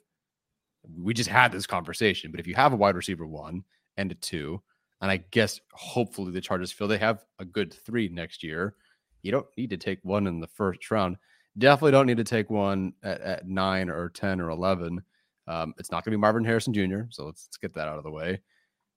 we 0.98 1.14
just 1.14 1.30
had 1.30 1.52
this 1.52 1.68
conversation. 1.68 2.32
But 2.32 2.40
if 2.40 2.48
you 2.48 2.56
have 2.56 2.74
a 2.74 2.78
wide 2.78 2.96
receiver 2.96 3.28
one 3.28 3.64
and 3.96 4.12
a 4.12 4.16
two, 4.16 4.64
and 5.02 5.12
I 5.12 5.18
guess 5.32 5.60
hopefully 5.74 6.32
the 6.32 6.42
Chargers 6.42 6.72
feel 6.72 6.88
they 6.88 6.98
have 6.98 7.24
a 7.40 7.46
good 7.46 7.74
three 7.74 8.10
next 8.10 8.44
year, 8.44 8.76
you 9.22 9.32
don't 9.32 9.48
need 9.58 9.70
to 9.72 9.78
take 9.78 10.00
one 10.04 10.28
in 10.28 10.40
the 10.40 10.48
first 10.48 10.90
round. 10.92 11.18
Definitely 11.58 11.92
don't 11.92 12.08
need 12.08 12.18
to 12.18 12.24
take 12.24 12.50
one 12.50 12.94
at, 13.04 13.22
at 13.22 13.48
nine 13.48 13.90
or 13.90 14.10
10 14.10 14.42
or 14.42 14.50
11. 14.50 15.02
Um, 15.48 15.74
it's 15.78 15.92
not 15.92 16.04
going 16.04 16.12
to 16.12 16.18
be 16.18 16.22
Marvin 16.22 16.44
Harrison 16.44 16.74
Jr., 16.74 17.04
so 17.10 17.26
let's, 17.26 17.48
let's 17.48 17.58
get 17.58 17.74
that 17.74 17.88
out 17.88 17.98
of 17.98 18.04
the 18.04 18.12
way. 18.12 18.42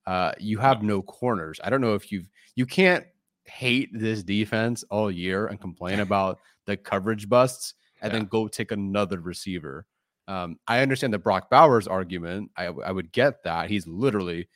Uh, 0.06 0.32
you 0.38 0.58
have 0.58 0.82
no 0.82 1.02
corners. 1.02 1.61
I 1.62 1.70
don't 1.70 1.82
know 1.82 1.94
if 1.94 2.11
you've 2.11 2.30
you 2.54 2.64
can't 2.64 3.04
hate 3.44 3.90
this 3.92 4.22
defense 4.22 4.82
all 4.90 5.11
year 5.11 5.46
and 5.46 5.61
complain 5.61 6.00
about 6.00 6.38
the 6.64 6.76
coverage 6.76 7.28
busts 7.28 7.74
and 8.00 8.12
yeah. 8.12 8.18
then 8.18 8.26
go 8.26 8.48
take 8.48 8.72
another 8.72 9.20
receiver. 9.20 9.87
Um, 10.26 10.58
I 10.66 10.80
understand 10.80 11.12
the 11.12 11.18
Brock 11.18 11.50
Bowers 11.50 11.87
argument. 11.87 12.50
I, 12.56 12.66
I 12.66 12.92
would 12.92 13.12
get 13.12 13.42
that 13.44 13.70
he's 13.70 13.87
literally 13.87 14.48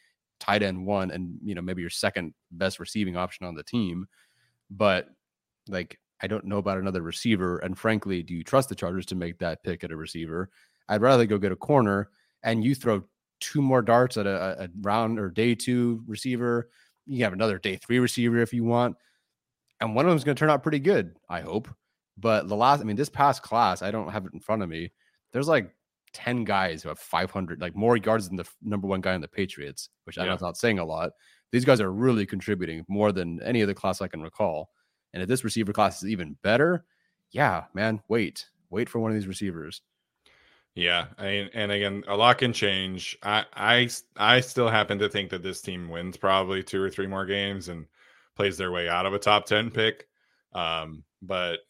tight 0.43 0.63
end 0.63 0.85
one 0.85 1.13
and 1.13 1.39
you 1.41 1.55
know 1.55 1.63
maybe 1.63 1.81
your 1.81 1.91
second 1.91 2.35
best 2.51 2.81
receiving 2.81 3.17
option 3.17 3.47
on 3.47 3.55
the 3.55 3.63
team, 3.63 4.07
but 4.71 5.09
like 5.69 5.99
I 6.21 6.27
don't 6.27 6.45
know 6.45 6.59
about 6.59 6.79
another 6.79 7.01
receiver. 7.03 7.59
And 7.59 7.79
frankly, 7.79 8.23
do 8.23 8.35
you 8.35 8.43
trust 8.43 8.69
the 8.69 8.75
Chargers 8.75 9.07
to 9.07 9.15
make 9.15 9.39
that 9.39 9.63
pick 9.63 9.85
at 9.85 9.93
a 9.93 9.97
receiver? 9.97 10.51
I'd 10.89 11.01
rather 11.01 11.27
go 11.27 11.39
get 11.39 11.53
a 11.53 11.57
corner 11.57 12.11
and 12.43 12.65
you 12.65 12.75
throw 12.75 13.05
two 13.41 13.63
more 13.63 13.83
darts 13.83 14.17
at 14.17 14.27
a, 14.27 14.65
a 14.65 14.69
round 14.81 15.19
or 15.19 15.31
day 15.31 15.55
two 15.55 16.03
receiver. 16.07 16.71
You 17.07 17.23
have 17.25 17.33
another 17.33 17.59
day 17.59 17.77
three 17.77 18.01
receiver 18.01 18.39
if 18.39 18.53
you 18.53 18.65
want. 18.65 18.97
And 19.81 19.95
one 19.95 20.05
of 20.05 20.11
them 20.11 20.17
is 20.17 20.25
going 20.25 20.37
to 20.37 20.39
turn 20.39 20.51
out 20.51 20.63
pretty 20.63 20.79
good, 20.81 21.17
I 21.29 21.41
hope. 21.41 21.69
But 22.19 22.49
the 22.49 22.57
last, 22.57 22.81
I 22.81 22.85
mean, 22.85 22.97
this 22.97 23.09
past 23.09 23.43
class, 23.43 23.83
I 23.83 23.91
don't 23.91 24.11
have 24.11 24.27
it 24.27 24.33
in 24.33 24.41
front 24.41 24.63
of 24.63 24.69
me. 24.69 24.93
There's 25.33 25.49
like 25.49 25.75
10 26.13 26.45
guys 26.45 26.83
who 26.83 26.89
have 26.89 26.99
500, 26.99 27.61
like 27.61 27.75
more 27.75 27.97
yards 27.97 28.29
than 28.29 28.37
the 28.37 28.47
number 28.63 28.87
one 28.87 29.01
guy 29.01 29.15
in 29.15 29.21
the 29.21 29.29
Patriots, 29.29 29.89
which 30.05 30.17
yeah. 30.17 30.25
I 30.25 30.27
know 30.27 30.35
it's 30.35 30.43
not 30.43 30.57
saying 30.57 30.79
a 30.79 30.85
lot. 30.85 31.13
These 31.51 31.65
guys 31.65 31.81
are 31.81 31.93
really 31.93 32.27
contributing 32.27 32.85
more 32.89 33.13
than 33.13 33.43
any 33.43 33.63
other 33.63 33.75
class 33.75 34.01
I 34.01 34.09
can 34.09 34.23
recall. 34.23 34.71
And 35.13 35.23
if 35.23 35.29
this 35.29 35.45
receiver 35.45 35.73
class 35.73 36.03
is 36.03 36.09
even 36.09 36.37
better, 36.43 36.85
yeah, 37.31 37.65
man, 37.75 38.01
wait, 38.09 38.47
wait 38.71 38.89
for 38.89 38.99
one 38.99 39.11
of 39.11 39.17
these 39.17 39.27
receivers. 39.27 39.83
Yeah, 40.75 41.07
I, 41.19 41.51
and 41.53 41.71
again, 41.71 42.03
a 42.09 42.17
lot 42.17 42.39
can 42.39 42.55
change. 42.55 43.19
I, 43.23 43.45
I, 43.55 43.89
I 44.17 44.41
still 44.41 44.71
happen 44.71 44.99
to 45.01 45.09
think 45.09 45.31
that 45.31 45.43
this 45.43 45.61
team 45.61 45.91
wins 45.91 46.17
probably 46.17 46.63
two 46.63 46.83
or 46.83 46.89
three 46.89 47.07
more 47.07 47.27
games 47.27 47.69
and 47.69 47.87
plays 48.37 48.57
their 48.57 48.73
way 48.73 48.89
out 48.89 49.05
of 49.05 49.13
a 49.13 49.19
top 49.19 49.45
ten 49.45 49.71
pick. 49.71 50.07
Um, 50.55 51.05
but 51.21 51.61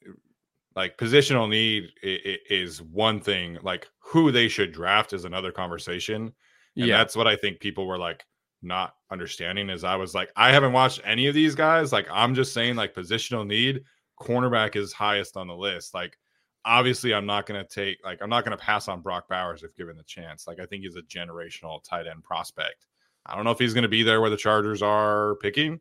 like 0.74 0.96
positional 0.96 1.48
need 1.48 1.90
is 2.02 2.82
one 2.82 3.20
thing. 3.20 3.58
Like 3.62 3.88
who 3.98 4.32
they 4.32 4.48
should 4.48 4.72
draft 4.72 5.12
is 5.12 5.24
another 5.24 5.52
conversation. 5.52 6.32
And 6.76 6.87
yeah. 6.87 6.98
that's 6.98 7.16
what 7.16 7.26
I 7.26 7.37
think 7.37 7.61
people 7.61 7.87
were 7.87 7.98
like 7.98 8.24
not 8.62 8.94
understanding. 9.11 9.68
Is 9.70 9.85
I 9.85 9.96
was 9.96 10.14
like, 10.14 10.30
I 10.37 10.52
haven't 10.52 10.72
watched 10.72 11.00
any 11.04 11.26
of 11.26 11.35
these 11.35 11.54
guys. 11.54 11.92
Like 11.92 12.06
I'm 12.11 12.35
just 12.35 12.54
saying, 12.54 12.76
like 12.76 12.94
positional 12.94 13.46
need, 13.46 13.82
cornerback 14.20 14.76
is 14.76 14.92
highest 14.92 15.37
on 15.37 15.48
the 15.48 15.56
list. 15.56 15.94
Like 15.94 16.16
obviously 16.64 17.12
I'm 17.14 17.26
not 17.26 17.46
going 17.46 17.62
to 17.62 17.68
take 17.68 17.98
like 18.04 18.20
I'm 18.22 18.30
not 18.30 18.44
going 18.44 18.56
to 18.56 18.62
pass 18.62 18.88
on 18.88 19.00
Brock 19.00 19.28
Bowers 19.28 19.62
if 19.62 19.74
given 19.76 19.96
the 19.96 20.04
chance. 20.04 20.46
Like 20.46 20.61
I 20.61 20.66
think 20.66 20.85
he's 20.85 20.96
a 20.96 21.02
generational 21.02 21.82
tight 21.82 22.06
end 22.06 22.22
prospect. 22.22 22.87
I 23.26 23.35
don't 23.35 23.44
know 23.44 23.50
if 23.50 23.58
he's 23.58 23.74
going 23.74 23.82
to 23.82 23.88
be 23.88 24.02
there 24.02 24.20
where 24.20 24.30
the 24.30 24.37
Chargers 24.37 24.82
are 24.82 25.37
picking. 25.37 25.80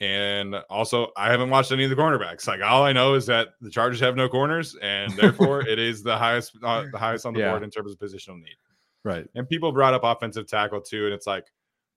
And 0.00 0.54
also, 0.70 1.08
I 1.16 1.30
haven't 1.30 1.50
watched 1.50 1.72
any 1.72 1.84
of 1.84 1.90
the 1.90 1.96
cornerbacks. 1.96 2.46
Like 2.46 2.62
all 2.62 2.84
I 2.84 2.92
know 2.92 3.14
is 3.14 3.26
that 3.26 3.48
the 3.60 3.70
Chargers 3.70 4.00
have 4.00 4.16
no 4.16 4.28
corners, 4.28 4.74
and 4.80 5.12
therefore 5.14 5.60
it 5.68 5.78
is 5.78 6.02
the 6.02 6.16
highest, 6.16 6.56
uh, 6.62 6.84
the 6.90 6.98
highest 6.98 7.26
on 7.26 7.34
the 7.34 7.40
yeah. 7.40 7.50
board 7.50 7.62
in 7.62 7.70
terms 7.70 7.92
of 7.92 7.98
positional 7.98 8.38
need. 8.38 8.56
Right. 9.04 9.26
And 9.34 9.48
people 9.48 9.72
brought 9.72 9.92
up 9.92 10.02
offensive 10.04 10.46
tackle 10.46 10.80
too, 10.80 11.04
and 11.04 11.14
it's 11.14 11.26
like 11.26 11.46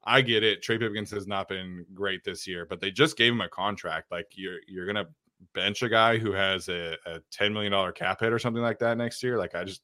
I 0.04 0.22
get 0.22 0.44
it. 0.44 0.62
Trey 0.62 0.78
Pipkins 0.78 1.12
has 1.12 1.28
not 1.28 1.48
been 1.48 1.86
great 1.94 2.26
this 2.26 2.46
year, 2.46 2.66
but 2.66 2.82
they 2.82 2.92
just 2.92 3.18
gave 3.18 3.32
him 3.32 3.42
a 3.42 3.50
contract. 3.50 4.12
Like 4.12 4.28
you're 4.34 4.60
you're 4.68 4.86
gonna 4.86 5.08
bench 5.54 5.82
a 5.84 5.90
guy 5.90 6.18
who 6.18 6.32
has 6.32 6.70
a, 6.70 6.96
a 7.06 7.20
$10 7.32 7.52
million 7.52 7.92
cap 7.94 8.20
hit 8.20 8.34
or 8.34 8.40
something 8.40 8.64
like 8.64 8.80
that 8.80 8.98
next 8.98 9.22
year. 9.24 9.38
Like, 9.38 9.56
I 9.56 9.64
just, 9.64 9.82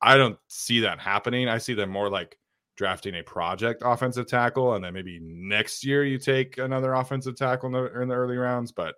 I 0.00 0.16
don't 0.16 0.38
see 0.48 0.80
that 0.80 1.00
happening. 1.00 1.48
I 1.48 1.58
see 1.58 1.74
them 1.74 1.90
more 1.90 2.08
like 2.08 2.38
drafting 2.76 3.14
a 3.16 3.22
project 3.22 3.82
offensive 3.84 4.26
tackle, 4.26 4.74
and 4.74 4.84
then 4.84 4.92
maybe 4.92 5.20
next 5.22 5.84
year 5.84 6.04
you 6.04 6.18
take 6.18 6.58
another 6.58 6.94
offensive 6.94 7.36
tackle 7.36 7.68
in 7.68 7.72
the, 7.72 8.00
in 8.00 8.08
the 8.08 8.14
early 8.14 8.36
rounds. 8.36 8.72
But 8.72 8.94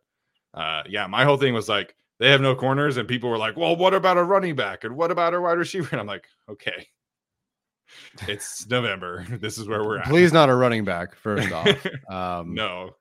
uh, 0.54 0.82
yeah, 0.88 1.06
my 1.06 1.24
whole 1.24 1.36
thing 1.36 1.54
was 1.54 1.68
like, 1.68 1.94
they 2.18 2.30
have 2.30 2.40
no 2.40 2.54
corners, 2.54 2.96
and 2.96 3.08
people 3.08 3.28
were 3.28 3.38
like, 3.38 3.56
well, 3.56 3.76
what 3.76 3.92
about 3.94 4.16
a 4.16 4.24
running 4.24 4.56
back? 4.56 4.84
And 4.84 4.96
what 4.96 5.10
about 5.10 5.34
a 5.34 5.40
wide 5.40 5.58
receiver? 5.58 5.88
And 5.92 6.00
I'm 6.00 6.06
like, 6.06 6.26
okay. 6.48 6.86
It's 8.26 8.66
November. 8.68 9.24
This 9.40 9.58
is 9.58 9.68
where 9.68 9.84
we're 9.84 9.98
at. 9.98 10.06
Please 10.06 10.32
not 10.32 10.48
a 10.48 10.54
running 10.54 10.84
back, 10.84 11.14
first 11.14 11.52
off. 11.52 11.68
Um, 12.10 12.54
no. 12.54 12.96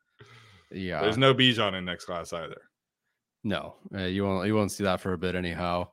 Yeah. 0.71 1.01
There's 1.01 1.17
no 1.17 1.33
Bijan 1.33 1.73
in 1.73 1.85
next 1.85 2.05
class 2.05 2.33
either. 2.33 2.61
No, 3.43 3.75
uh, 3.95 4.01
you 4.01 4.25
won't. 4.25 4.47
You 4.47 4.55
won't 4.55 4.71
see 4.71 4.83
that 4.83 4.99
for 4.99 5.13
a 5.13 5.17
bit, 5.17 5.35
anyhow. 5.35 5.89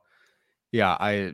Yeah, 0.71 0.97
I. 0.99 1.33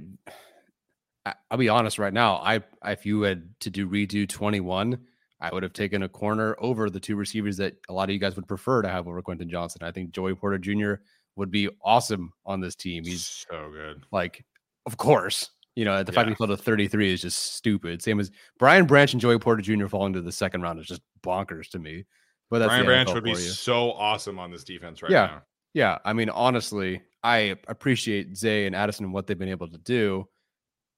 I'll 1.50 1.58
be 1.58 1.70
honest 1.70 2.00
right 2.00 2.14
now. 2.14 2.36
I 2.36 2.62
if 2.86 3.06
you 3.06 3.22
had 3.22 3.50
to 3.62 3.70
do 3.70 3.88
redo 3.90 4.28
twenty 4.28 4.60
one, 4.60 5.00
I 5.42 5.50
would 5.54 5.64
have 5.64 5.74
taken 5.74 6.04
a 6.04 6.10
corner 6.10 6.56
over 6.60 6.90
the 6.90 7.00
two 7.00 7.16
receivers 7.16 7.58
that 7.58 7.76
a 7.90 7.94
lot 7.94 8.10
of 8.10 8.14
you 8.14 8.20
guys 8.20 8.36
would 8.36 8.48
prefer 8.48 8.82
to 8.82 8.90
have 8.90 9.08
over 9.08 9.22
Quentin 9.22 9.50
Johnston. 9.50 9.84
I 9.84 9.92
think 9.92 10.12
Joey 10.12 10.36
Porter 10.36 10.58
Jr. 10.58 10.96
would 11.36 11.52
be 11.52 11.70
awesome 11.84 12.32
on 12.46 12.60
this 12.60 12.76
team. 12.76 13.04
He's 13.04 13.46
so 13.50 13.72
good. 13.72 14.04
Like, 14.12 14.44
of 14.86 14.98
course, 14.98 15.50
you 15.76 15.86
know 15.86 16.04
the 16.04 16.12
yeah. 16.12 16.16
fact 16.16 16.30
he 16.30 16.36
fell 16.36 16.48
to 16.48 16.58
thirty 16.58 16.88
three 16.88 17.14
is 17.14 17.22
just 17.22 17.56
stupid. 17.56 18.02
Same 18.02 18.20
as 18.20 18.32
Brian 18.58 18.86
Branch 18.86 19.12
and 19.14 19.22
Joey 19.22 19.40
Porter 19.40 19.62
Jr. 19.62 19.88
falling 19.88 20.14
to 20.14 20.22
the 20.22 20.32
second 20.32 20.62
round 20.62 20.80
is 20.80 20.88
just 20.88 21.02
bonkers 21.24 21.70
to 21.70 21.80
me. 21.80 22.06
But 22.50 22.66
Brian 22.66 22.86
Branch 22.86 23.14
would 23.14 23.24
be 23.24 23.36
so 23.36 23.92
awesome 23.92 24.40
on 24.40 24.52
this 24.52 24.64
defense 24.64 25.02
right 25.02 25.12
yeah. 25.12 25.26
now. 25.26 25.42
Yeah, 25.74 26.00
I 26.04 26.14
mean, 26.14 26.30
honestly, 26.30 27.02
I 27.24 27.56
appreciate 27.68 28.36
Zay 28.36 28.66
and 28.66 28.76
Addison 28.76 29.06
and 29.06 29.14
what 29.14 29.28
they've 29.28 29.38
been 29.38 29.50
able 29.50 29.68
to 29.70 29.78
do, 29.78 30.28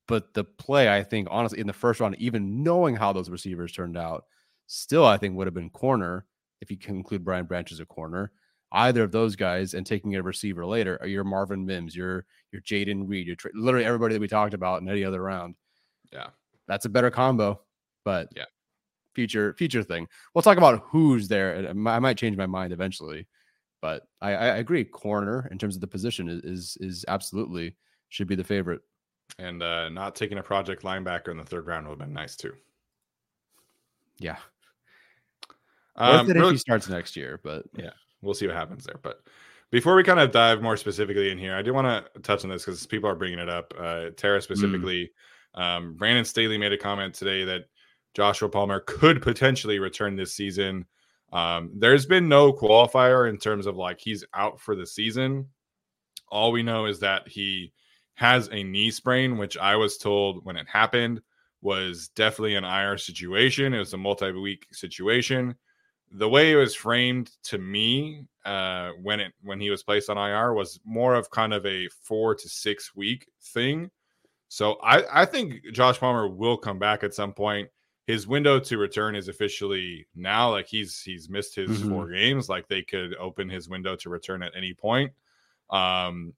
but 0.08 0.34
the 0.34 0.44
play, 0.44 0.94
I 0.94 1.04
think, 1.04 1.28
honestly, 1.32 1.60
in 1.60 1.68
the 1.68 1.74
first 1.74 2.00
round, 2.00 2.16
even 2.20 2.64
knowing 2.64 2.96
how 2.96 3.14
those 3.14 3.30
receivers 3.30 3.72
turned 3.72 3.98
out, 3.98 4.26
still, 4.68 5.06
I 5.06 5.18
think 5.18 5.36
would 5.36 5.48
have 5.48 5.54
been 5.54 5.70
corner 5.70 6.26
if 6.62 6.70
you 6.72 6.78
can 6.78 6.96
include 6.96 7.26
Brian 7.26 7.46
Branch 7.46 7.72
as 7.72 7.80
a 7.80 7.86
corner. 7.86 8.32
Either 8.74 9.04
of 9.04 9.12
those 9.12 9.36
guys 9.36 9.74
and 9.74 9.86
taking 9.86 10.16
a 10.16 10.24
receiver 10.24 10.66
later, 10.66 10.98
or 11.02 11.08
your 11.08 11.26
Marvin 11.26 11.66
Mims, 11.66 11.96
your 11.96 12.26
your 12.54 12.62
Jayden 12.62 13.04
Reed, 13.06 13.28
your 13.28 13.36
tra- 13.36 13.52
literally 13.54 13.86
everybody 13.86 14.14
that 14.14 14.22
we 14.22 14.30
talked 14.30 14.54
about 14.54 14.82
in 14.82 14.88
any 14.88 15.04
other 15.04 15.22
round. 15.22 15.56
Yeah, 16.14 16.28
that's 16.68 16.86
a 16.86 16.90
better 16.90 17.12
combo. 17.12 17.62
But 18.06 18.30
yeah, 18.34 18.46
future 19.14 19.54
future 19.58 19.84
thing. 19.84 20.08
We'll 20.34 20.42
talk 20.42 20.58
about 20.58 20.84
who's 20.86 21.28
there. 21.28 21.70
Um, 21.70 21.86
I 21.86 22.00
might 22.00 22.18
change 22.18 22.38
my 22.38 22.46
mind 22.46 22.72
eventually. 22.72 23.28
But 23.82 24.04
I, 24.22 24.32
I 24.32 24.46
agree, 24.58 24.86
corner 24.86 25.50
in 25.52 25.58
terms 25.58 25.76
of 25.76 25.82
the 25.82 25.88
position 25.88 26.30
is 26.30 26.42
is, 26.44 26.78
is 26.80 27.06
absolutely 27.08 27.76
should 28.10 28.28
be 28.28 28.36
the 28.36 28.44
favorite. 28.44 28.82
And 29.40 29.64
uh, 29.64 29.90
not 29.90 30.16
taking 30.16 30.38
a 30.38 30.44
project 30.44 30.84
linebacker 30.84 31.30
in 31.30 31.38
the 31.38 31.44
third 31.44 31.66
round 31.66 31.88
would 31.88 32.00
have 32.00 32.08
been 32.08 32.14
nice 32.14 32.36
too. 32.36 32.54
Yeah. 34.20 34.38
Um, 35.96 36.28
really, 36.28 36.48
if 36.48 36.52
he 36.52 36.58
starts 36.58 36.88
next 36.88 37.16
year, 37.16 37.40
but 37.44 37.66
yeah, 37.76 37.92
we'll 38.22 38.34
see 38.34 38.48
what 38.48 38.56
happens 38.56 38.86
there. 38.86 39.00
But 39.02 39.22
before 39.72 39.96
we 39.96 40.04
kind 40.04 40.20
of 40.20 40.32
dive 40.32 40.62
more 40.62 40.78
specifically 40.78 41.32
in 41.32 41.38
here, 41.38 41.56
I 41.56 41.62
do 41.62 41.74
want 41.74 41.88
to 41.88 42.20
touch 42.22 42.44
on 42.44 42.50
this 42.50 42.66
because 42.66 42.86
people 42.86 43.10
are 43.10 43.16
bringing 43.16 43.40
it 43.40 43.50
up. 43.50 43.74
Uh, 43.78 44.10
Tara 44.16 44.40
mm. 44.40 44.44
specifically, 44.44 45.12
mm. 45.56 45.62
um, 45.62 45.96
Brandon 45.96 46.26
Staley 46.26 46.58
made 46.58 46.74
a 46.74 46.78
comment 46.78 47.14
today 47.14 47.44
that 47.46 47.66
Joshua 48.14 48.50
Palmer 48.50 48.82
could 48.82 49.22
potentially 49.22 49.80
return 49.80 50.16
this 50.16 50.34
season. 50.34 50.86
Um, 51.34 51.72
there's 51.74 52.06
been 52.06 52.28
no 52.28 52.52
qualifier 52.52 53.30
in 53.30 53.38
terms 53.38 53.66
of 53.66 53.78
like 53.78 54.00
he's 54.00 54.26
out 54.34 54.60
for 54.60 54.76
the 54.76 54.86
season. 54.86 55.48
All 56.30 56.52
we 56.52 56.64
know 56.64 56.86
is 56.86 57.00
that 57.00 57.28
he 57.28 57.74
has 58.22 58.48
a 58.52 58.64
knee 58.64 58.92
sprain, 58.92 59.38
which 59.38 59.58
I 59.58 59.76
was 59.76 59.98
told 59.98 60.46
when 60.46 60.56
it 60.56 60.68
happened 60.70 61.22
was 61.62 62.10
definitely 62.16 62.56
an 62.56 62.64
IR 62.64 62.98
situation. 62.98 63.74
It 63.74 63.80
was 63.80 63.94
a 63.94 63.98
multi 63.98 64.32
week 64.32 64.68
situation. 64.72 65.56
The 66.14 66.30
way 66.30 66.52
it 66.52 66.56
was 66.56 66.76
framed 66.76 67.32
to 67.44 67.58
me 67.58 68.26
uh, 68.46 68.92
when 69.02 69.20
it 69.20 69.34
when 69.42 69.60
he 69.60 69.70
was 69.70 69.84
placed 69.84 70.10
on 70.10 70.18
IR 70.18 70.54
was 70.54 70.80
more 70.86 71.16
of 71.16 71.30
kind 71.30 71.54
of 71.54 71.66
a 71.66 71.88
four 72.04 72.36
to 72.36 72.50
six 72.50 72.96
week 72.96 73.28
thing. 73.42 73.92
So 74.48 74.74
I, 74.84 75.22
I 75.22 75.26
think 75.26 75.62
Josh 75.72 76.00
Palmer 76.00 76.28
will 76.28 76.58
come 76.58 76.80
back 76.80 77.04
at 77.04 77.14
some 77.14 77.34
point 77.34 77.70
his 78.08 78.28
window 78.28 78.60
to 78.60 78.78
return 78.78 79.16
is 79.16 79.28
officially 79.28 80.08
now. 80.16 80.52
Like 80.52 80.68
he's 80.68 81.02
he's 81.02 81.30
missed 81.30 81.56
his 81.56 81.70
mm-hmm. 81.70 81.90
four 81.90 82.10
games. 82.10 82.50
Like 82.50 82.68
they 82.68 82.82
could 82.82 83.16
open 83.16 83.50
his 83.50 83.70
window 83.70 83.96
to 83.98 84.10
return 84.10 84.44
at 84.44 84.54
any 84.56 84.74
point. 84.74 85.12
Um, 85.70 86.34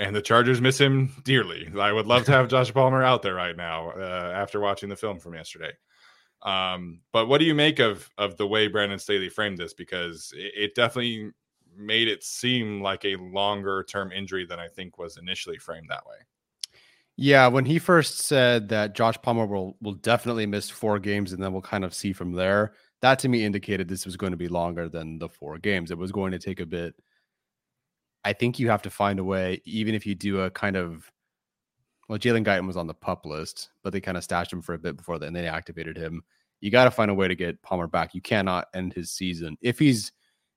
and 0.00 0.16
the 0.16 0.22
Chargers 0.22 0.62
miss 0.62 0.80
him 0.80 1.12
dearly. 1.24 1.70
I 1.78 1.92
would 1.92 2.06
love 2.06 2.24
to 2.24 2.32
have 2.32 2.48
Josh 2.48 2.72
Palmer 2.72 3.02
out 3.02 3.20
there 3.20 3.34
right 3.34 3.56
now 3.56 3.90
uh, 3.90 4.32
after 4.34 4.58
watching 4.58 4.88
the 4.88 4.96
film 4.96 5.20
from 5.20 5.34
yesterday. 5.34 5.72
Um, 6.42 7.00
but 7.12 7.28
what 7.28 7.38
do 7.38 7.44
you 7.44 7.54
make 7.54 7.78
of 7.80 8.08
of 8.16 8.38
the 8.38 8.46
way 8.46 8.66
Brandon 8.66 8.98
Staley 8.98 9.28
framed 9.28 9.58
this? 9.58 9.74
Because 9.74 10.32
it, 10.34 10.52
it 10.56 10.74
definitely 10.74 11.30
made 11.76 12.08
it 12.08 12.24
seem 12.24 12.82
like 12.82 13.04
a 13.04 13.16
longer 13.16 13.84
term 13.84 14.10
injury 14.10 14.46
than 14.46 14.58
I 14.58 14.68
think 14.68 14.96
was 14.96 15.18
initially 15.18 15.58
framed 15.58 15.88
that 15.90 16.06
way. 16.06 16.16
Yeah, 17.16 17.48
when 17.48 17.66
he 17.66 17.78
first 17.78 18.20
said 18.20 18.70
that 18.70 18.94
Josh 18.94 19.20
Palmer 19.20 19.44
will 19.44 19.76
will 19.82 19.92
definitely 19.92 20.46
miss 20.46 20.70
four 20.70 20.98
games 20.98 21.34
and 21.34 21.42
then 21.42 21.52
we'll 21.52 21.60
kind 21.60 21.84
of 21.84 21.92
see 21.92 22.14
from 22.14 22.32
there, 22.32 22.72
that 23.02 23.18
to 23.18 23.28
me 23.28 23.44
indicated 23.44 23.86
this 23.86 24.06
was 24.06 24.16
going 24.16 24.32
to 24.32 24.38
be 24.38 24.48
longer 24.48 24.88
than 24.88 25.18
the 25.18 25.28
four 25.28 25.58
games. 25.58 25.90
It 25.90 25.98
was 25.98 26.10
going 26.10 26.32
to 26.32 26.38
take 26.38 26.60
a 26.60 26.66
bit. 26.66 26.94
I 28.24 28.32
think 28.32 28.58
you 28.58 28.68
have 28.68 28.82
to 28.82 28.90
find 28.90 29.18
a 29.18 29.24
way, 29.24 29.62
even 29.64 29.94
if 29.94 30.06
you 30.06 30.14
do 30.14 30.40
a 30.40 30.50
kind 30.50 30.76
of 30.76 31.10
well, 32.08 32.18
Jalen 32.18 32.44
Guyton 32.44 32.66
was 32.66 32.76
on 32.76 32.88
the 32.88 32.94
pup 32.94 33.24
list, 33.24 33.70
but 33.84 33.92
they 33.92 34.00
kind 34.00 34.16
of 34.16 34.24
stashed 34.24 34.52
him 34.52 34.62
for 34.62 34.74
a 34.74 34.78
bit 34.78 34.96
before 34.96 35.20
then. 35.20 35.32
They 35.32 35.46
activated 35.46 35.96
him. 35.96 36.24
You 36.60 36.70
got 36.70 36.84
to 36.84 36.90
find 36.90 37.08
a 37.08 37.14
way 37.14 37.28
to 37.28 37.36
get 37.36 37.62
Palmer 37.62 37.86
back. 37.86 38.14
You 38.14 38.20
cannot 38.20 38.66
end 38.74 38.92
his 38.92 39.12
season 39.12 39.56
if 39.62 39.78
he's 39.78 40.10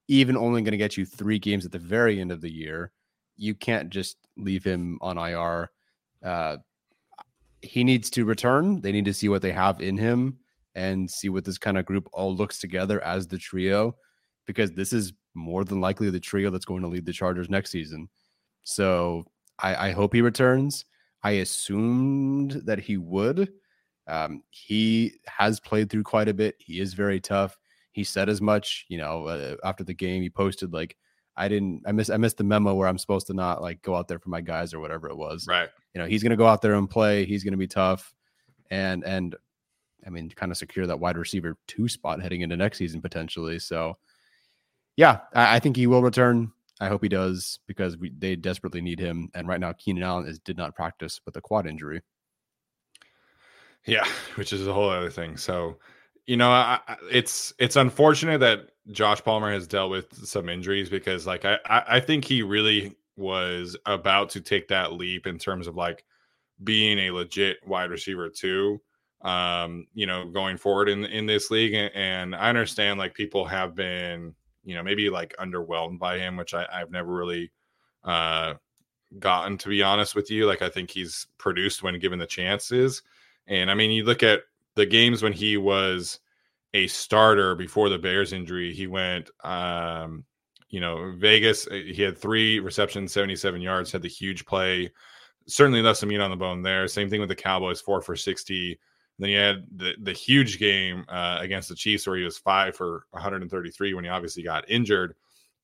even 0.07 0.35
only 0.35 0.63
going 0.63 0.71
to 0.71 0.77
get 0.77 0.97
you 0.97 1.05
three 1.05 1.37
games 1.37 1.63
at 1.63 1.71
the 1.71 1.79
very 1.79 2.19
end 2.19 2.31
of 2.31 2.41
the 2.41 2.51
year. 2.51 2.91
You 3.37 3.53
can't 3.53 3.89
just 3.89 4.17
leave 4.35 4.63
him 4.63 4.97
on 5.01 5.17
IR 5.17 5.69
uh, 6.23 6.57
he 7.61 7.83
needs 7.83 8.09
to 8.11 8.25
return. 8.25 8.81
They 8.81 8.91
need 8.91 9.05
to 9.05 9.13
see 9.13 9.29
what 9.29 9.41
they 9.41 9.51
have 9.51 9.81
in 9.81 9.97
him 9.97 10.39
and 10.75 11.09
see 11.09 11.29
what 11.29 11.45
this 11.45 11.57
kind 11.57 11.77
of 11.77 11.85
group 11.85 12.09
all 12.11 12.35
looks 12.35 12.59
together 12.59 13.03
as 13.03 13.27
the 13.27 13.37
trio, 13.37 13.95
because 14.45 14.71
this 14.71 14.93
is 14.93 15.13
more 15.33 15.63
than 15.63 15.81
likely 15.81 16.09
the 16.09 16.19
trio 16.19 16.49
that's 16.49 16.65
going 16.65 16.81
to 16.81 16.87
lead 16.87 17.05
the 17.05 17.13
Chargers 17.13 17.49
next 17.49 17.71
season. 17.71 18.09
So 18.63 19.25
I, 19.59 19.89
I 19.89 19.91
hope 19.91 20.13
he 20.13 20.21
returns. 20.21 20.85
I 21.23 21.31
assumed 21.31 22.61
that 22.65 22.79
he 22.79 22.97
would. 22.97 23.49
Um, 24.07 24.43
he 24.49 25.13
has 25.25 25.59
played 25.59 25.89
through 25.89 26.03
quite 26.03 26.27
a 26.27 26.33
bit. 26.33 26.55
He 26.59 26.79
is 26.79 26.93
very 26.93 27.19
tough. 27.19 27.57
He 27.93 28.03
said 28.03 28.27
as 28.27 28.41
much, 28.41 28.85
you 28.89 28.97
know, 28.97 29.27
uh, 29.27 29.55
after 29.63 29.83
the 29.83 29.93
game. 29.93 30.21
He 30.21 30.29
posted 30.29 30.73
like, 30.73 30.97
"I 31.37 31.47
didn't, 31.47 31.83
I 31.85 31.91
missed, 31.91 32.11
I 32.11 32.17
missed 32.17 32.37
the 32.37 32.43
memo 32.43 32.73
where 32.73 32.87
I'm 32.87 32.97
supposed 32.97 33.27
to 33.27 33.33
not 33.33 33.61
like 33.61 33.81
go 33.81 33.95
out 33.95 34.07
there 34.07 34.19
for 34.19 34.29
my 34.29 34.41
guys 34.41 34.73
or 34.73 34.79
whatever 34.79 35.07
it 35.09 35.15
was." 35.15 35.45
Right. 35.47 35.69
You 35.93 36.01
know, 36.01 36.07
he's 36.07 36.23
going 36.23 36.31
to 36.31 36.37
go 36.37 36.47
out 36.47 36.61
there 36.61 36.73
and 36.73 36.89
play. 36.89 37.23
He's 37.23 37.43
going 37.43 37.53
to 37.53 37.57
be 37.57 37.67
tough, 37.67 38.13
and 38.69 39.05
and 39.05 39.35
I 40.05 40.09
mean, 40.09 40.29
kind 40.31 40.51
of 40.51 40.57
secure 40.57 40.87
that 40.87 40.99
wide 40.99 41.17
receiver 41.17 41.57
two 41.67 41.87
spot 41.87 42.21
heading 42.21 42.41
into 42.41 42.57
next 42.57 42.79
season 42.79 43.01
potentially. 43.01 43.59
So, 43.59 43.97
yeah, 44.95 45.19
I, 45.33 45.55
I 45.55 45.59
think 45.59 45.75
he 45.75 45.87
will 45.87 46.01
return. 46.01 46.51
I 46.81 46.87
hope 46.87 47.03
he 47.03 47.09
does 47.09 47.59
because 47.67 47.97
we, 47.97 48.11
they 48.17 48.35
desperately 48.35 48.81
need 48.81 48.99
him. 48.99 49.29
And 49.33 49.47
right 49.47 49.59
now, 49.59 49.73
Keenan 49.73 50.03
Allen 50.03 50.27
is 50.27 50.39
did 50.39 50.57
not 50.57 50.75
practice 50.75 51.21
with 51.25 51.35
a 51.37 51.41
quad 51.41 51.67
injury. 51.67 52.01
Yeah, 53.85 54.05
which 54.35 54.53
is 54.53 54.65
a 54.67 54.73
whole 54.73 54.89
other 54.89 55.09
thing. 55.09 55.37
So, 55.37 55.77
you 56.25 56.37
know, 56.37 56.49
I, 56.49 56.79
it's 57.11 57.53
it's 57.59 57.75
unfortunate 57.75 58.39
that 58.39 58.69
Josh 58.91 59.21
Palmer 59.23 59.51
has 59.51 59.67
dealt 59.67 59.91
with 59.91 60.25
some 60.25 60.49
injuries 60.49 60.89
because, 60.89 61.27
like, 61.27 61.45
I 61.45 61.59
I 61.65 61.99
think 61.99 62.25
he 62.25 62.43
really 62.43 62.95
was 63.15 63.77
about 63.85 64.29
to 64.31 64.41
take 64.41 64.67
that 64.69 64.93
leap 64.93 65.27
in 65.27 65.37
terms 65.37 65.67
of 65.67 65.75
like 65.75 66.03
being 66.63 66.97
a 66.97 67.11
legit 67.11 67.57
wide 67.67 67.91
receiver 67.91 68.29
too. 68.29 68.81
Um, 69.21 69.85
you 69.93 70.05
know, 70.05 70.25
going 70.29 70.57
forward 70.57 70.89
in 70.89 71.05
in 71.05 71.25
this 71.25 71.51
league, 71.51 71.73
and 71.93 72.35
I 72.35 72.49
understand 72.49 72.99
like 72.99 73.13
people 73.13 73.45
have 73.45 73.75
been, 73.75 74.33
you 74.63 74.75
know, 74.75 74.83
maybe 74.83 75.09
like 75.09 75.35
underwhelmed 75.37 75.99
by 75.99 76.17
him, 76.17 76.37
which 76.37 76.53
I, 76.53 76.65
I've 76.71 76.91
never 76.91 77.13
really 77.13 77.51
uh 78.03 78.55
gotten 79.19 79.57
to 79.59 79.69
be 79.69 79.83
honest 79.83 80.15
with 80.15 80.31
you. 80.31 80.45
Like, 80.45 80.61
I 80.61 80.69
think 80.69 80.89
he's 80.89 81.27
produced 81.37 81.83
when 81.83 81.99
given 81.99 82.19
the 82.19 82.25
chances 82.25 83.01
and 83.47 83.69
I 83.69 83.73
mean, 83.73 83.91
you 83.91 84.03
look 84.03 84.23
at 84.23 84.43
the 84.75 84.85
games 84.85 85.21
when 85.21 85.33
he 85.33 85.57
was 85.57 86.19
a 86.73 86.87
starter 86.87 87.55
before 87.55 87.89
the 87.89 87.99
Bears 87.99 88.33
injury, 88.33 88.73
he 88.73 88.87
went, 88.87 89.29
um, 89.43 90.25
you 90.69 90.79
know, 90.79 91.13
Vegas, 91.17 91.67
uh, 91.67 91.73
he 91.73 92.01
had 92.01 92.17
three 92.17 92.59
receptions, 92.59 93.11
77 93.11 93.61
yards, 93.61 93.91
had 93.91 94.01
the 94.01 94.07
huge 94.07 94.45
play. 94.45 94.91
Certainly 95.45 95.81
left 95.81 95.99
some 95.99 96.09
meat 96.09 96.21
on 96.21 96.31
the 96.31 96.37
bone 96.37 96.61
there. 96.61 96.87
Same 96.87 97.09
thing 97.09 97.19
with 97.19 97.29
the 97.29 97.35
Cowboys, 97.35 97.81
four 97.81 98.01
for 98.01 98.15
60. 98.15 98.79
Then 99.19 99.29
he 99.29 99.35
had 99.35 99.65
the, 99.75 99.93
the 100.01 100.13
huge 100.13 100.59
game 100.59 101.05
uh, 101.07 101.37
against 101.39 101.69
the 101.69 101.75
Chiefs 101.75 102.07
where 102.07 102.17
he 102.17 102.23
was 102.23 102.37
five 102.37 102.75
for 102.75 103.05
133 103.11 103.93
when 103.93 104.03
he 104.03 104.09
obviously 104.09 104.43
got 104.43 104.69
injured. 104.69 105.15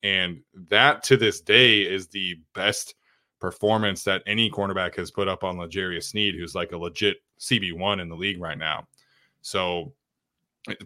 And 0.03 0.41
that 0.69 1.03
to 1.03 1.17
this 1.17 1.41
day 1.41 1.81
is 1.81 2.07
the 2.07 2.39
best 2.53 2.95
performance 3.39 4.03
that 4.03 4.23
any 4.27 4.49
cornerback 4.51 4.95
has 4.95 5.11
put 5.11 5.27
up 5.27 5.43
on 5.43 5.57
L'Jarius 5.57 6.03
Sneed, 6.03 6.35
who's 6.35 6.55
like 6.55 6.71
a 6.71 6.77
legit 6.77 7.17
CB1 7.39 8.01
in 8.01 8.09
the 8.09 8.15
league 8.15 8.41
right 8.41 8.57
now. 8.57 8.87
So 9.41 9.93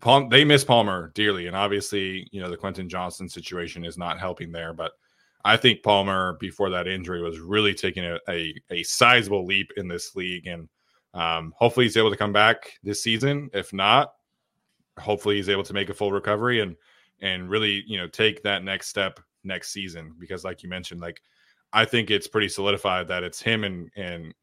Palm, 0.01 0.29
they 0.29 0.45
miss 0.45 0.63
Palmer 0.63 1.11
dearly. 1.15 1.47
And 1.47 1.55
obviously, 1.55 2.27
you 2.31 2.41
know, 2.41 2.49
the 2.49 2.57
Quentin 2.57 2.87
Johnston 2.87 3.27
situation 3.27 3.85
is 3.85 3.97
not 3.97 4.19
helping 4.19 4.51
there. 4.51 4.73
But 4.73 4.91
I 5.45 5.57
think 5.57 5.83
Palmer, 5.83 6.37
before 6.39 6.69
that 6.69 6.87
injury, 6.87 7.21
was 7.21 7.39
really 7.39 7.73
taking 7.73 8.05
a, 8.05 8.19
a, 8.29 8.53
a 8.69 8.83
sizable 8.83 9.45
leap 9.45 9.71
in 9.77 9.87
this 9.87 10.15
league. 10.15 10.47
And 10.47 10.69
um, 11.13 11.53
hopefully 11.57 11.85
he's 11.85 11.97
able 11.97 12.11
to 12.11 12.17
come 12.17 12.33
back 12.33 12.73
this 12.83 13.03
season. 13.03 13.49
If 13.53 13.73
not, 13.73 14.13
hopefully 14.99 15.35
he's 15.35 15.49
able 15.49 15.63
to 15.63 15.73
make 15.73 15.89
a 15.89 15.93
full 15.93 16.11
recovery 16.11 16.61
and 16.61 16.75
and 17.21 17.49
really, 17.49 17.83
you 17.87 17.97
know, 17.97 18.07
take 18.07 18.43
that 18.43 18.63
next 18.63 18.87
step 18.87 19.19
next 19.43 19.71
season. 19.71 20.15
Because 20.19 20.43
like 20.43 20.63
you 20.63 20.69
mentioned, 20.69 21.01
like 21.01 21.21
I 21.71 21.85
think 21.85 22.11
it's 22.11 22.27
pretty 22.27 22.49
solidified 22.49 23.07
that 23.07 23.23
it's 23.23 23.41
him 23.41 23.63
and 23.63 23.89
and 23.95 24.33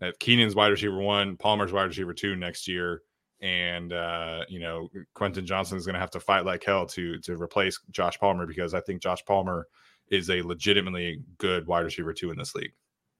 that 0.00 0.18
Keenan's 0.18 0.54
wide 0.54 0.68
receiver 0.68 0.98
one, 0.98 1.36
Palmer's 1.36 1.72
wide 1.72 1.84
receiver 1.84 2.14
two 2.14 2.36
next 2.36 2.66
year, 2.66 3.02
and 3.40 3.92
uh, 3.92 4.44
you 4.48 4.60
know 4.60 4.88
Quentin 5.14 5.46
Johnston 5.46 5.78
is 5.78 5.86
going 5.86 5.94
to 5.94 6.00
have 6.00 6.10
to 6.12 6.20
fight 6.20 6.44
like 6.44 6.64
hell 6.64 6.86
to 6.86 7.18
to 7.18 7.40
replace 7.40 7.78
Josh 7.90 8.18
Palmer 8.18 8.46
because 8.46 8.74
I 8.74 8.80
think 8.80 9.02
Josh 9.02 9.24
Palmer 9.24 9.68
is 10.10 10.30
a 10.30 10.42
legitimately 10.42 11.22
good 11.38 11.66
wide 11.66 11.84
receiver 11.84 12.12
two 12.12 12.30
in 12.30 12.38
this 12.38 12.54
league. 12.54 12.72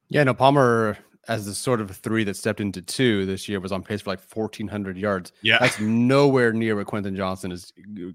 Yeah, 0.09 0.25
no, 0.25 0.35
Palmer 0.35 0.99
as 1.29 1.47
the 1.47 1.55
sort 1.55 1.81
of 1.81 1.91
three 1.91 2.25
that 2.25 2.37
stepped 2.37 2.61
into 2.61 2.83
two 2.83 3.27
this 3.27 3.49
year 3.49 3.61
was 3.61 3.73
on 3.73 3.83
pace 3.83 4.03
for 4.03 4.11
like 4.11 4.21
1,400 4.21 4.97
yards. 4.97 5.33
Yeah, 5.43 5.59
that's 5.59 5.81
nowhere 5.81 6.53
near 6.53 6.77
what 6.77 6.87
Quentin 6.87 7.17
Johnston 7.17 7.53
is. 7.53 7.73
I 7.77 7.81
don't 7.81 8.15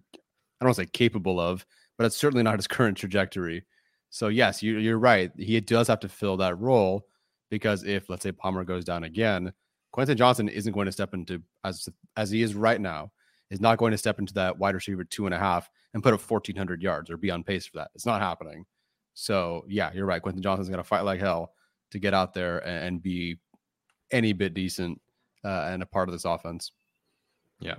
want 0.62 0.76
to 0.76 0.82
say 0.84 0.86
capable 0.88 1.40
of, 1.40 1.66
but 1.98 2.06
it's 2.06 2.18
certainly 2.18 2.44
not 2.44 2.58
his 2.58 2.68
current 2.68 2.98
trajectory. 2.98 3.66
So 4.10 4.28
yes, 4.28 4.64
you, 4.64 4.78
you're 4.78 5.00
right. 5.00 5.32
He 5.38 5.60
does 5.62 5.88
have 5.88 6.00
to 6.02 6.10
fill 6.10 6.38
that 6.38 6.60
role 6.60 7.06
because 7.50 7.84
if 7.84 8.10
let's 8.10 8.24
say 8.24 8.32
Palmer 8.32 8.64
goes 8.64 8.86
down 8.86 9.04
again, 9.04 9.54
Quentin 9.92 10.18
Johnston 10.18 10.50
isn't 10.50 10.74
going 10.74 10.86
to 10.86 10.92
step 10.92 11.14
into 11.14 11.42
as 11.64 11.88
as 12.18 12.30
he 12.30 12.42
is 12.42 12.56
right 12.56 12.80
now, 12.80 13.12
is 13.50 13.62
not 13.62 13.78
going 13.78 13.92
to 13.92 13.98
step 13.98 14.20
into 14.20 14.34
that 14.36 14.58
wide 14.58 14.76
receiver 14.76 15.04
two 15.04 15.26
and 15.26 15.34
a 15.34 15.40
half 15.40 15.70
and 15.94 16.04
put 16.04 16.14
up 16.14 16.22
1400 16.22 16.82
yards 16.82 17.10
or 17.10 17.18
be 17.18 17.32
on 17.32 17.44
pace 17.44 17.66
for 17.66 17.78
that. 17.78 17.92
It's 17.96 18.06
not 18.06 18.22
happening. 18.22 18.66
So 19.14 19.66
yeah, 19.68 19.92
you're 19.94 20.06
right. 20.06 20.22
Quentin 20.22 20.42
Johnston's 20.42 20.70
going 20.70 20.78
to 20.78 20.84
fight 20.84 21.02
like 21.02 21.20
hell 21.20 21.54
to 21.92 22.00
get 22.00 22.14
out 22.14 22.34
there 22.34 22.60
and, 22.68 23.02
be 23.02 23.40
any 24.12 24.34
bit 24.34 24.54
decent 24.54 25.00
uh, 25.44 25.68
and 25.70 25.84
a 25.84 25.86
part 25.86 26.10
of 26.10 26.14
this 26.14 26.26
offense. 26.26 26.72
Yeah. 27.60 27.76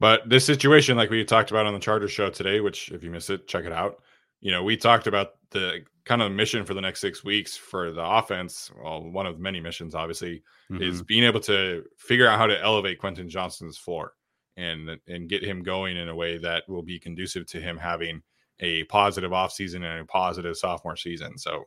But 0.00 0.28
this 0.28 0.44
situation, 0.44 0.96
like 0.96 1.10
we 1.10 1.24
talked 1.24 1.50
about 1.50 1.66
on 1.66 1.72
the 1.72 1.80
Chargers 1.80 2.12
show 2.12 2.30
today, 2.30 2.60
which 2.60 2.90
if 2.90 3.02
you 3.02 3.10
miss 3.10 3.30
it, 3.30 3.46
check 3.46 3.64
it 3.64 3.72
out 3.72 4.00
you 4.44 4.50
know, 4.50 4.62
we 4.62 4.76
talked 4.76 5.06
about 5.06 5.32
the 5.50 5.80
kind 6.04 6.20
of 6.20 6.30
mission 6.30 6.66
for 6.66 6.74
the 6.74 6.80
next 6.80 7.00
six 7.00 7.24
weeks 7.24 7.56
for 7.56 7.92
the 7.92 8.04
offense. 8.04 8.70
Well, 8.80 9.10
one 9.10 9.26
of 9.26 9.40
many 9.40 9.58
missions, 9.58 9.94
obviously, 9.94 10.42
mm-hmm. 10.70 10.82
is 10.82 11.02
being 11.02 11.24
able 11.24 11.40
to 11.40 11.82
figure 11.96 12.28
out 12.28 12.38
how 12.38 12.46
to 12.46 12.62
elevate 12.62 12.98
Quentin 12.98 13.28
Johnston's 13.28 13.78
floor 13.78 14.12
and 14.58 14.90
and 15.08 15.30
get 15.30 15.42
him 15.42 15.62
going 15.62 15.96
in 15.96 16.10
a 16.10 16.14
way 16.14 16.36
that 16.38 16.68
will 16.68 16.82
be 16.82 16.98
conducive 16.98 17.46
to 17.46 17.60
him 17.60 17.78
having 17.78 18.22
a 18.60 18.84
positive 18.84 19.32
offseason 19.32 19.76
and 19.76 20.02
a 20.02 20.04
positive 20.04 20.56
sophomore 20.58 20.94
season. 20.94 21.38
So 21.38 21.64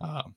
um, 0.00 0.36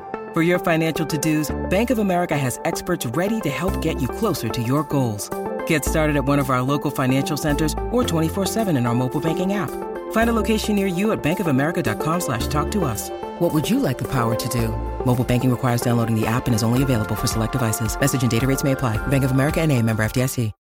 For 0.33 0.41
your 0.41 0.59
financial 0.59 1.05
to-dos, 1.05 1.53
Bank 1.69 1.89
of 1.89 1.99
America 1.99 2.37
has 2.37 2.57
experts 2.63 3.05
ready 3.07 3.41
to 3.41 3.49
help 3.49 3.81
get 3.81 4.01
you 4.01 4.07
closer 4.07 4.47
to 4.47 4.63
your 4.63 4.83
goals. 4.85 5.29
Get 5.67 5.83
started 5.83 6.15
at 6.15 6.23
one 6.23 6.39
of 6.39 6.49
our 6.49 6.61
local 6.61 6.89
financial 6.89 7.35
centers 7.35 7.73
or 7.91 8.01
24-7 8.03 8.69
in 8.77 8.85
our 8.85 8.95
mobile 8.95 9.19
banking 9.19 9.51
app. 9.51 9.69
Find 10.13 10.29
a 10.29 10.33
location 10.33 10.77
near 10.77 10.87
you 10.87 11.11
at 11.11 11.21
bankofamerica.com 11.21 12.21
slash 12.21 12.47
talk 12.47 12.71
to 12.71 12.85
us. 12.85 13.09
What 13.39 13.53
would 13.53 13.69
you 13.69 13.81
like 13.81 13.97
the 13.97 14.07
power 14.07 14.35
to 14.35 14.49
do? 14.49 14.69
Mobile 15.05 15.25
banking 15.25 15.51
requires 15.51 15.81
downloading 15.81 16.17
the 16.17 16.25
app 16.25 16.45
and 16.45 16.55
is 16.55 16.63
only 16.63 16.81
available 16.81 17.15
for 17.15 17.27
select 17.27 17.51
devices. 17.51 17.99
Message 17.99 18.21
and 18.21 18.31
data 18.31 18.47
rates 18.47 18.63
may 18.63 18.71
apply. 18.71 19.05
Bank 19.07 19.25
of 19.25 19.31
America 19.31 19.59
and 19.59 19.69
a 19.69 19.81
member 19.81 20.01
FDIC. 20.01 20.53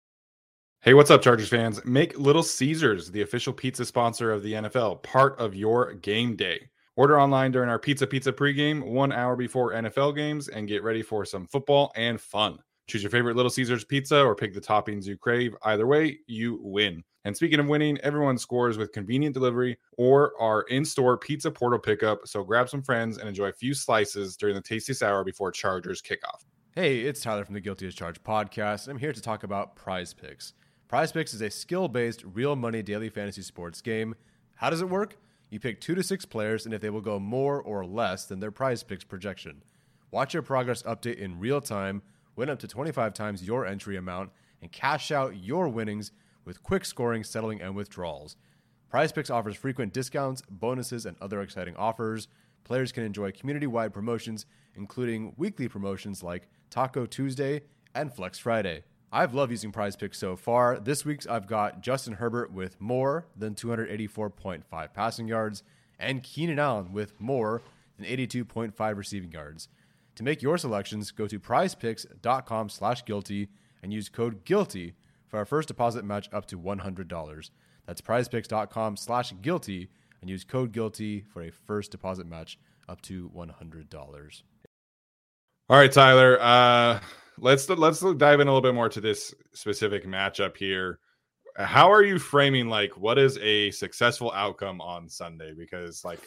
Hey, 0.83 0.95
what's 0.95 1.11
up, 1.11 1.21
Chargers 1.21 1.51
fans? 1.51 1.85
Make 1.85 2.19
Little 2.19 2.43
Caesars 2.43 3.11
the 3.11 3.21
official 3.21 3.53
pizza 3.53 3.85
sponsor 3.85 4.33
of 4.33 4.43
the 4.43 4.55
NFL 4.55 5.03
part 5.03 5.39
of 5.39 5.55
your 5.55 5.93
game 5.93 6.37
day. 6.37 6.71
Order 6.97 7.21
online 7.21 7.53
during 7.53 7.71
our 7.71 7.79
Pizza 7.79 8.07
Pizza 8.07 8.33
pregame, 8.33 8.85
one 8.85 9.13
hour 9.13 9.37
before 9.37 9.73
NFL 9.73 10.17
games, 10.17 10.49
and 10.49 10.69
get 10.69 10.83
ready 10.83 11.03
for 11.03 11.25
some 11.25 11.47
football 11.47 11.93
and 11.95 12.21
fun. 12.21 12.59
Choose 12.89 13.03
your 13.03 13.11
favorite 13.11 13.37
Little 13.37 13.51
Caesars 13.51 13.85
pizza 13.85 14.21
or 14.21 14.35
pick 14.35 14.53
the 14.53 14.61
toppings 14.61 15.07
you 15.07 15.17
crave. 15.17 15.55
Either 15.63 15.87
way, 15.87 16.19
you 16.27 16.59
win. 16.63 17.05
And 17.25 17.37
speaking 17.37 17.61
of 17.61 17.69
winning, 17.69 17.99
everyone 17.99 18.37
scores 18.37 18.79
with 18.79 18.93
convenient 18.93 19.35
delivery 19.35 19.79
or 19.97 20.33
our 20.41 20.63
in 20.63 20.85
store 20.85 21.17
pizza 21.17 21.51
portal 21.51 21.79
pickup. 21.79 22.27
So 22.27 22.43
grab 22.43 22.69
some 22.69 22.83
friends 22.83 23.19
and 23.19 23.29
enjoy 23.29 23.47
a 23.47 23.53
few 23.53 23.75
slices 23.75 24.37
during 24.37 24.55
the 24.55 24.61
tastiest 24.61 25.03
hour 25.03 25.23
before 25.23 25.53
Chargers 25.53 26.03
kickoff. 26.03 26.45
Hey, 26.75 27.01
it's 27.01 27.21
Tyler 27.21 27.45
from 27.45 27.55
the 27.55 27.61
Guilty 27.61 27.87
as 27.87 27.95
Charged 27.95 28.25
podcast. 28.25 28.89
I'm 28.89 28.99
here 28.99 29.13
to 29.13 29.21
talk 29.21 29.45
about 29.45 29.77
Prize 29.77 30.15
Picks. 30.15 30.55
Prize 30.89 31.13
Picks 31.13 31.35
is 31.35 31.43
a 31.43 31.51
skill 31.51 31.89
based, 31.89 32.25
real 32.25 32.57
money 32.57 32.83
daily 32.83 33.11
fantasy 33.11 33.43
sports 33.43 33.81
game. 33.81 34.15
How 34.57 34.71
does 34.71 34.81
it 34.81 34.89
work? 34.89 35.17
You 35.51 35.61
pick 35.61 35.81
two 35.81 35.95
to 35.95 36.03
six 36.03 36.25
players, 36.25 36.65
and 36.65 36.73
if 36.73 36.81
they 36.81 36.91
will 36.91 37.01
go 37.01 37.19
more 37.19 37.61
or 37.61 37.85
less 37.85 38.25
than 38.25 38.41
their 38.41 38.51
Prize 38.51 38.83
Picks 38.83 39.05
projection. 39.05 39.63
Watch 40.11 40.33
your 40.33 40.43
progress 40.43 40.83
update 40.85 41.19
in 41.19 41.39
real 41.39 41.61
time 41.61 42.03
win 42.41 42.49
up 42.49 42.59
to 42.59 42.67
25 42.67 43.13
times 43.13 43.45
your 43.45 43.67
entry 43.67 43.97
amount, 43.97 44.31
and 44.63 44.73
cash 44.73 45.11
out 45.11 45.37
your 45.37 45.69
winnings 45.69 46.11
with 46.47 46.63
quick 46.63 46.87
scoring, 46.87 47.23
settling, 47.23 47.61
and 47.61 47.77
withdrawals. 47.77 48.37
Prize 48.89 49.13
Picks 49.13 49.29
offers 49.29 49.57
frequent 49.57 49.93
discounts, 49.93 50.43
bonuses, 50.49 51.05
and 51.05 51.19
other 51.21 51.43
exciting 51.43 51.77
offers. 51.77 52.29
Players 52.65 52.93
can 52.93 53.05
enjoy 53.05 53.31
community 53.33 53.67
wide 53.67 53.93
promotions, 53.93 54.47
including 54.75 55.35
weekly 55.37 55.69
promotions 55.69 56.23
like 56.23 56.49
Taco 56.71 57.05
Tuesday 57.05 57.61
and 57.95 58.11
Flex 58.11 58.39
Friday. 58.39 58.85
I've 59.13 59.35
loved 59.35 59.51
using 59.51 59.73
Prize 59.73 59.97
Picks 59.97 60.19
so 60.19 60.37
far. 60.37 60.79
This 60.79 61.05
week's 61.05 61.27
I've 61.27 61.49
got 61.49 61.81
Justin 61.81 62.15
Herbert 62.15 62.53
with 62.53 62.81
more 62.81 63.27
than 63.37 63.55
284.5 63.55 64.95
passing 64.95 65.27
yards 65.27 65.63
and 65.99 66.23
Keenan 66.23 66.59
Allen 66.59 66.93
with 66.93 67.21
more 67.21 67.63
than 67.99 68.07
82.5 68.07 68.97
receiving 68.97 69.33
yards. 69.33 69.69
To 70.15 70.23
make 70.23 70.43
your 70.43 70.59
selections, 70.59 71.11
go 71.11 71.27
to 71.27 71.41
prizepicks.com 71.41 72.69
slash 72.69 73.05
guilty 73.05 73.49
and 73.83 73.93
use 73.93 74.09
code 74.09 74.45
GUILTY 74.45 74.95
for 75.27 75.39
our 75.39 75.45
first 75.45 75.69
deposit 75.69 76.05
match 76.05 76.29
up 76.33 76.47
to 76.47 76.59
$100. 76.59 77.51
That's 77.87 78.01
prizepicks.com 78.01 78.97
slash 78.97 79.33
guilty 79.43 79.89
and 80.21 80.31
use 80.31 80.45
code 80.45 80.73
GUILTY 80.73 81.25
for 81.33 81.43
a 81.43 81.51
first 81.51 81.91
deposit 81.91 82.27
match 82.27 82.59
up 82.89 83.01
to 83.03 83.31
$100. 83.35 84.43
All 85.69 85.77
right, 85.77 85.93
Tyler. 85.93 86.39
Uh, 86.41 87.01
let's 87.41 87.69
let's 87.69 88.01
dive 88.01 88.41
in 88.41 88.47
a 88.47 88.51
little 88.51 88.61
bit 88.61 88.75
more 88.75 88.89
to 88.89 89.01
this 89.01 89.35
specific 89.53 90.07
matchup 90.07 90.57
here. 90.57 90.99
How 91.57 91.91
are 91.91 92.03
you 92.03 92.19
framing 92.19 92.69
like 92.69 92.97
what 92.97 93.19
is 93.19 93.39
a 93.39 93.71
successful 93.73 94.31
outcome 94.33 94.81
on 94.81 95.09
Sunday? 95.09 95.53
Because 95.57 96.05
like 96.05 96.21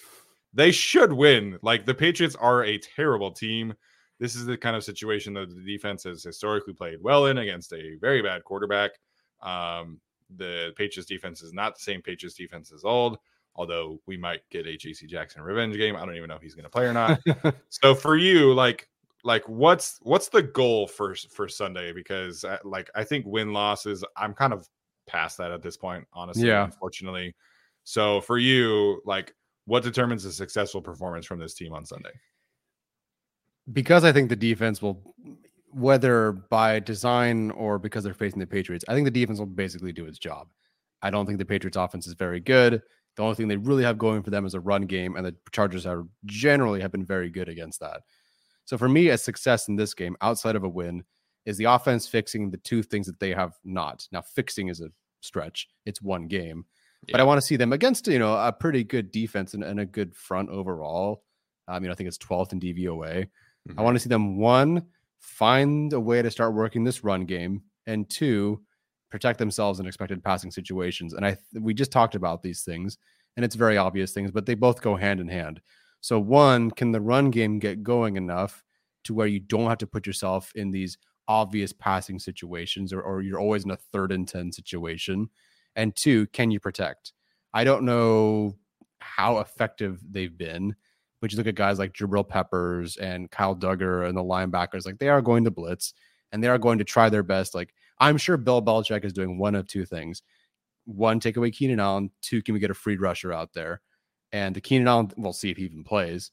they 0.54 0.72
should 0.72 1.14
win. 1.14 1.58
Like 1.62 1.86
the 1.86 1.94
Patriots 1.94 2.36
are 2.36 2.64
a 2.64 2.78
terrible 2.78 3.32
team. 3.32 3.74
This 4.20 4.36
is 4.36 4.46
the 4.46 4.58
kind 4.58 4.76
of 4.76 4.84
situation 4.84 5.34
that 5.34 5.50
the 5.50 5.64
defense 5.64 6.04
has 6.04 6.24
historically 6.24 6.74
played 6.74 7.02
well 7.02 7.28
in 7.28 7.38
against 7.38 7.74
a 7.74 7.96
very 8.00 8.22
bad 8.22 8.44
quarterback. 8.44 8.92
Um, 9.42 10.00
the 10.36 10.72
Patriots 10.78 11.10
defense 11.10 11.42
is 11.42 11.54
not 11.54 11.76
the 11.76 11.82
same 11.82 12.02
Patriots 12.02 12.36
defense 12.36 12.72
as 12.72 12.84
old, 12.84 13.18
although 13.56 14.00
we 14.06 14.18
might 14.18 14.42
get 14.50 14.68
a 14.68 14.78
JC 14.78 15.08
Jackson 15.08 15.42
revenge 15.42 15.78
game. 15.78 15.96
I 15.96 16.06
don't 16.06 16.16
even 16.16 16.30
know 16.30 16.36
if 16.36 16.42
he's 16.42 16.56
going 16.56 16.64
to 16.64 16.70
play 16.70 16.86
or 16.86 16.94
not. 16.94 17.20
so 17.70 17.94
for 17.96 18.16
you, 18.16 18.54
like, 18.54 18.88
like 19.24 19.48
what's 19.48 20.00
what's 20.02 20.30
the 20.30 20.44
goal 20.44 20.88
for 20.88 21.16
for 21.16 21.48
Sunday? 21.48 21.94
Because 21.94 22.44
I, 22.44 22.56
uh, 22.56 22.58
like 22.64 22.90
I 22.96 23.04
think 23.04 23.26
win 23.26 23.54
losses, 23.54 24.04
I'm 24.18 24.34
kind 24.34 24.54
of 24.54 24.68
past 25.08 25.38
that 25.38 25.52
at 25.52 25.62
this 25.62 25.78
point, 25.78 26.06
honestly. 26.14 26.48
Yeah. 26.48 26.66
Unfortunately. 26.66 27.34
So 27.84 28.22
for 28.22 28.38
you, 28.38 29.02
like 29.06 29.34
what 29.66 29.84
determines 29.84 30.26
a 30.26 30.32
successful 30.32 30.82
performance 30.82 31.26
from 31.26 31.40
this 31.40 31.54
team 31.54 31.74
on 31.74 31.86
Sunday? 31.86 32.12
Because 33.72 34.04
I 34.04 34.12
think 34.12 34.30
the 34.30 34.36
defense 34.36 34.82
will, 34.82 35.16
whether 35.72 36.34
by 36.34 36.80
design 36.80 37.52
or 37.52 37.80
because 37.80 38.04
they're 38.04 38.14
facing 38.14 38.40
the 38.40 38.48
Patriots, 38.48 38.84
I 38.88 38.94
think 38.94 39.06
the 39.06 39.12
defense 39.12 39.40
will 39.40 39.46
basically 39.46 39.94
do 39.94 40.06
its 40.06 40.20
job. 40.20 40.50
I 41.02 41.10
don't 41.10 41.26
think 41.26 41.40
the 41.40 41.46
Patriots 41.46 41.78
offense 41.78 42.08
is 42.08 42.14
very 42.14 42.40
good. 42.42 42.82
The 43.16 43.24
only 43.24 43.36
thing 43.36 43.48
they 43.48 43.58
really 43.58 43.84
have 43.84 43.98
going 43.98 44.24
for 44.24 44.32
them 44.32 44.46
is 44.46 44.54
a 44.54 44.60
run 44.60 44.84
game, 44.84 45.16
and 45.16 45.26
the 45.26 45.36
Chargers 45.52 45.86
are 45.86 46.06
generally 46.26 46.82
have 46.82 46.92
been 46.92 47.06
very 47.06 47.30
good 47.30 47.48
against 47.48 47.80
that. 47.80 48.02
So 48.66 48.78
for 48.78 48.90
me, 48.90 49.10
a 49.10 49.18
success 49.18 49.68
in 49.68 49.76
this 49.76 49.94
game, 49.94 50.16
outside 50.22 50.56
of 50.56 50.64
a 50.64 50.70
win, 50.70 51.04
is 51.46 51.58
the 51.58 51.66
offense 51.66 52.08
fixing 52.08 52.50
the 52.50 52.58
two 52.58 52.82
things 52.82 53.08
that 53.08 53.20
they 53.20 53.32
have 53.32 53.54
not. 53.64 54.08
Now, 54.12 54.22
fixing 54.22 54.70
is 54.70 54.82
a 54.82 54.90
stretch. 55.22 55.68
It's 55.86 56.02
one 56.02 56.28
game. 56.28 56.66
But 57.12 57.20
I 57.20 57.24
want 57.24 57.42
to 57.42 57.46
see 57.46 57.58
them 57.58 57.74
against 57.74 58.08
you 58.08 58.20
know 58.20 58.34
a 58.34 58.52
pretty 58.54 58.84
good 58.84 59.12
defense 59.12 59.54
and, 59.54 59.64
and 59.64 59.80
a 59.80 59.86
good 59.86 60.16
front 60.16 60.50
overall. 60.50 61.24
I 61.68 61.80
mean, 61.80 61.92
I 61.92 61.96
think 61.96 62.08
it's 62.08 62.18
12th 62.18 62.54
in 62.54 62.60
DVOA. 62.60 63.26
Mm-hmm. 63.26 63.80
I 63.80 63.82
want 63.84 63.96
to 63.96 64.00
see 64.00 64.10
them 64.10 64.38
one 64.38 64.86
find 65.20 65.94
a 65.94 66.00
way 66.00 66.22
to 66.22 66.30
start 66.30 66.54
working 66.54 66.84
this 66.84 67.04
run 67.04 67.26
game, 67.26 67.62
and 67.88 68.10
two 68.10 68.62
protect 69.10 69.40
themselves 69.40 69.80
in 69.80 69.86
expected 69.86 70.24
passing 70.24 70.52
situations. 70.52 71.14
And 71.14 71.26
I 71.26 71.38
we 71.60 71.74
just 71.74 71.92
talked 71.92 72.16
about 72.16 72.42
these 72.42 72.64
things, 72.64 72.98
and 73.36 73.44
it's 73.44 73.56
very 73.56 73.78
obvious 73.78 74.14
things, 74.14 74.32
but 74.32 74.46
they 74.46 74.56
both 74.56 74.82
go 74.82 74.96
hand 74.96 75.20
in 75.20 75.28
hand. 75.28 75.62
So 76.04 76.20
one, 76.20 76.70
can 76.70 76.92
the 76.92 77.00
run 77.00 77.32
game 77.32 77.60
get 77.60 77.82
going 77.82 78.18
enough 78.18 78.66
to 79.06 79.14
where 79.14 79.26
you 79.26 79.40
don't 79.40 79.70
have 79.70 79.78
to 79.78 79.88
put 79.88 80.06
yourself 80.06 80.52
in 80.54 80.70
these 80.70 80.98
obvious 81.30 81.72
passing 81.72 82.20
situations, 82.20 82.92
or, 82.92 83.02
or 83.02 83.22
you're 83.22 83.40
always 83.40 83.64
in 83.64 83.72
a 83.72 83.78
third 83.78 84.12
and 84.12 84.28
ten 84.28 84.52
situation? 84.52 85.30
And 85.78 85.96
two, 85.96 86.28
can 86.28 86.52
you 86.52 86.60
protect? 86.60 87.14
I 87.54 87.64
don't 87.64 87.86
know 87.86 88.58
how 89.00 89.38
effective 89.38 90.02
they've 90.12 90.38
been, 90.38 90.76
but 91.22 91.32
you 91.32 91.38
look 91.38 91.48
at 91.48 91.56
guys 91.56 91.80
like 91.80 91.94
Jabril 91.94 92.28
Peppers 92.28 92.98
and 92.98 93.32
Kyle 93.32 93.56
Dugger 93.56 94.06
and 94.06 94.18
the 94.18 94.22
linebackers, 94.22 94.86
like 94.86 95.00
they 95.00 95.08
are 95.08 95.22
going 95.22 95.46
to 95.46 95.52
blitz 95.52 95.94
and 96.34 96.44
they 96.44 96.50
are 96.50 96.58
going 96.58 96.80
to 96.80 96.84
try 96.84 97.08
their 97.08 97.24
best. 97.24 97.56
Like 97.56 97.74
I'm 98.00 98.18
sure 98.18 98.36
Bill 98.36 98.62
Belichick 98.62 99.06
is 99.06 99.14
doing 99.14 99.38
one 99.38 99.56
of 99.56 99.68
two 99.68 99.86
things. 99.86 100.22
One, 100.84 101.22
take 101.22 101.38
away 101.38 101.52
Keenan 101.52 101.80
Allen. 101.80 102.12
Two, 102.22 102.42
can 102.42 102.54
we 102.54 102.60
get 102.60 102.72
a 102.72 102.74
free 102.74 102.98
rusher 102.98 103.32
out 103.32 103.54
there? 103.54 103.80
And 104.34 104.56
the 104.56 104.62
Keenan 104.62 104.88
Allen, 104.88 105.12
we'll 105.16 105.32
see 105.32 105.52
if 105.52 105.58
he 105.58 105.64
even 105.64 105.84
plays. 105.84 106.32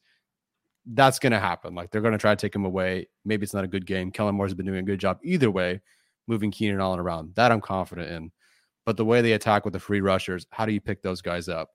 That's 0.87 1.19
going 1.19 1.33
to 1.33 1.39
happen. 1.39 1.75
Like 1.75 1.91
they're 1.91 2.01
going 2.01 2.13
to 2.13 2.19
try 2.19 2.35
to 2.35 2.41
take 2.41 2.57
him 2.57 2.65
away. 2.65 3.07
Maybe 3.25 3.45
it's 3.45 3.55
not 3.55 3.63
a 3.63 3.69
good 3.69 3.87
game. 3.87 4.11
Kellen 4.11 4.35
Moore's 4.35 4.55
been 4.55 4.67
doing 4.67 4.79
a 4.79 4.83
good 4.83 4.99
job 4.99 5.21
either 5.23 5.51
way, 5.51 5.81
moving 6.27 6.51
Keenan 6.51 6.81
Allen 6.81 6.99
around. 6.99 7.35
That 7.37 7.53
I'm 7.53 7.61
confident 7.61 8.11
in. 8.11 8.33
But 8.87 8.97
the 8.97 9.05
way 9.05 9.21
they 9.21 9.33
attack 9.33 9.65
with 9.65 9.75
the 9.75 9.79
free 9.79 10.01
rushers, 10.01 10.47
how 10.51 10.65
do 10.65 10.73
you 10.73 10.81
pick 10.81 11.03
those 11.03 11.21
guys 11.21 11.49
up? 11.49 11.69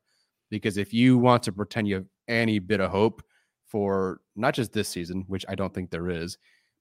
Because 0.50 0.78
if 0.78 0.94
you 0.94 1.18
want 1.18 1.44
to 1.44 1.52
pretend 1.52 1.88
you 1.88 1.96
have 1.96 2.08
any 2.28 2.58
bit 2.60 2.82
of 2.82 2.90
hope 2.90 3.22
for 3.68 4.22
not 4.36 4.56
just 4.56 4.74
this 4.74 4.90
season, 4.90 5.24
which 5.28 5.46
I 5.48 5.56
don't 5.56 5.74
think 5.74 5.92
there 5.92 6.10
is, 6.10 6.38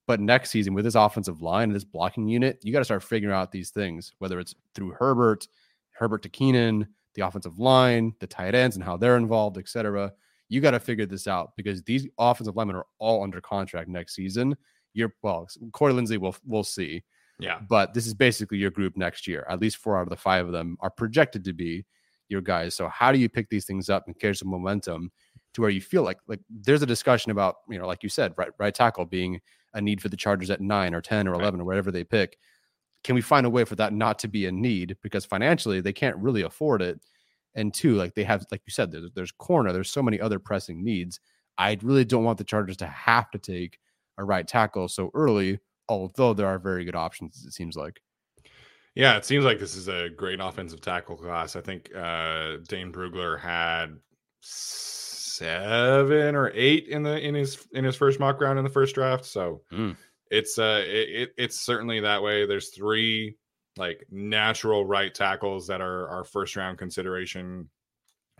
but 0.06 0.20
next 0.20 0.50
season 0.50 0.74
with 0.74 0.84
this 0.84 0.94
offensive 0.94 1.42
line 1.42 1.64
and 1.64 1.74
this 1.74 1.84
blocking 1.84 2.28
unit, 2.28 2.58
you 2.62 2.72
got 2.72 2.80
to 2.80 2.84
start 2.84 3.02
figuring 3.02 3.34
out 3.34 3.52
these 3.52 3.70
things, 3.70 4.12
whether 4.18 4.40
it's 4.40 4.54
through 4.74 4.92
Herbert, 4.92 5.46
Herbert 5.92 6.22
to 6.22 6.28
Keenan, 6.28 6.88
the 7.14 7.26
offensive 7.26 7.58
line, 7.58 8.14
the 8.20 8.26
tight 8.26 8.54
ends, 8.54 8.76
and 8.76 8.84
how 8.84 8.96
they're 8.96 9.16
involved, 9.16 9.58
etc. 9.58 10.12
You 10.48 10.60
got 10.60 10.72
to 10.72 10.80
figure 10.80 11.06
this 11.06 11.26
out 11.26 11.52
because 11.56 11.82
these 11.82 12.06
offensive 12.18 12.56
linemen 12.56 12.76
are 12.76 12.86
all 12.98 13.22
under 13.22 13.40
contract 13.40 13.88
next 13.88 14.14
season. 14.14 14.56
You're 14.92 15.14
well, 15.22 15.48
Corey 15.72 15.92
Linsley 15.92 16.18
will 16.18 16.36
we'll 16.44 16.64
see. 16.64 17.02
Yeah. 17.38 17.60
But 17.68 17.94
this 17.94 18.06
is 18.06 18.14
basically 18.14 18.58
your 18.58 18.70
group 18.70 18.96
next 18.96 19.26
year. 19.26 19.46
At 19.48 19.60
least 19.60 19.78
four 19.78 19.98
out 19.98 20.02
of 20.02 20.10
the 20.10 20.16
five 20.16 20.46
of 20.46 20.52
them 20.52 20.76
are 20.80 20.90
projected 20.90 21.44
to 21.44 21.52
be 21.52 21.84
your 22.28 22.40
guys. 22.40 22.74
So 22.74 22.88
how 22.88 23.12
do 23.12 23.18
you 23.18 23.28
pick 23.28 23.48
these 23.48 23.66
things 23.66 23.90
up 23.90 24.06
and 24.06 24.18
carry 24.18 24.34
some 24.34 24.48
momentum 24.48 25.10
to 25.54 25.60
where 25.60 25.70
you 25.70 25.80
feel 25.80 26.02
like 26.02 26.18
like 26.26 26.40
there's 26.48 26.82
a 26.82 26.86
discussion 26.86 27.30
about, 27.30 27.56
you 27.68 27.78
know, 27.78 27.86
like 27.86 28.02
you 28.02 28.08
said, 28.08 28.34
right, 28.36 28.50
right 28.58 28.74
tackle 28.74 29.04
being 29.04 29.40
a 29.74 29.80
need 29.80 30.00
for 30.00 30.08
the 30.08 30.16
Chargers 30.16 30.50
at 30.50 30.60
nine 30.60 30.94
or 30.94 31.00
10 31.00 31.26
or 31.28 31.34
11 31.34 31.54
right. 31.54 31.62
or 31.62 31.64
whatever 31.64 31.90
they 31.90 32.04
pick. 32.04 32.38
Can 33.04 33.14
we 33.14 33.20
find 33.20 33.46
a 33.46 33.50
way 33.50 33.64
for 33.64 33.76
that 33.76 33.92
not 33.92 34.18
to 34.20 34.28
be 34.28 34.46
a 34.46 34.52
need? 34.52 34.96
Because 35.02 35.24
financially 35.24 35.80
they 35.80 35.92
can't 35.92 36.16
really 36.16 36.42
afford 36.42 36.82
it. 36.82 37.00
And 37.54 37.72
two, 37.72 37.94
like 37.94 38.14
they 38.14 38.24
have, 38.24 38.44
like 38.50 38.62
you 38.66 38.72
said, 38.72 38.90
there's, 38.90 39.12
there's 39.14 39.30
corner, 39.30 39.72
there's 39.72 39.90
so 39.90 40.02
many 40.02 40.20
other 40.20 40.38
pressing 40.38 40.82
needs. 40.82 41.20
I 41.56 41.78
really 41.82 42.04
don't 42.04 42.24
want 42.24 42.38
the 42.38 42.44
Chargers 42.44 42.78
to 42.78 42.86
have 42.86 43.30
to 43.30 43.38
take 43.38 43.78
a 44.18 44.24
right 44.24 44.46
tackle 44.46 44.88
so 44.88 45.10
early 45.14 45.60
although 45.88 46.34
there 46.34 46.46
are 46.46 46.58
very 46.58 46.84
good 46.84 46.96
options, 46.96 47.44
it 47.46 47.52
seems 47.52 47.76
like. 47.76 48.00
Yeah, 48.94 49.16
it 49.16 49.24
seems 49.24 49.44
like 49.44 49.58
this 49.58 49.74
is 49.74 49.88
a 49.88 50.08
great 50.08 50.40
offensive 50.40 50.80
tackle 50.80 51.16
class. 51.16 51.56
I 51.56 51.60
think 51.60 51.90
uh, 51.94 52.58
Dane 52.68 52.92
Brugler 52.92 53.40
had 53.40 53.96
seven 54.40 56.36
or 56.36 56.52
eight 56.54 56.86
in 56.88 57.02
the 57.02 57.18
in 57.18 57.34
his 57.34 57.66
in 57.72 57.84
his 57.84 57.96
first 57.96 58.20
mock 58.20 58.40
round 58.40 58.58
in 58.58 58.64
the 58.64 58.70
first 58.70 58.94
draft. 58.94 59.24
So 59.24 59.62
mm. 59.72 59.96
It's 60.30 60.58
uh 60.58 60.82
it, 60.86 61.30
it's 61.36 61.60
certainly 61.60 62.00
that 62.00 62.22
way. 62.22 62.46
There's 62.46 62.70
three 62.70 63.36
like 63.76 64.06
natural 64.10 64.86
right 64.86 65.14
tackles 65.14 65.66
that 65.66 65.80
are 65.80 66.08
our 66.08 66.24
first 66.24 66.56
round 66.56 66.78
consideration 66.78 67.68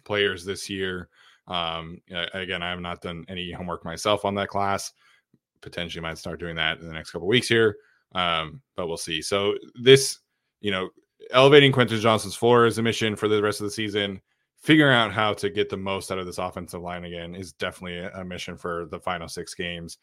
players 0.05 0.45
this 0.45 0.71
year. 0.71 1.09
Um, 1.47 2.01
again, 2.33 2.63
I 2.63 2.71
have 2.71 2.81
not 2.81 3.03
done 3.03 3.25
any 3.29 3.53
homework 3.53 3.85
myself 3.85 4.25
on 4.25 4.35
that 4.37 4.49
class 4.49 4.93
potentially 5.65 6.03
might 6.03 6.19
start 6.19 6.39
doing 6.39 6.55
that 6.57 6.79
in 6.79 6.87
the 6.87 6.93
next 6.93 7.11
couple 7.11 7.27
weeks 7.27 7.49
here. 7.49 7.77
Um, 8.15 8.61
but 8.77 8.87
we'll 8.87 8.97
see. 8.97 9.23
So 9.23 9.55
this, 9.75 10.19
you 10.61 10.71
know, 10.71 10.91
elevating 11.31 11.73
Quentin 11.73 11.99
Johnston's 11.99 12.37
floor 12.37 12.67
is 12.67 12.79
a 12.79 12.83
mission 12.83 13.17
for 13.17 13.29
the 13.29 13.43
rest 13.43 13.61
of 13.61 13.65
the 13.65 13.71
season. 13.71 14.21
figuring 14.65 14.95
out 14.95 15.13
how 15.13 15.35
to 15.35 15.51
get 15.51 15.69
the 15.69 15.77
most 15.77 16.11
out 16.11 16.19
of 16.19 16.25
this 16.25 16.39
offensive 16.39 16.81
line 16.81 17.05
again 17.05 17.35
is 17.35 17.53
definitely 17.53 17.99
a 17.99 18.25
mission 18.25 18.57
for 18.57 18.87
the 18.91 18.99
final 18.99 19.29
six 19.29 19.55
games. 19.55 19.99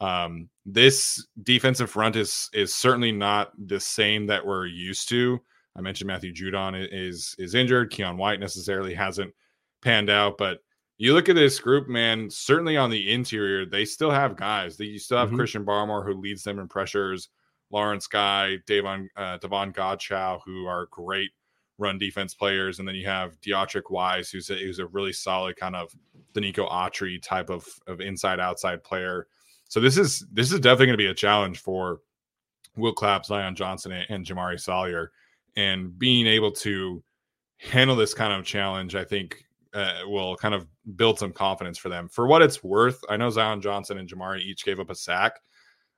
Um, 0.00 0.48
this 0.64 1.26
defensive 1.42 1.90
front 1.90 2.16
is 2.16 2.48
is 2.52 2.74
certainly 2.74 3.12
not 3.12 3.52
the 3.58 3.80
same 3.80 4.26
that 4.26 4.46
we're 4.46 4.66
used 4.66 5.08
to. 5.10 5.40
I 5.76 5.82
mentioned 5.82 6.08
Matthew 6.08 6.32
Judon 6.32 6.88
is 6.90 7.34
is 7.38 7.54
injured. 7.54 7.92
Keion 7.92 8.16
White 8.16 8.40
necessarily 8.40 8.94
hasn't 8.94 9.34
panned 9.82 10.10
out, 10.10 10.38
but 10.38 10.60
you 10.98 11.14
look 11.14 11.28
at 11.28 11.34
this 11.34 11.58
group, 11.58 11.88
man. 11.88 12.28
Certainly 12.30 12.76
on 12.76 12.90
the 12.90 13.12
interior, 13.12 13.64
they 13.64 13.84
still 13.84 14.10
have 14.10 14.36
guys. 14.36 14.76
They, 14.76 14.86
you 14.86 14.98
still 14.98 15.18
have 15.18 15.28
mm-hmm. 15.28 15.36
Christian 15.36 15.64
Barmore 15.64 16.04
who 16.04 16.20
leads 16.20 16.42
them 16.42 16.58
in 16.58 16.68
pressures. 16.68 17.28
Lawrence 17.70 18.06
Guy, 18.06 18.58
Davon 18.66 19.08
uh, 19.16 19.38
Davon 19.38 19.72
Godchaux, 19.72 20.40
who 20.44 20.66
are 20.66 20.86
great 20.90 21.30
run 21.78 21.98
defense 21.98 22.34
players, 22.34 22.78
and 22.78 22.86
then 22.86 22.94
you 22.94 23.06
have 23.06 23.40
Deatrich 23.40 23.90
Wise, 23.90 24.30
who's 24.30 24.50
a, 24.50 24.54
who's 24.54 24.78
a 24.78 24.86
really 24.86 25.12
solid 25.12 25.56
kind 25.56 25.74
of 25.74 25.90
Denico 26.34 26.70
Autry 26.70 27.20
type 27.22 27.48
of 27.48 27.66
of 27.86 28.00
inside 28.00 28.40
outside 28.40 28.82
player. 28.82 29.26
So 29.70 29.80
this 29.80 29.96
is 29.96 30.26
this 30.30 30.52
is 30.52 30.60
definitely 30.60 30.86
going 30.86 30.98
to 30.98 31.04
be 31.04 31.10
a 31.10 31.14
challenge 31.14 31.60
for 31.60 32.00
Will 32.76 32.92
Clapp, 32.92 33.24
Zion 33.24 33.54
Johnson, 33.54 33.92
and, 33.92 34.06
and 34.10 34.26
Jamaree 34.26 34.60
Salyer, 34.60 35.10
and 35.56 35.98
being 35.98 36.26
able 36.26 36.52
to 36.52 37.02
handle 37.58 37.96
this 37.96 38.12
kind 38.12 38.32
of 38.32 38.44
challenge, 38.44 38.94
I 38.94 39.04
think 39.04 39.42
uh, 39.72 40.02
will 40.06 40.36
kind 40.36 40.54
of 40.54 40.66
build 40.96 41.18
some 41.18 41.32
confidence 41.32 41.78
for 41.78 41.88
them. 41.88 42.08
For 42.08 42.26
what 42.26 42.42
it's 42.42 42.62
worth, 42.62 43.00
I 43.08 43.16
know 43.16 43.30
Zion 43.30 43.62
Johnson 43.62 43.96
and 43.96 44.08
Jamaree 44.08 44.42
each 44.42 44.64
gave 44.64 44.80
up 44.80 44.90
a 44.90 44.94
sack. 44.94 45.40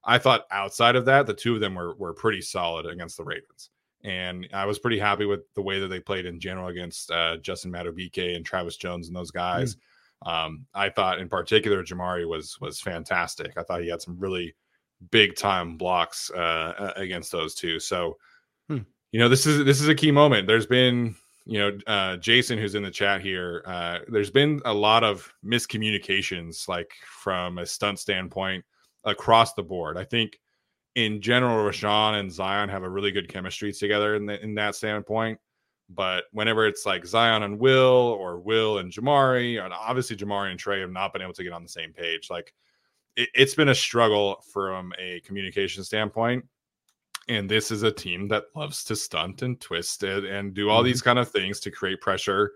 I 0.05 0.19
thought 0.19 0.47
outside 0.53 0.95
of 0.95 1.05
that, 1.07 1.27
the 1.27 1.35
two 1.35 1.55
of 1.55 1.61
them 1.61 1.75
were 1.75 1.97
were 1.97 2.15
pretty 2.15 2.43
solid 2.43 2.87
against 2.87 3.17
the 3.17 3.25
Ravens 3.25 3.71
and 4.05 4.49
I 4.53 4.67
was 4.67 4.79
pretty 4.79 4.99
happy 4.99 5.27
with 5.27 5.41
the 5.55 5.63
way 5.63 5.79
that 5.81 5.89
they 5.89 6.01
played 6.01 6.27
in 6.27 6.41
general 6.41 6.69
against 6.69 7.11
uh, 7.11 7.37
Justin 7.39 7.71
Madubuike 7.71 8.35
and 8.35 8.45
Travis 8.45 8.77
Jones 8.77 9.07
and 9.07 9.17
those 9.17 9.31
guys. 9.31 9.77
Mm. 9.77 9.79
Um, 10.25 10.67
I 10.75 10.89
thought, 10.89 11.19
in 11.19 11.29
particular, 11.29 11.83
Jamaree 11.83 12.29
was 12.29 12.61
was 12.61 12.81
fantastic. 12.81 13.53
I 13.57 13.63
thought 13.63 13.83
he 13.83 13.89
had 13.89 14.03
some 14.03 14.19
really 14.19 14.55
big 15.11 15.35
time 15.37 15.77
blocks 15.77 16.31
uh, 16.31 16.93
against 16.97 17.33
those 17.33 17.55
two. 17.55 17.81
So, 17.81 18.17
hmm. 18.69 18.79
you 19.11 19.21
know, 19.21 19.29
this 19.29 19.47
is 19.47 19.65
this 19.65 19.81
is 19.81 19.89
a 19.89 19.95
key 19.95 20.11
moment. 20.11 20.47
There's 20.47 20.67
been, 20.67 21.15
you 21.45 21.59
know, 21.59 21.79
uh, 21.87 22.17
Jason 22.19 22.59
who's 22.59 22.75
in 22.75 22.83
the 22.83 22.91
chat 22.91 23.21
here. 23.21 23.63
Uh, 23.67 23.99
there's 24.09 24.31
been 24.31 24.61
a 24.65 24.75
lot 24.75 25.05
of 25.05 25.33
miscommunications, 25.45 26.69
like 26.69 26.93
from 27.05 27.59
a 27.59 27.67
stunt 27.67 27.99
standpoint, 27.99 28.65
across 29.05 29.55
the 29.55 29.63
board. 29.63 29.97
I 29.97 30.05
think 30.05 30.39
in 30.95 31.21
general, 31.21 31.65
Rashawn 31.65 32.21
and 32.21 32.31
Zion 32.31 32.69
have 32.69 32.83
a 32.83 32.91
really 32.91 33.11
good 33.11 33.29
chemistry 33.29 33.73
together 33.73 34.15
in, 34.15 34.27
the, 34.27 34.43
in 34.43 34.55
that 34.57 34.75
standpoint. 34.75 35.39
But 35.95 36.25
whenever 36.33 36.67
it's 36.67 36.87
like 36.87 37.07
Zion 37.07 37.43
and 37.43 37.59
Will 37.59 38.17
or 38.19 38.39
Will 38.39 38.79
and 38.79 38.93
Jamaree, 38.93 39.63
and 39.63 39.73
obviously 39.73 40.17
Jamaree 40.17 40.51
and 40.51 40.59
Trey 40.59 40.81
have 40.81 40.91
not 40.91 41.13
been 41.13 41.23
able 41.23 41.33
to 41.35 41.45
get 41.45 41.53
on 41.53 41.63
the 41.63 41.69
same 41.69 41.93
page. 41.93 42.31
Like 42.31 42.55
it, 43.17 43.29
it's 43.35 43.55
been 43.55 43.69
a 43.69 43.75
struggle 43.75 44.43
from 44.53 44.93
a 44.99 45.21
communication 45.21 45.85
standpoint. 45.85 46.45
And 47.29 47.49
this 47.49 47.71
is 47.71 47.85
a 47.85 47.93
team 47.93 48.27
that 48.29 48.47
loves 48.57 48.83
to 48.85 48.97
stunt 48.97 49.43
and 49.43 49.61
twist 49.61 50.03
it 50.03 50.25
and 50.25 50.55
do 50.55 50.69
all 50.69 50.81
mm-hmm. 50.81 50.87
these 50.87 51.03
kind 51.03 51.19
of 51.19 51.31
things 51.31 51.61
to 51.61 51.71
create 51.71 52.01
pressure. 52.01 52.53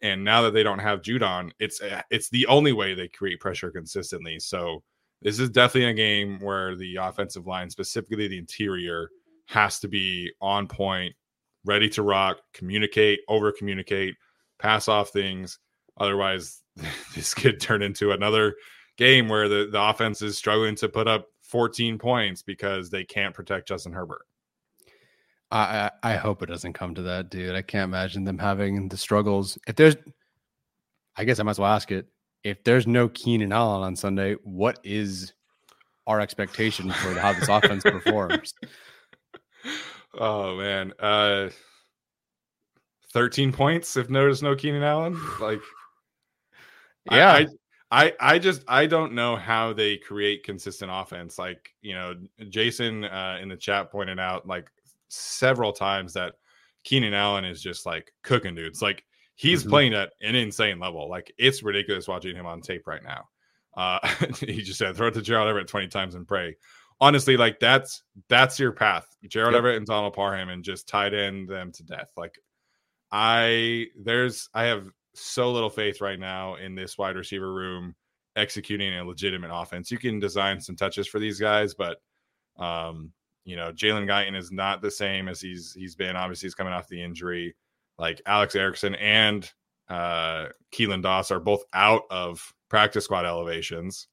And 0.00 0.24
now 0.24 0.42
that 0.42 0.54
they 0.54 0.62
don't 0.62 0.78
have 0.78 1.02
Judon, 1.02 1.50
it's 1.58 1.80
it's 2.10 2.28
the 2.30 2.46
only 2.46 2.72
way 2.72 2.94
they 2.94 3.08
create 3.08 3.40
pressure 3.40 3.70
consistently. 3.70 4.38
So 4.38 4.82
this 5.22 5.38
is 5.38 5.50
definitely 5.50 5.90
a 5.90 5.94
game 5.94 6.38
where 6.40 6.76
the 6.76 6.96
offensive 6.96 7.46
line, 7.46 7.70
specifically 7.70 8.28
the 8.28 8.38
interior, 8.38 9.10
has 9.46 9.78
to 9.80 9.88
be 9.88 10.30
on 10.40 10.66
point, 10.66 11.14
ready 11.66 11.88
to 11.90 12.02
rock, 12.02 12.38
communicate, 12.54 13.20
over 13.28 13.52
communicate, 13.52 14.14
pass 14.58 14.88
off 14.88 15.10
things. 15.10 15.58
Otherwise, 15.98 16.62
this 17.14 17.34
could 17.34 17.60
turn 17.60 17.82
into 17.82 18.12
another 18.12 18.54
game 18.96 19.28
where 19.28 19.48
the, 19.48 19.68
the 19.70 19.80
offense 19.80 20.22
is 20.22 20.38
struggling 20.38 20.74
to 20.76 20.88
put 20.88 21.06
up 21.06 21.26
14 21.42 21.98
points 21.98 22.42
because 22.42 22.90
they 22.90 23.04
can't 23.04 23.34
protect 23.34 23.68
Justin 23.68 23.92
Herbert. 23.92 24.22
I 25.52 25.92
I 26.02 26.16
hope 26.16 26.42
it 26.42 26.46
doesn't 26.46 26.72
come 26.72 26.94
to 26.96 27.02
that, 27.02 27.30
dude. 27.30 27.54
I 27.54 27.62
can't 27.62 27.88
imagine 27.88 28.24
them 28.24 28.38
having 28.38 28.88
the 28.88 28.96
struggles. 28.96 29.56
If 29.68 29.76
there's, 29.76 29.94
I 31.16 31.24
guess 31.24 31.38
I 31.38 31.44
might 31.44 31.52
as 31.52 31.58
well 31.60 31.70
ask 31.70 31.92
it 31.92 32.08
if 32.46 32.62
there's 32.62 32.86
no 32.86 33.08
Keenan 33.08 33.52
Allen 33.52 33.82
on 33.82 33.96
Sunday, 33.96 34.34
what 34.44 34.78
is 34.84 35.32
our 36.06 36.20
expectation 36.20 36.90
for 36.90 37.14
how 37.14 37.32
this 37.32 37.48
offense 37.50 37.82
performs? 37.82 38.54
Oh 40.18 40.56
man, 40.56 40.92
uh, 40.98 41.50
thirteen 43.12 43.52
points 43.52 43.96
if 43.96 44.08
there's 44.08 44.42
no 44.42 44.54
Keenan 44.54 44.82
Allen. 44.82 45.20
Like, 45.40 45.60
yeah, 47.10 47.32
I, 47.32 47.46
I, 47.90 48.12
I 48.18 48.38
just 48.38 48.62
I 48.66 48.86
don't 48.86 49.12
know 49.12 49.36
how 49.36 49.72
they 49.72 49.96
create 49.96 50.44
consistent 50.44 50.90
offense. 50.92 51.38
Like 51.38 51.74
you 51.82 51.94
know, 51.94 52.14
Jason 52.48 53.04
uh, 53.04 53.38
in 53.40 53.48
the 53.48 53.56
chat 53.56 53.90
pointed 53.92 54.18
out 54.18 54.46
like 54.46 54.70
several 55.08 55.72
times 55.72 56.12
that 56.14 56.34
Keenan 56.84 57.14
Allen 57.14 57.44
is 57.44 57.62
just 57.62 57.86
like 57.86 58.12
cooking 58.22 58.54
dudes. 58.54 58.80
Like 58.80 59.04
he's 59.34 59.60
mm-hmm. 59.60 59.70
playing 59.70 59.94
at 59.94 60.12
an 60.22 60.34
insane 60.34 60.78
level. 60.78 61.08
Like 61.08 61.32
it's 61.38 61.62
ridiculous 61.62 62.08
watching 62.08 62.34
him 62.34 62.46
on 62.46 62.60
tape 62.60 62.86
right 62.86 63.02
now. 63.04 63.28
Uh, 63.76 63.98
he 64.40 64.62
just 64.62 64.78
said 64.78 64.96
throw 64.96 65.08
it 65.08 65.14
to 65.14 65.22
Gerald 65.22 65.48
Everett 65.48 65.68
20 65.68 65.88
times 65.88 66.14
and 66.14 66.26
pray. 66.26 66.56
Honestly, 67.00 67.36
like 67.36 67.60
that's 67.60 68.02
that's 68.28 68.58
your 68.58 68.72
path. 68.72 69.06
Gerald 69.28 69.52
yep. 69.52 69.58
Everett 69.58 69.76
and 69.76 69.86
Donald 69.86 70.14
Parham 70.14 70.48
and 70.48 70.64
just 70.64 70.88
tied 70.88 71.12
in 71.12 71.46
them 71.46 71.72
to 71.72 71.82
death. 71.84 72.10
Like 72.16 72.38
I 73.12 73.86
there's 74.02 74.48
I 74.54 74.64
have 74.64 74.88
so 75.14 75.52
little 75.52 75.70
faith 75.70 76.00
right 76.00 76.18
now 76.18 76.56
in 76.56 76.74
this 76.74 76.96
wide 76.96 77.16
receiver 77.16 77.52
room 77.52 77.94
executing 78.34 78.98
a 78.98 79.04
legitimate 79.04 79.50
offense. 79.52 79.90
You 79.90 79.98
can 79.98 80.20
design 80.20 80.60
some 80.60 80.76
touches 80.76 81.06
for 81.06 81.18
these 81.18 81.38
guys, 81.38 81.74
but 81.74 81.98
um, 82.58 83.12
you 83.44 83.56
know, 83.56 83.72
Jalen 83.72 84.06
Guyton 84.06 84.36
is 84.36 84.50
not 84.50 84.80
the 84.80 84.90
same 84.90 85.28
as 85.28 85.40
he's 85.40 85.74
he's 85.74 85.94
been. 85.94 86.16
Obviously, 86.16 86.46
he's 86.46 86.54
coming 86.54 86.72
off 86.72 86.88
the 86.88 87.02
injury 87.02 87.54
like 87.98 88.20
Alex 88.26 88.54
Erickson 88.54 88.94
and 88.96 89.50
uh, 89.88 90.46
Keelan 90.72 91.02
Doss 91.02 91.30
are 91.30 91.40
both 91.40 91.62
out 91.72 92.02
of 92.10 92.52
practice 92.68 93.04
squad 93.04 93.24
elevations. 93.24 94.08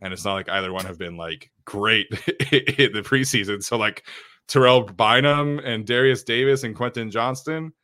And 0.00 0.12
it's 0.12 0.24
not 0.24 0.34
like 0.34 0.48
either 0.48 0.72
one 0.72 0.86
have 0.86 0.98
been 0.98 1.16
like 1.16 1.50
great 1.68 2.06
in 2.50 2.92
the 2.92 3.02
preseason. 3.04 3.62
So 3.62 3.76
like 3.76 4.06
Terrell 4.46 4.84
Bynum 4.84 5.58
and 5.58 5.84
Darius 5.86 6.22
Davis 6.22 6.64
and 6.64 6.74
Quentin 6.74 7.10
Johnston, 7.10 7.74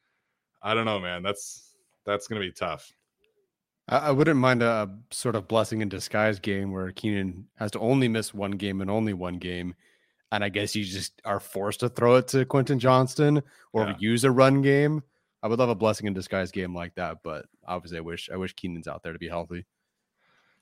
I 0.63 0.73
don't 0.73 0.87
know, 0.87 0.99
man. 0.99 1.23
That's 1.23 1.75
that's 2.07 2.27
gonna 2.27 2.41
be 2.41 2.51
tough. 2.51 2.91
I 3.87 4.13
wouldn't 4.13 4.41
mind 4.41 4.63
a 4.63 4.91
sort 5.11 5.37
of 5.37 5.47
blessing 5.47 5.83
in 5.83 5.91
disguise 5.91 6.39
game 6.39 6.73
where 6.73 6.91
Keenan 6.93 7.47
has 7.57 7.71
to 7.73 7.81
only 7.81 8.09
miss 8.09 8.33
one 8.33 8.53
game 8.53 8.81
and 8.81 8.91
only 8.91 9.13
one 9.13 9.35
game. 9.35 9.75
And 10.33 10.43
I 10.43 10.49
guess 10.49 10.75
you 10.75 10.85
just 10.85 11.21
are 11.27 11.39
forced 11.39 11.81
to 11.81 11.91
throw 11.91 12.17
it 12.17 12.27
to 12.29 12.47
Quentin 12.47 12.79
Johnston 12.79 13.43
or 13.75 13.89
yeah. 13.89 13.95
use 13.99 14.25
a 14.25 14.31
run 14.31 14.63
game. 14.63 15.03
I 15.43 15.49
would 15.49 15.59
love 15.59 15.69
a 15.69 15.75
blessing 15.75 16.07
in 16.07 16.15
disguise 16.15 16.51
game 16.51 16.75
like 16.75 16.95
that, 16.95 17.19
but 17.23 17.45
obviously 17.67 17.99
I 17.99 18.01
wish 18.01 18.31
I 18.33 18.37
wish 18.37 18.55
Keenan's 18.55 18.89
out 18.89 19.03
there 19.03 19.13
to 19.13 19.19
be 19.19 19.29
healthy. 19.29 19.67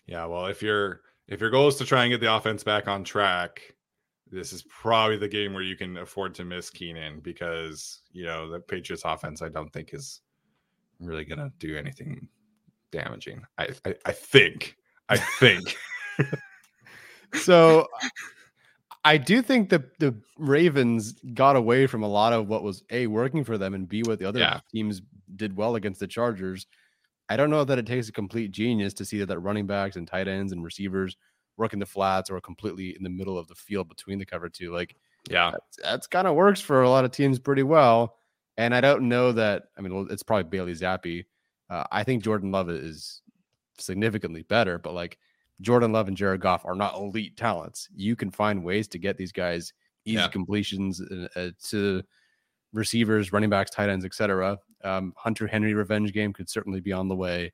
Yeah, 0.07 0.27
well, 0.27 0.47
if 0.47 0.61
your 0.61 1.03
if 1.29 1.41
your 1.41 1.51
goal 1.51 1.69
is 1.69 1.77
to 1.77 1.85
try 1.85 2.05
and 2.05 2.11
get 2.11 2.21
the 2.21 2.35
offense 2.35 2.65
back 2.65 2.89
on 2.89 3.05
track, 3.05 3.61
this 4.31 4.53
is 4.53 4.63
probably 4.63 5.19
the 5.19 5.29
game 5.29 5.53
where 5.53 5.63
you 5.63 5.77
can 5.77 5.99
afford 5.99 6.35
to 6.35 6.45
miss 6.45 6.71
Keenan 6.71 7.21
because 7.21 8.01
you 8.13 8.25
know 8.25 8.51
the 8.51 8.61
Patriots 8.61 9.03
offense 9.05 9.43
I 9.43 9.49
don't 9.49 9.73
think 9.73 9.93
is 9.93 10.23
really 11.01 11.25
gonna 11.25 11.53
do 11.59 11.77
anything 11.77 12.29
damaging. 12.91 13.43
I 13.59 13.69
I, 13.85 13.95
I 14.07 14.13
think. 14.13 14.77
I 15.09 15.19
think. 15.19 15.77
so 17.35 17.87
I 19.05 19.19
do 19.19 19.43
think 19.43 19.69
that 19.71 19.99
the 19.99 20.15
Ravens 20.39 21.13
got 21.35 21.57
away 21.57 21.87
from 21.87 22.03
a 22.03 22.09
lot 22.09 22.33
of 22.33 22.49
what 22.49 22.63
was 22.63 22.85
a 22.91 23.07
working 23.09 23.45
for 23.45 23.59
them 23.59 23.75
and 23.75 23.89
b 23.89 24.03
what 24.03 24.19
the 24.19 24.25
other 24.25 24.41
yeah. 24.41 24.61
teams 24.73 25.03
did 25.37 25.57
well 25.57 25.75
against 25.75 26.01
the 26.01 26.07
Chargers. 26.07 26.67
I 27.33 27.37
don't 27.37 27.49
know 27.49 27.65
that 27.65 27.79
it 27.79 27.87
takes 27.87 28.11
a 28.11 28.13
complete 28.13 28.51
genius 28.51 28.93
to 28.93 29.07
see 29.07 29.19
that, 29.19 29.27
that 29.27 29.39
running 29.39 29.67
backs 29.67 29.97
and 29.97 30.07
tight 30.07 30.29
ends 30.29 30.53
and 30.53 30.63
receivers 30.63 31.17
working 31.57 31.79
the 31.79 31.87
flats 31.87 32.29
or 32.29 32.39
completely 32.43 32.95
in 32.95 33.03
the 33.03 33.09
middle 33.09 33.39
of 33.39 33.49
the 33.49 33.55
field 33.55 33.89
between 33.89 34.19
the 34.19 34.27
cover 34.27 34.51
two. 34.51 34.71
Like, 34.71 34.97
yeah, 35.31 35.51
that's, 35.51 35.77
that's 35.83 36.07
kind 36.07 36.27
of 36.27 36.35
works 36.35 36.61
for 36.61 36.83
a 36.83 36.91
lot 36.91 37.07
of 37.07 37.11
teams 37.11 37.39
pretty 37.39 37.63
well. 37.63 38.17
And 38.59 38.75
I 38.75 38.83
don't 38.83 39.09
know 39.09 39.33
that. 39.33 39.65
I 39.79 39.81
mean, 39.81 39.95
well, 39.95 40.07
it's 40.11 40.23
probably 40.23 40.45
Bailey 40.45 40.75
Zappe. 40.75 41.25
Uh, 41.71 41.85
I 41.91 42.05
think 42.05 42.23
Jordan 42.23 42.51
Love 42.51 42.69
is 42.69 43.23
significantly 43.79 44.43
better, 44.43 44.79
but 44.79 44.93
like 44.93 45.17
Jordan 45.63 45.91
Love 45.91 46.09
and 46.09 46.17
Jared 46.17 46.43
Goff 46.43 46.67
are 46.67 46.75
not 46.75 46.97
elite 46.97 47.39
talents. 47.39 47.89
You 47.97 48.15
can 48.15 48.31
find 48.31 48.63
ways 48.63 48.89
to 48.89 48.99
get 48.99 49.17
these 49.17 49.33
guys 49.33 49.73
easy 50.05 50.19
yeah. 50.19 50.29
completions 50.29 51.01
uh, 51.01 51.29
uh, 51.35 51.51
to 51.69 52.03
receivers, 52.75 53.33
running 53.33 53.49
backs, 53.49 53.71
tight 53.71 53.89
ends, 53.89 54.05
etc. 54.05 54.59
Um, 54.85 55.13
Hunter 55.17 55.47
Henry 55.47 55.75
revenge 55.75 56.13
game 56.13 56.33
could 56.33 56.49
certainly 56.49 56.81
be 56.81 56.93
on 56.93 57.09
the 57.09 57.17
way. 57.17 57.53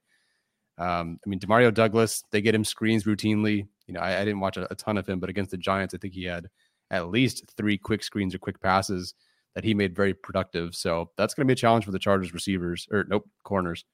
Um, 0.79 1.18
I 1.24 1.29
mean, 1.29 1.41
Demario 1.41 1.74
Douglas, 1.74 2.22
they 2.31 2.41
get 2.41 2.55
him 2.55 2.64
screens 2.64 3.05
routinely. 3.05 3.66
You 3.87 3.95
know, 3.95 4.01
I, 4.01 4.20
I 4.20 4.24
didn't 4.24 4.41
watch 4.41 4.57
a, 4.57 4.70
a, 4.72 4.76
ton 4.76 4.97
of 4.97 5.09
him, 5.09 5.18
but 5.18 5.29
against 5.29 5.51
the 5.51 5.57
Giants, 5.57 5.93
I 5.93 5.99
think 5.99 6.14
he 6.14 6.24
had 6.24 6.47
at 6.91 7.11
least 7.11 7.53
three 7.57 7.76
quick 7.76 8.05
screens 8.05 8.35
or 8.35 8.39
quick 8.39 8.61
passes 8.61 9.14
that 9.55 9.64
he 9.64 9.74
made 9.74 9.97
very 9.97 10.14
productive. 10.14 10.74
So 10.74 11.11
that's 11.16 11.35
going 11.35 11.47
to 11.47 11.51
be 11.51 11.55
a 11.55 11.57
challenge 11.57 11.85
for 11.85 11.91
the 11.91 11.99
Chargers 11.99 12.33
receivers 12.33 12.87
or 12.93 13.05
nope 13.09 13.29
corners. 13.43 13.85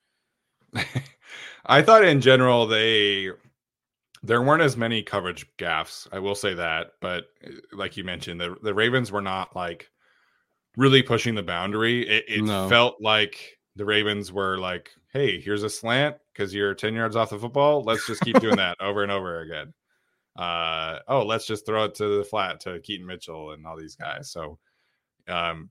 I 1.66 1.80
thought 1.82 2.04
in 2.04 2.20
general 2.20 2.66
they 2.66 3.30
there 4.22 4.42
weren't 4.42 4.62
as 4.62 4.76
many 4.76 5.02
coverage 5.02 5.46
gaffs. 5.58 6.08
I 6.12 6.18
will 6.18 6.34
say 6.34 6.54
that, 6.54 6.92
but 7.00 7.24
uh, 7.46 7.52
like 7.72 7.96
you 7.96 8.04
mentioned, 8.04 8.40
the 8.40 8.56
the 8.62 8.74
Ravens 8.74 9.12
were 9.12 9.22
not 9.22 9.54
like 9.54 9.90
really 10.76 11.02
pushing 11.02 11.34
the 11.34 11.42
boundary. 11.42 12.08
It, 12.08 12.24
it 12.28 12.42
no. 12.42 12.68
felt 12.68 13.00
like 13.00 13.58
the 13.76 13.84
Ravens 13.84 14.32
were 14.32 14.58
like, 14.58 14.90
"Hey, 15.12 15.40
here's 15.40 15.62
a 15.62 15.70
slant 15.70 16.16
because 16.32 16.54
you're 16.54 16.74
ten 16.74 16.94
yards 16.94 17.16
off 17.16 17.30
the 17.30 17.38
football. 17.38 17.82
Let's 17.82 18.06
just 18.06 18.22
keep 18.22 18.38
doing 18.40 18.56
that 18.56 18.76
over 18.80 19.02
and 19.02 19.12
over 19.12 19.40
again." 19.40 19.72
Uh, 20.36 20.98
oh, 21.08 21.24
let's 21.24 21.46
just 21.46 21.64
throw 21.64 21.84
it 21.84 21.94
to 21.96 22.18
the 22.18 22.24
flat 22.24 22.60
to 22.60 22.80
Keaton 22.80 23.06
Mitchell 23.06 23.52
and 23.52 23.66
all 23.66 23.76
these 23.76 23.94
guys. 23.94 24.30
So, 24.30 24.58
um, 25.28 25.70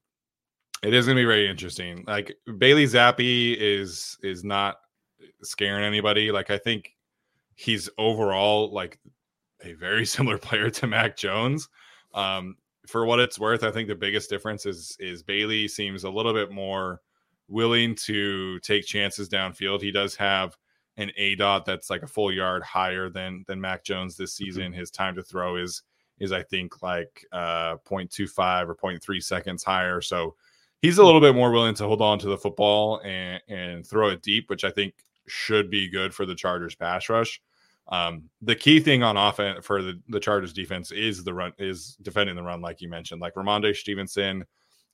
it 0.83 0.93
is 0.93 1.05
going 1.05 1.17
to 1.17 1.21
be 1.21 1.25
very 1.25 1.49
interesting. 1.49 2.03
Like 2.07 2.35
Bailey 2.57 2.85
Zappe 2.85 3.57
is 3.57 4.17
is 4.23 4.43
not 4.43 4.77
scaring 5.41 5.83
anybody. 5.83 6.31
Like 6.31 6.49
I 6.49 6.57
think 6.57 6.95
he's 7.55 7.89
overall 7.97 8.73
like 8.73 8.99
a 9.61 9.73
very 9.73 10.05
similar 10.05 10.37
player 10.37 10.69
to 10.69 10.87
Mac 10.87 11.17
Jones. 11.17 11.69
Um, 12.13 12.57
for 12.87 13.05
what 13.05 13.19
it's 13.19 13.39
worth, 13.39 13.63
I 13.63 13.71
think 13.71 13.87
the 13.87 13.95
biggest 13.95 14.29
difference 14.29 14.65
is 14.65 14.95
is 14.99 15.23
Bailey 15.23 15.67
seems 15.67 16.03
a 16.03 16.09
little 16.09 16.33
bit 16.33 16.51
more 16.51 17.01
willing 17.47 17.95
to 17.95 18.59
take 18.59 18.85
chances 18.85 19.29
downfield. 19.29 19.81
He 19.81 19.91
does 19.91 20.15
have 20.15 20.57
an 20.97 21.11
A 21.17 21.35
dot 21.35 21.65
that's 21.65 21.89
like 21.89 22.03
a 22.03 22.07
full 22.07 22.31
yard 22.31 22.63
higher 22.63 23.09
than 23.09 23.43
than 23.47 23.61
Mac 23.61 23.83
Jones 23.83 24.15
this 24.15 24.35
mm-hmm. 24.35 24.45
season. 24.45 24.73
His 24.73 24.91
time 24.91 25.15
to 25.15 25.23
throw 25.23 25.55
is 25.57 25.83
is 26.19 26.31
I 26.31 26.43
think 26.43 26.81
like 26.81 27.25
uh 27.31 27.77
0.25 27.89 28.69
or 28.69 28.75
0.3 28.75 29.23
seconds 29.23 29.63
higher. 29.63 30.01
So 30.01 30.35
he's 30.81 30.97
a 30.97 31.03
little 31.03 31.21
bit 31.21 31.35
more 31.35 31.51
willing 31.51 31.75
to 31.75 31.87
hold 31.87 32.01
on 32.01 32.19
to 32.19 32.27
the 32.27 32.37
football 32.37 33.01
and 33.03 33.41
and 33.47 33.87
throw 33.87 34.09
it 34.09 34.21
deep, 34.21 34.49
which 34.49 34.63
I 34.63 34.69
think 34.69 34.93
should 35.27 35.69
be 35.69 35.89
good 35.89 36.13
for 36.13 36.25
the 36.25 36.35
Chargers 36.35 36.75
pass 36.75 37.09
rush. 37.09 37.41
Um, 37.89 38.29
the 38.41 38.55
key 38.55 38.79
thing 38.79 39.03
on 39.03 39.17
offense 39.17 39.65
for 39.65 39.81
the, 39.81 39.99
the 40.07 40.19
Chargers 40.19 40.53
defense 40.53 40.91
is 40.91 41.23
the 41.23 41.33
run 41.33 41.53
is 41.57 41.97
defending 42.01 42.35
the 42.35 42.43
run, 42.43 42.61
like 42.61 42.81
you 42.81 42.89
mentioned, 42.89 43.21
like 43.21 43.35
Rhamondre 43.35 43.75
Stevenson 43.75 44.45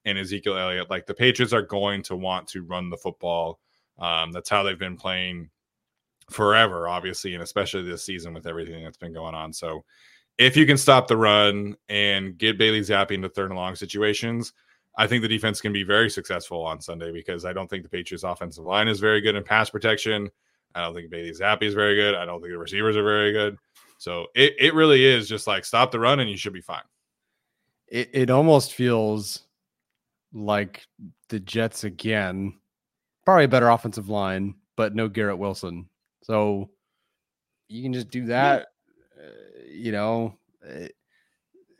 and 0.05 0.17
Ezekiel 0.17 0.57
Elliott. 0.57 0.89
Like 0.89 1.05
the 1.05 1.13
Patriots 1.13 1.53
are 1.53 1.61
going 1.61 2.01
to 2.03 2.15
want 2.15 2.47
to 2.49 2.63
run 2.63 2.89
the 2.89 2.97
football. 2.97 3.59
Um, 3.99 4.31
that's 4.31 4.49
how 4.49 4.63
they've 4.63 4.79
been 4.79 4.97
playing 4.97 5.49
forever, 6.31 6.87
obviously, 6.87 7.33
and 7.33 7.43
especially 7.43 7.83
this 7.83 8.03
season 8.03 8.33
with 8.33 8.47
everything 8.47 8.83
that's 8.83 8.97
been 8.97 9.13
going 9.13 9.35
on. 9.35 9.53
So 9.53 9.83
if 10.37 10.55
you 10.55 10.65
can 10.65 10.77
stop 10.77 11.07
the 11.07 11.17
run 11.17 11.75
and 11.89 12.37
get 12.37 12.57
Bailey 12.57 12.81
Zappe 12.81 13.11
into 13.11 13.29
third 13.29 13.51
and 13.51 13.59
long 13.59 13.75
situations, 13.75 14.53
I 14.97 15.05
think 15.05 15.21
the 15.21 15.27
defense 15.27 15.61
can 15.61 15.73
be 15.73 15.83
very 15.83 16.09
successful 16.09 16.63
on 16.63 16.81
Sunday 16.81 17.11
because 17.11 17.45
I 17.45 17.53
don't 17.53 17.69
think 17.69 17.83
the 17.83 17.89
Patriots 17.89 18.23
offensive 18.23 18.65
line 18.65 18.87
is 18.87 18.99
very 18.99 19.21
good 19.21 19.35
in 19.35 19.43
pass 19.43 19.69
protection. 19.69 20.29
I 20.75 20.81
don't 20.81 20.93
think 20.93 21.09
Bailey 21.09 21.31
Zappe 21.31 21.63
is 21.63 21.73
very 21.73 21.95
good. 21.95 22.15
I 22.15 22.25
don't 22.25 22.41
think 22.41 22.51
the 22.53 22.57
receivers 22.57 22.95
are 22.95 23.03
very 23.03 23.31
good. 23.31 23.57
So 23.97 24.27
it, 24.35 24.53
it 24.59 24.73
really 24.73 25.03
is 25.03 25.27
just 25.27 25.47
like 25.47 25.65
stop 25.65 25.91
the 25.91 25.99
run 25.99 26.19
and 26.19 26.29
you 26.29 26.37
should 26.37 26.53
be 26.53 26.61
fine. 26.61 26.83
It, 27.87 28.09
it 28.13 28.29
almost 28.29 28.73
feels 28.73 29.41
like 30.31 30.85
the 31.29 31.39
Jets 31.39 31.83
again, 31.83 32.53
probably 33.25 33.45
a 33.45 33.49
better 33.49 33.69
offensive 33.69 34.09
line, 34.09 34.55
but 34.75 34.95
no 34.95 35.09
Garrett 35.09 35.37
Wilson. 35.37 35.89
So 36.23 36.69
you 37.67 37.83
can 37.83 37.93
just 37.93 38.09
do 38.09 38.25
that. 38.27 38.67
Yeah. 39.17 39.23
Uh, 39.23 39.31
you 39.71 39.91
know, 39.91 40.37
it, 40.61 40.95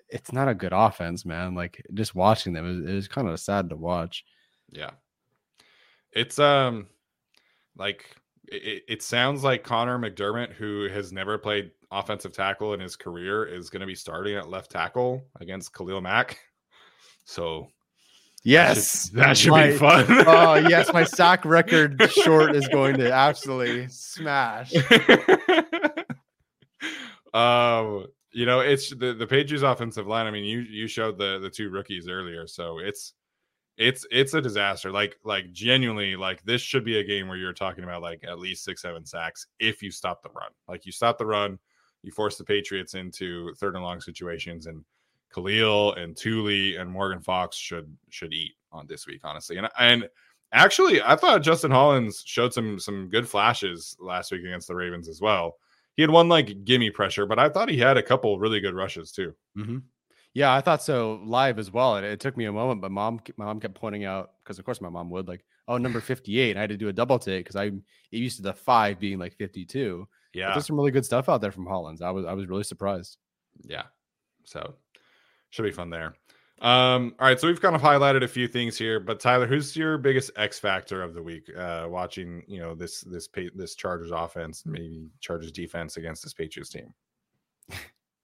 it's 0.09 0.33
not 0.33 0.49
a 0.49 0.55
good 0.55 0.73
offense, 0.73 1.25
man. 1.25 1.55
Like 1.55 1.81
just 1.93 2.15
watching 2.15 2.53
them, 2.53 2.87
it, 2.87 2.89
it 2.89 3.09
kind 3.09 3.27
of 3.27 3.39
sad 3.39 3.69
to 3.69 3.75
watch. 3.75 4.25
Yeah, 4.71 4.91
it's 6.11 6.39
um, 6.39 6.87
like 7.77 8.15
it, 8.51 8.83
it 8.87 9.03
sounds 9.03 9.43
like 9.43 9.63
Connor 9.63 9.97
McDermott, 9.99 10.53
who 10.53 10.87
has 10.89 11.11
never 11.11 11.37
played 11.37 11.71
offensive 11.91 12.33
tackle 12.33 12.73
in 12.73 12.79
his 12.79 12.95
career, 12.95 13.45
is 13.45 13.69
going 13.69 13.81
to 13.81 13.87
be 13.87 13.95
starting 13.95 14.35
at 14.35 14.49
left 14.49 14.71
tackle 14.71 15.25
against 15.39 15.73
Khalil 15.73 16.01
Mack. 16.01 16.39
So 17.25 17.67
Yes, 18.43 19.09
that 19.09 19.09
should, 19.09 19.15
that 19.15 19.37
should 19.37 19.51
my, 19.51 19.67
be 19.67 19.77
fun. 19.77 20.05
oh 20.09 20.55
yes, 20.55 20.91
my 20.93 21.03
sack 21.17 21.43
record 21.45 22.01
short 22.23 22.55
is 22.55 22.67
going 22.69 22.97
to 22.97 23.11
absolutely 23.11 23.87
smash. 23.89 24.73
um, 27.33 28.07
you 28.31 28.45
know, 28.45 28.61
it's 28.61 28.89
the 28.95 29.13
the 29.13 29.27
Patriots 29.27 29.63
offensive 29.63 30.07
line. 30.07 30.25
I 30.25 30.31
mean, 30.31 30.45
you 30.45 30.61
you 30.61 30.87
showed 30.87 31.17
the 31.17 31.39
the 31.39 31.49
two 31.49 31.69
rookies 31.69 32.07
earlier, 32.07 32.47
so 32.47 32.79
it's 32.79 33.13
it's 33.79 34.05
it's 34.11 34.33
a 34.35 34.41
disaster. 34.41 34.91
Like 34.91 35.17
like 35.23 35.51
genuinely, 35.51 36.15
like 36.15 36.43
this 36.43 36.61
should 36.61 36.83
be 36.83 36.99
a 36.99 37.03
game 37.03 37.27
where 37.27 37.37
you're 37.37 37.53
talking 37.53 37.83
about 37.83 38.01
like 38.01 38.23
at 38.27 38.37
least 38.37 38.63
six 38.63 38.81
seven 38.81 39.05
sacks 39.05 39.47
if 39.59 39.81
you 39.81 39.89
stop 39.89 40.21
the 40.21 40.29
run. 40.29 40.51
Like 40.67 40.85
you 40.85 40.91
stop 40.91 41.17
the 41.17 41.25
run, 41.25 41.57
you 42.03 42.11
force 42.11 42.37
the 42.37 42.43
Patriots 42.43 42.93
into 42.93 43.53
third 43.55 43.75
and 43.75 43.83
long 43.83 44.01
situations, 44.01 44.67
and 44.67 44.83
Khalil 45.33 45.93
and 45.93 46.15
Tuli 46.15 46.75
and 46.75 46.91
Morgan 46.91 47.21
Fox 47.21 47.55
should 47.55 47.95
should 48.09 48.33
eat 48.33 48.53
on 48.71 48.85
this 48.85 49.07
week, 49.07 49.21
honestly. 49.23 49.57
And 49.57 49.69
and 49.79 50.07
actually, 50.51 51.01
I 51.01 51.15
thought 51.15 51.41
Justin 51.41 51.71
Hollins 51.71 52.21
showed 52.25 52.53
some 52.53 52.79
some 52.79 53.09
good 53.09 53.27
flashes 53.27 53.95
last 53.99 54.31
week 54.31 54.43
against 54.43 54.67
the 54.67 54.75
Ravens 54.75 55.07
as 55.07 55.21
well 55.21 55.55
he 55.99 56.03
had 56.03 56.11
one 56.11 56.29
like 56.29 56.63
gimme 56.63 56.91
pressure, 56.91 57.25
but 57.25 57.39
I 57.39 57.49
thought 57.49 57.67
he 57.67 57.77
had 57.77 57.97
a 57.97 58.01
couple 58.01 58.39
really 58.39 58.61
good 58.61 58.73
rushes 58.73 59.11
too. 59.11 59.35
Mm-hmm. 59.57 59.79
Yeah, 60.33 60.53
I 60.53 60.61
thought 60.61 60.83
so 60.83 61.19
live 61.23 61.57
as 61.59 61.71
well. 61.71 61.97
It, 61.97 62.03
it 62.03 62.19
took 62.19 62.37
me 62.37 62.45
a 62.45 62.51
moment, 62.51 62.81
but 62.81 62.91
mom, 62.91 63.19
my 63.37 63.45
mom 63.45 63.59
kept 63.59 63.75
pointing 63.75 64.05
out 64.05 64.31
because 64.43 64.59
of 64.59 64.65
course 64.65 64.81
my 64.81 64.89
mom 64.89 65.09
would 65.09 65.27
like, 65.27 65.43
oh, 65.67 65.77
number 65.77 65.99
fifty-eight. 66.01 66.57
I 66.57 66.61
had 66.61 66.69
to 66.69 66.77
do 66.77 66.89
a 66.89 66.93
double 66.93 67.19
take 67.19 67.45
because 67.45 67.55
I 67.55 67.71
used 68.11 68.37
to 68.37 68.43
the 68.43 68.53
five 68.53 68.99
being 68.99 69.19
like 69.19 69.35
fifty-two. 69.35 70.07
Yeah, 70.33 70.47
but 70.47 70.53
there's 70.55 70.67
some 70.67 70.77
really 70.77 70.91
good 70.91 71.05
stuff 71.05 71.29
out 71.29 71.41
there 71.41 71.51
from 71.51 71.65
Hollins. 71.65 72.01
I 72.01 72.11
was 72.11 72.25
I 72.25 72.33
was 72.33 72.47
really 72.47 72.63
surprised. 72.63 73.17
Yeah, 73.63 73.83
so 74.45 74.75
should 75.49 75.63
be 75.63 75.71
fun 75.71 75.89
there. 75.89 76.15
Um, 76.61 77.15
all 77.19 77.27
right, 77.27 77.39
so 77.39 77.47
we've 77.47 77.61
kind 77.61 77.75
of 77.75 77.81
highlighted 77.81 78.23
a 78.23 78.27
few 78.27 78.47
things 78.47 78.77
here, 78.77 78.99
but 78.99 79.21
Tyler, 79.21 79.47
who's 79.47 79.75
your 79.77 79.97
biggest 79.97 80.31
X 80.35 80.59
factor 80.59 81.01
of 81.01 81.13
the 81.13 81.23
week? 81.23 81.49
Uh, 81.57 81.87
watching, 81.89 82.43
you 82.47 82.59
know, 82.59 82.75
this 82.75 83.01
this 83.01 83.29
this 83.55 83.75
Chargers 83.75 84.11
offense, 84.11 84.63
maybe 84.65 85.07
Chargers 85.21 85.53
defense 85.53 85.95
against 85.95 86.21
this 86.21 86.33
Patriots 86.33 86.69
team. 86.69 86.93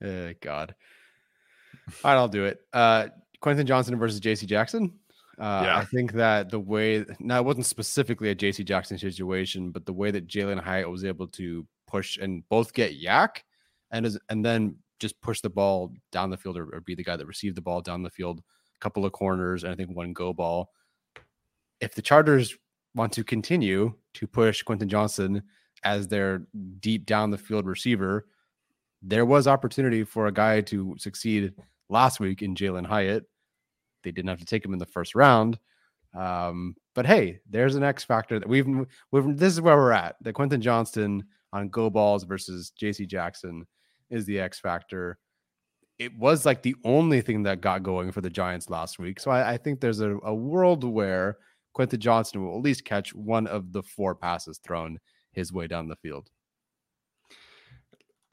uh, 0.03 0.33
God, 0.41 0.75
all 2.03 2.11
right, 2.11 2.17
I'll 2.17 2.27
do 2.27 2.45
it. 2.45 2.59
Uh, 2.73 3.07
Quentin 3.41 3.67
Johnston 3.67 3.97
versus 3.97 4.19
J.C. 4.19 4.45
Jackson. 4.45 4.93
Uh, 5.37 5.63
yeah. 5.65 5.77
I 5.77 5.85
think 5.85 6.13
that 6.13 6.49
the 6.49 6.59
way 6.59 7.05
now 7.19 7.39
it 7.39 7.45
wasn't 7.45 7.65
specifically 7.65 8.29
a 8.29 8.35
J.C. 8.35 8.63
Jackson 8.63 8.97
situation, 8.97 9.71
but 9.71 9.85
the 9.85 9.93
way 9.93 10.11
that 10.11 10.27
Jalin 10.27 10.61
Hyatt 10.61 10.89
was 10.89 11.03
able 11.03 11.27
to 11.27 11.65
push 11.87 12.17
and 12.17 12.47
both 12.49 12.73
get 12.73 12.99
YAC 12.99 13.37
and 13.91 14.05
as 14.05 14.17
and 14.29 14.43
then 14.43 14.77
just 14.99 15.19
push 15.21 15.41
the 15.41 15.49
ball 15.49 15.91
down 16.11 16.29
the 16.29 16.37
field 16.37 16.57
or, 16.57 16.73
or 16.73 16.81
be 16.81 16.95
the 16.95 17.03
guy 17.03 17.17
that 17.17 17.27
received 17.27 17.55
the 17.55 17.61
ball 17.61 17.81
down 17.81 18.01
the 18.01 18.09
field, 18.09 18.39
a 18.39 18.79
couple 18.79 19.05
of 19.05 19.11
corners, 19.11 19.63
and 19.63 19.73
I 19.73 19.75
think 19.75 19.89
one 19.95 20.13
go 20.13 20.33
ball. 20.33 20.71
If 21.81 21.95
the 21.95 22.01
Chargers 22.01 22.55
want 22.95 23.11
to 23.13 23.23
continue 23.23 23.93
to 24.13 24.27
push 24.27 24.63
Quentin 24.63 24.87
Johnston 24.87 25.43
as 25.83 26.07
their 26.07 26.47
deep 26.79 27.05
down 27.05 27.29
the 27.29 27.37
field 27.37 27.65
receiver, 27.65 28.25
there 29.01 29.25
was 29.25 29.47
opportunity 29.47 30.03
for 30.05 30.27
a 30.27 30.31
guy 30.31 30.61
to 30.61 30.95
succeed 30.97 31.53
last 31.89 32.19
week 32.19 32.41
in 32.41 32.55
Jalin 32.55 32.85
Hyatt. 32.85 33.23
They 34.03 34.11
didn't 34.11 34.29
have 34.29 34.39
to 34.39 34.45
take 34.45 34.63
him 34.63 34.73
in 34.73 34.79
the 34.79 34.85
first 34.85 35.15
round. 35.15 35.59
Um, 36.15 36.75
but 36.93 37.05
hey, 37.05 37.39
there's 37.49 37.75
an 37.75 37.83
X 37.83 38.03
factor 38.03 38.39
that 38.39 38.47
we've, 38.47 38.67
we've 39.11 39.37
this 39.37 39.53
is 39.53 39.61
where 39.61 39.75
we're 39.75 39.91
at. 39.91 40.15
The 40.21 40.31
Quentin 40.31 40.61
Johnston 40.61 41.23
on 41.51 41.69
go 41.69 41.89
balls 41.89 42.23
versus 42.23 42.71
JC 42.79 43.07
Jackson 43.07 43.65
is 44.09 44.25
the 44.25 44.39
X 44.39 44.59
factor. 44.59 45.17
It 45.99 46.17
was 46.17 46.45
like 46.45 46.61
the 46.61 46.75
only 46.83 47.21
thing 47.21 47.43
that 47.43 47.61
got 47.61 47.83
going 47.83 48.11
for 48.11 48.21
the 48.21 48.29
Giants 48.29 48.69
last 48.69 48.99
week. 48.99 49.19
So 49.19 49.31
I, 49.31 49.53
I 49.53 49.57
think 49.57 49.79
there's 49.79 50.01
a, 50.01 50.17
a 50.23 50.33
world 50.33 50.83
where 50.83 51.37
Quentin 51.73 51.99
Johnston 51.99 52.45
will 52.45 52.55
at 52.55 52.63
least 52.63 52.85
catch 52.85 53.13
one 53.13 53.47
of 53.47 53.71
the 53.71 53.83
four 53.83 54.15
passes 54.15 54.57
thrown 54.59 54.99
his 55.31 55.51
way 55.51 55.67
down 55.67 55.87
the 55.87 55.95
field. 55.97 56.29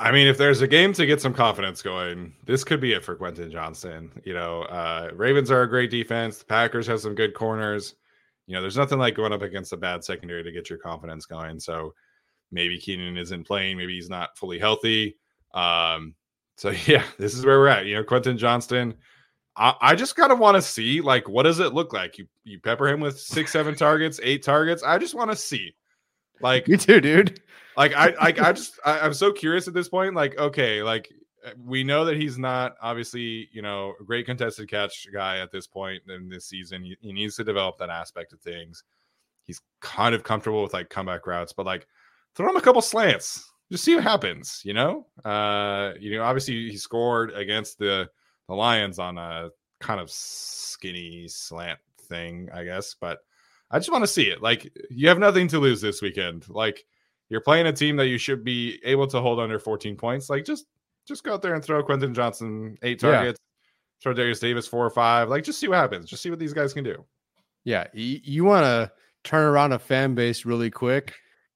I 0.03 0.11
mean, 0.11 0.26
if 0.26 0.36
there's 0.36 0.61
a 0.62 0.66
game 0.66 0.92
to 0.94 1.07
get 1.07 1.20
some 1.20 1.32
confidence 1.32 1.80
going, 1.80 2.34
this 2.44 2.64
could 2.64 2.80
be 2.80 2.92
it 2.92 3.05
for 3.05 3.14
Quentin 3.14 3.53
Johnston. 3.53 4.11
You 4.24 4.34
know, 4.34 4.62
uh, 4.62 5.11
Ravens 5.14 5.48
are 5.48 5.62
a 5.62 5.68
great 5.68 5.92
defense. 5.92 6.38
The 6.38 6.44
Packers 6.44 6.88
have 6.88 6.98
some 6.98 7.14
good 7.14 7.34
corners. 7.34 7.94
You 8.48 8.57
know, 8.57 8.62
there's 8.62 8.76
nothing 8.76 8.98
like 8.98 9.14
going 9.14 9.32
up 9.32 9.42
against 9.42 9.72
a 9.72 9.76
bad 9.76 10.03
secondary 10.03 10.42
to 10.42 10.50
get 10.50 10.68
your 10.68 10.80
confidence 10.80 11.24
going. 11.24 11.61
So 11.61 11.94
maybe 12.50 12.80
Keenan 12.80 13.16
isn't 13.16 13.46
playing. 13.46 13.76
Maybe 13.76 13.94
he's 13.94 14.11
not 14.11 14.36
fully 14.36 14.59
healthy. 14.59 15.18
Um, 15.55 16.16
so 16.57 16.70
yeah, 16.86 17.05
this 17.16 17.34
is 17.34 17.46
where 17.46 17.61
we're 17.61 17.68
at. 17.68 17.86
You 17.86 17.94
know, 17.94 18.05
Quentin 18.05 18.36
Johnston. 18.36 18.94
I, 19.55 19.74
I 19.80 19.94
just 19.94 20.16
kind 20.16 20.32
of 20.32 20.40
want 20.40 20.57
to 20.57 20.62
see 20.62 21.00
like 21.00 21.28
what 21.28 21.44
does 21.44 21.61
it 21.61 21.74
look 21.74 21.92
like? 21.92 22.18
You 22.18 22.26
you 22.42 22.59
pepper 22.59 22.88
him 22.88 22.98
with 22.98 23.20
six, 23.20 23.53
seven 23.53 23.76
targets, 23.76 24.18
eight 24.24 24.42
targets. 24.42 24.82
I 24.82 24.98
just 24.98 25.14
want 25.14 25.30
to 25.30 25.36
see. 25.36 25.76
Like 26.40 26.66
you 26.68 26.76
too, 26.76 27.00
dude. 27.00 27.40
Like 27.77 27.95
I 27.95 28.09
I, 28.20 28.27
I 28.29 28.53
just 28.53 28.79
I, 28.85 29.01
I'm 29.01 29.14
so 29.14 29.33
curious 29.33 29.68
at 29.68 29.75
this 29.75 29.89
point. 29.89 30.14
Like, 30.14 30.39
okay, 30.39 30.83
like 30.83 31.12
uh, 31.45 31.51
we 31.64 31.85
know 31.85 32.05
that 32.05 32.16
he's 32.16 32.39
not 32.39 32.77
obviously, 32.83 33.49
you 33.53 33.62
know, 33.62 33.95
a 34.01 34.05
great 34.05 34.27
contested 34.27 34.68
catch 34.68 35.07
guy 35.12 35.39
at 35.39 35.51
this 35.51 35.66
point 35.66 36.03
in 36.09 36.29
this 36.29 36.47
season. 36.47 36.83
He, 36.83 36.97
he 37.01 37.12
needs 37.12 37.37
to 37.37 37.45
develop 37.45 37.79
that 37.79 37.91
aspect 37.91 38.33
of 38.33 38.41
things. 38.41 38.85
He's 39.45 39.61
kind 39.81 40.14
of 40.14 40.23
comfortable 40.23 40.62
with 40.62 40.73
like 40.73 40.89
comeback 40.89 41.27
routes, 41.27 41.53
but 41.53 41.66
like 41.66 41.87
throw 42.35 42.49
him 42.49 42.57
a 42.57 42.61
couple 42.61 42.83
slants. 42.83 43.51
Just 43.70 43.85
see 43.85 43.95
what 43.95 44.05
happens, 44.05 44.61
you 44.64 44.75
know? 44.75 45.07
Uh, 45.25 45.93
you 45.99 46.16
know, 46.16 46.23
obviously 46.23 46.70
he 46.70 46.77
scored 46.77 47.33
against 47.33 47.79
the 47.79 48.09
the 48.49 48.55
Lions 48.55 48.99
on 48.99 49.18
a 49.18 49.51
kind 49.81 50.01
of 50.01 50.11
skinny 50.11 51.27
slant 51.29 51.79
thing, 52.03 52.49
I 52.53 52.64
guess, 52.64 52.95
but 53.01 53.20
I 53.70 53.79
just 53.79 53.91
want 53.91 54.03
to 54.03 54.09
see 54.09 54.25
it. 54.25 54.43
Like 54.43 54.70
you 54.91 55.09
have 55.09 55.18
nothing 55.18 55.49
to 55.49 55.59
lose 55.59 55.81
this 55.81 56.03
weekend. 56.03 56.49
Like 56.49 56.85
you're 57.33 57.41
playing 57.41 57.66
a 57.66 57.72
team 57.72 57.97
that 57.97 58.09
you 58.09 58.18
should 58.18 58.45
be 58.45 58.78
able 58.85 59.07
to 59.07 59.18
hold 59.18 59.41
under 59.41 59.59
14 59.59 59.97
points. 59.97 60.28
Like 60.28 60.45
just 60.45 60.66
just 61.09 61.24
go 61.24 61.33
out 61.33 61.41
there 61.41 61.55
and 61.55 61.64
throw 61.64 61.83
Quentin 61.83 62.12
Johnston 62.12 62.76
eight 62.83 63.01
targets, 63.01 63.41
yeah. 63.41 64.03
throw 64.03 64.12
Darius 64.12 64.39
Davis 64.39 64.68
four 64.68 64.85
or 64.85 64.91
five. 64.91 65.30
Like 65.30 65.43
just 65.43 65.59
see 65.59 65.66
what 65.66 65.78
happens. 65.78 66.11
Just 66.11 66.22
see 66.22 66.28
what 66.28 66.39
these 66.39 66.53
guys 66.53 66.74
can 66.74 66.85
do. 66.85 67.03
Yeah, 67.64 67.87
you, 67.95 68.20
you 68.22 68.45
want 68.45 68.64
to 68.64 68.93
turn 69.24 69.47
around 69.47 69.72
a 69.72 69.78
fan 69.78 70.14
base 70.14 70.45
really 70.45 70.70
quick. 70.70 71.14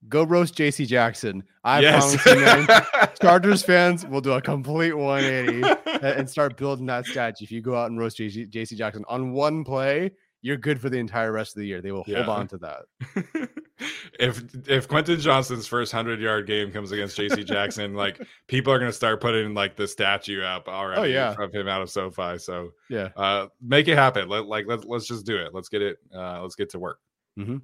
Go 0.08 0.24
roast 0.24 0.54
JC 0.54 0.86
Jackson. 0.86 1.42
I 1.62 1.80
yes. 1.80 2.16
promise 2.22 2.68
you. 2.68 3.06
Chargers 3.20 3.62
fans 3.62 4.06
will 4.06 4.22
do 4.22 4.32
a 4.32 4.40
complete 4.40 4.94
180 4.94 6.00
and 6.06 6.30
start 6.30 6.56
building 6.56 6.86
that 6.86 7.04
statue. 7.04 7.44
If 7.44 7.52
you 7.52 7.60
go 7.60 7.76
out 7.76 7.90
and 7.90 7.98
roast 7.98 8.16
JC, 8.16 8.50
JC 8.50 8.78
Jackson 8.78 9.04
on 9.08 9.32
one 9.32 9.62
play, 9.62 10.12
you're 10.42 10.56
good 10.56 10.80
for 10.80 10.88
the 10.88 10.98
entire 10.98 11.32
rest 11.32 11.56
of 11.56 11.60
the 11.60 11.66
year. 11.66 11.80
They 11.80 11.92
will 11.92 12.04
yeah. 12.06 12.22
hold 12.22 12.38
on 12.38 12.48
to 12.48 12.58
that. 12.58 13.48
if 14.20 14.42
if 14.68 14.88
Quentin 14.88 15.20
Johnston's 15.20 15.66
first 15.66 15.92
hundred 15.92 16.20
yard 16.20 16.46
game 16.46 16.70
comes 16.70 16.92
against 16.92 17.18
JC 17.18 17.44
Jackson, 17.44 17.94
like 17.94 18.20
people 18.48 18.72
are 18.72 18.78
gonna 18.78 18.92
start 18.92 19.20
putting 19.20 19.54
like 19.54 19.76
the 19.76 19.86
statue 19.86 20.42
up 20.42 20.68
already 20.68 21.00
oh, 21.00 21.04
yeah. 21.04 21.34
of 21.38 21.52
him 21.52 21.68
out 21.68 21.82
of 21.82 21.90
SoFi. 21.90 22.38
So 22.38 22.70
yeah, 22.88 23.08
uh, 23.16 23.48
make 23.60 23.88
it 23.88 23.96
happen. 23.96 24.28
Let 24.28 24.46
like 24.46 24.66
let's 24.66 24.84
let's 24.84 25.06
just 25.06 25.26
do 25.26 25.36
it. 25.36 25.52
Let's 25.52 25.68
get 25.68 25.82
it. 25.82 25.98
Uh, 26.14 26.42
let's 26.42 26.54
get 26.54 26.70
to 26.70 26.78
work. 26.78 26.98
Mm-hmm. 27.38 27.58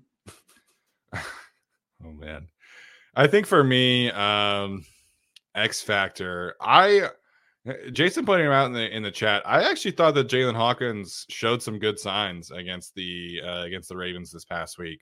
oh 2.05 2.13
man, 2.13 2.49
I 3.15 3.27
think 3.27 3.47
for 3.47 3.63
me, 3.63 4.11
um, 4.11 4.85
X 5.55 5.83
Factor. 5.83 6.57
I 6.61 7.09
Jason 7.93 8.27
pointing 8.27 8.47
him 8.47 8.53
out 8.53 8.67
in 8.67 8.73
the 8.73 8.95
in 8.95 9.03
the 9.03 9.11
chat. 9.11 9.43
I 9.47 9.69
actually 9.71 9.93
thought 9.93 10.15
that 10.15 10.29
Jaylinn 10.29 10.57
Hawkins 10.57 11.27
showed 11.29 11.63
some 11.63 11.79
good 11.79 11.99
signs 11.99 12.51
against 12.51 12.95
the 12.95 13.41
uh, 13.47 13.63
against 13.63 13.89
the 13.89 13.97
Ravens 13.97 14.33
this 14.33 14.45
past 14.45 14.79
week. 14.79 15.01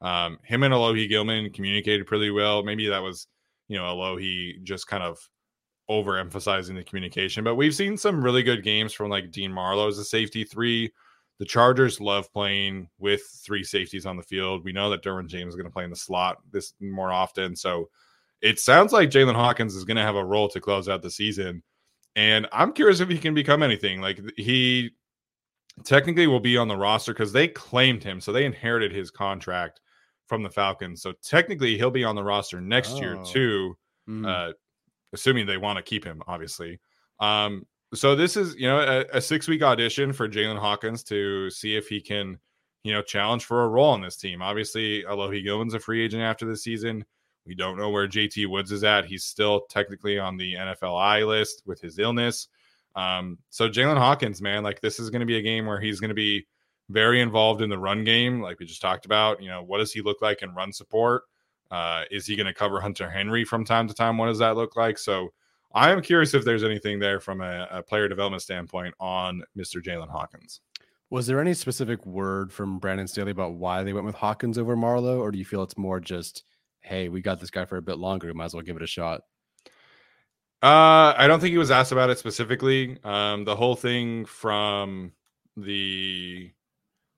Um, 0.00 0.38
him 0.42 0.62
and 0.62 0.74
Alohi 0.74 1.08
Gilman 1.08 1.52
communicated 1.52 2.06
pretty 2.06 2.30
well. 2.30 2.64
Maybe 2.64 2.88
that 2.88 3.02
was 3.02 3.28
you 3.68 3.76
know 3.76 3.84
Alohi 3.84 4.62
just 4.64 4.88
kind 4.88 5.04
of 5.04 5.18
overemphasizing 5.88 6.74
the 6.74 6.84
communication. 6.84 7.44
But 7.44 7.54
we've 7.54 7.74
seen 7.74 7.96
some 7.96 8.24
really 8.24 8.42
good 8.42 8.64
games 8.64 8.92
from 8.92 9.08
like 9.08 9.30
Dean 9.30 9.52
Marlowe 9.52 9.88
as 9.88 9.98
a 9.98 10.04
safety 10.04 10.44
three. 10.44 10.92
The 11.38 11.46
Chargers 11.46 12.00
love 12.00 12.30
playing 12.32 12.88
with 12.98 13.22
three 13.44 13.64
safeties 13.64 14.04
on 14.04 14.16
the 14.16 14.22
field. 14.22 14.64
We 14.64 14.72
know 14.72 14.90
that 14.90 15.02
Derwin 15.02 15.26
James 15.26 15.50
is 15.50 15.56
going 15.56 15.66
to 15.66 15.72
play 15.72 15.84
in 15.84 15.90
the 15.90 15.96
slot 15.96 16.38
this 16.52 16.74
more 16.80 17.10
often. 17.10 17.56
So 17.56 17.88
it 18.42 18.58
sounds 18.58 18.92
like 18.92 19.10
Jaylinn 19.10 19.36
Hawkins 19.36 19.74
is 19.74 19.84
going 19.84 19.96
to 19.96 20.02
have 20.02 20.16
a 20.16 20.24
role 20.24 20.48
to 20.48 20.60
close 20.60 20.88
out 20.88 21.02
the 21.02 21.10
season. 21.10 21.62
And 22.16 22.46
I'm 22.52 22.72
curious 22.72 23.00
if 23.00 23.08
he 23.08 23.18
can 23.18 23.34
become 23.34 23.62
anything. 23.62 24.00
Like 24.00 24.20
he 24.36 24.90
technically 25.84 26.26
will 26.26 26.40
be 26.40 26.56
on 26.56 26.68
the 26.68 26.76
roster 26.76 27.12
because 27.12 27.32
they 27.32 27.48
claimed 27.48 28.02
him. 28.02 28.20
So 28.20 28.32
they 28.32 28.44
inherited 28.44 28.92
his 28.92 29.10
contract 29.10 29.80
from 30.26 30.42
the 30.42 30.50
Falcons. 30.50 31.02
So 31.02 31.12
technically 31.22 31.76
he'll 31.76 31.90
be 31.90 32.04
on 32.04 32.16
the 32.16 32.24
roster 32.24 32.60
next 32.60 32.92
oh. 32.92 33.00
year 33.00 33.22
too. 33.24 33.76
Mm. 34.08 34.26
Uh, 34.26 34.52
assuming 35.12 35.46
they 35.46 35.56
want 35.56 35.76
to 35.76 35.82
keep 35.82 36.04
him, 36.04 36.22
obviously. 36.26 36.80
Um, 37.20 37.66
so 37.94 38.14
this 38.14 38.36
is, 38.36 38.54
you 38.54 38.68
know, 38.68 38.78
a, 38.78 39.16
a 39.16 39.20
six 39.20 39.48
week 39.48 39.62
audition 39.62 40.12
for 40.12 40.28
Jaylinn 40.28 40.58
Hawkins 40.58 41.02
to 41.04 41.50
see 41.50 41.76
if 41.76 41.88
he 41.88 42.00
can, 42.00 42.38
you 42.84 42.92
know, 42.92 43.02
challenge 43.02 43.44
for 43.44 43.64
a 43.64 43.68
role 43.68 43.90
on 43.90 44.00
this 44.00 44.16
team. 44.16 44.42
Obviously, 44.42 45.02
Alohi 45.02 45.42
Gilman's 45.42 45.74
a 45.74 45.80
free 45.80 46.04
agent 46.04 46.22
after 46.22 46.46
the 46.46 46.56
season. 46.56 47.04
We 47.46 47.54
don't 47.54 47.78
know 47.78 47.90
where 47.90 48.06
JT 48.06 48.48
Woods 48.48 48.72
is 48.72 48.84
at. 48.84 49.06
He's 49.06 49.24
still 49.24 49.62
technically 49.68 50.18
on 50.18 50.36
the 50.36 50.54
NFLI 50.54 51.26
list 51.26 51.62
with 51.66 51.80
his 51.80 51.98
illness. 51.98 52.48
Um, 52.96 53.38
so 53.50 53.68
Jaylinn 53.68 53.98
Hawkins, 53.98 54.42
man, 54.42 54.62
like 54.62 54.80
this 54.80 54.98
is 54.98 55.10
going 55.10 55.20
to 55.20 55.26
be 55.26 55.38
a 55.38 55.42
game 55.42 55.66
where 55.66 55.80
he's 55.80 56.00
going 56.00 56.10
to 56.10 56.14
be 56.14 56.46
very 56.88 57.20
involved 57.20 57.62
in 57.62 57.70
the 57.70 57.78
run 57.78 58.04
game, 58.04 58.40
like 58.40 58.58
we 58.58 58.66
just 58.66 58.82
talked 58.82 59.06
about. 59.06 59.42
You 59.42 59.48
know, 59.48 59.62
what 59.62 59.78
does 59.78 59.92
he 59.92 60.02
look 60.02 60.20
like 60.20 60.42
in 60.42 60.54
run 60.54 60.72
support? 60.72 61.22
Uh, 61.70 62.02
is 62.10 62.26
he 62.26 62.36
going 62.36 62.46
to 62.46 62.54
cover 62.54 62.80
Hunter 62.80 63.08
Henry 63.08 63.44
from 63.44 63.64
time 63.64 63.86
to 63.88 63.94
time? 63.94 64.18
What 64.18 64.26
does 64.26 64.40
that 64.40 64.56
look 64.56 64.76
like? 64.76 64.98
So 64.98 65.32
I 65.72 65.90
am 65.90 66.02
curious 66.02 66.34
if 66.34 66.44
there's 66.44 66.64
anything 66.64 66.98
there 66.98 67.20
from 67.20 67.40
a, 67.40 67.68
a 67.70 67.82
player 67.82 68.08
development 68.08 68.42
standpoint 68.42 68.94
on 68.98 69.42
Mr. 69.56 69.80
Jaylinn 69.80 70.10
Hawkins. 70.10 70.60
Was 71.10 71.26
there 71.26 71.40
any 71.40 71.54
specific 71.54 72.04
word 72.04 72.52
from 72.52 72.78
Brandon 72.78 73.06
Staley 73.06 73.30
about 73.30 73.54
why 73.54 73.82
they 73.82 73.92
went 73.92 74.06
with 74.06 74.16
Hawkins 74.16 74.58
over 74.58 74.76
Marlowe, 74.76 75.20
or 75.20 75.30
do 75.30 75.38
you 75.38 75.44
feel 75.44 75.62
it's 75.62 75.78
more 75.78 76.00
just 76.00 76.44
hey, 76.80 77.08
we 77.08 77.20
got 77.20 77.40
this 77.40 77.50
guy 77.50 77.64
for 77.64 77.76
a 77.76 77.82
bit 77.82 77.98
longer. 77.98 78.26
We 78.26 78.32
might 78.32 78.46
as 78.46 78.54
well 78.54 78.62
give 78.62 78.76
it 78.76 78.82
a 78.82 78.86
shot. 78.86 79.22
Uh, 80.62 81.14
I 81.16 81.26
don't 81.26 81.40
think 81.40 81.52
he 81.52 81.58
was 81.58 81.70
asked 81.70 81.92
about 81.92 82.10
it 82.10 82.18
specifically. 82.18 82.98
Um, 83.02 83.44
the 83.44 83.56
whole 83.56 83.76
thing 83.76 84.26
from 84.26 85.12
the 85.56 86.50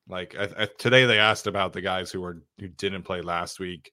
like 0.09 0.37
I, 0.39 0.49
I, 0.59 0.69
today 0.79 1.07
they 1.07 1.19
asked 1.19 1.47
about 1.47 1.73
the 1.73 1.81
guys 1.81 2.13
who 2.13 2.21
were 2.21 2.43
who 2.59 2.69
didn't 2.69 3.03
play 3.03 3.21
last 3.21 3.59
week. 3.59 3.93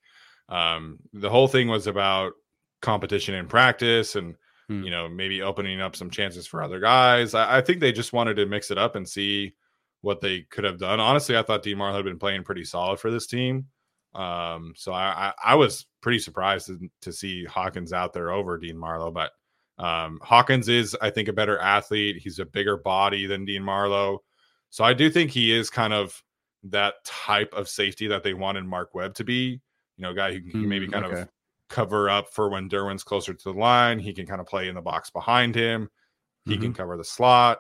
Um, 0.49 0.99
the 1.13 1.29
whole 1.29 1.47
thing 1.47 1.67
was 1.67 1.87
about 1.87 2.33
competition 2.81 3.35
in 3.35 3.47
practice 3.47 4.15
and 4.15 4.35
hmm. 4.67 4.83
you 4.83 4.91
know 4.91 5.09
maybe 5.09 5.41
opening 5.41 5.81
up 5.81 5.95
some 5.95 6.11
chances 6.11 6.45
for 6.45 6.61
other 6.61 6.79
guys. 6.79 7.33
I, 7.33 7.57
I, 7.57 7.61
think 7.61 7.79
they 7.79 7.91
just 7.91 8.13
wanted 8.13 8.35
to 8.35 8.45
mix 8.45 8.71
it 8.71 8.77
up 8.77 8.95
and 8.95 9.07
see 9.07 9.55
what 10.01 10.21
they 10.21 10.41
could 10.41 10.63
have 10.63 10.79
done. 10.79 10.99
Honestly, 10.99 11.37
I 11.37 11.43
thought 11.43 11.65
Marlowe 11.65 11.97
had 11.97 12.05
been 12.05 12.19
playing 12.19 12.43
pretty 12.43 12.63
solid 12.63 12.99
for 12.99 13.11
this 13.11 13.27
team. 13.27 13.65
Um, 14.13 14.73
so 14.75 14.91
I, 14.91 15.29
I, 15.29 15.33
I 15.51 15.55
was 15.55 15.85
pretty 16.01 16.19
surprised 16.19 16.67
to, 16.67 16.79
to, 17.01 17.13
see 17.13 17.45
Hawkins 17.45 17.93
out 17.93 18.11
there 18.11 18.31
over 18.31 18.57
Dean 18.57 18.77
Marlowe, 18.77 19.11
but 19.11 19.31
um, 19.77 20.19
Hawkins 20.23 20.67
is, 20.67 20.97
I 20.99 21.09
think, 21.11 21.27
a 21.27 21.33
better 21.33 21.59
athlete. 21.59 22.17
He's 22.17 22.39
a 22.39 22.45
bigger 22.45 22.77
body 22.77 23.27
than 23.27 23.45
Dean 23.45 23.63
Marlowe. 23.63 24.23
So 24.71 24.83
I 24.83 24.93
do 24.93 25.09
think 25.09 25.31
he 25.31 25.51
is 25.51 25.69
kind 25.69 25.93
of 25.93 26.21
that 26.63 26.95
type 27.05 27.53
of 27.53 27.69
safety 27.69 28.07
that 28.07 28.23
they 28.23 28.33
wanted 28.33 28.65
Mark 28.65 28.93
Webb 28.93 29.13
to 29.15 29.23
be. 29.23 29.61
You 29.97 30.03
know, 30.03 30.13
guy 30.13 30.33
who 30.33 30.41
can 30.41 30.63
mm, 30.63 30.67
maybe 30.67 30.87
kind 30.87 31.05
okay. 31.05 31.21
of 31.21 31.29
cover 31.69 32.09
up 32.09 32.33
for 32.33 32.49
when 32.49 32.69
Derwin's 32.69 33.03
closer 33.03 33.33
to 33.33 33.53
the 33.53 33.57
line. 33.57 33.99
He 33.99 34.13
can 34.13 34.25
kind 34.25 34.41
of 34.41 34.47
play 34.47 34.67
in 34.67 34.75
the 34.75 34.81
box 34.81 35.09
behind 35.09 35.55
him. 35.55 35.89
He 36.45 36.53
mm-hmm. 36.53 36.63
can 36.63 36.73
cover 36.73 36.97
the 36.97 37.03
slot. 37.03 37.59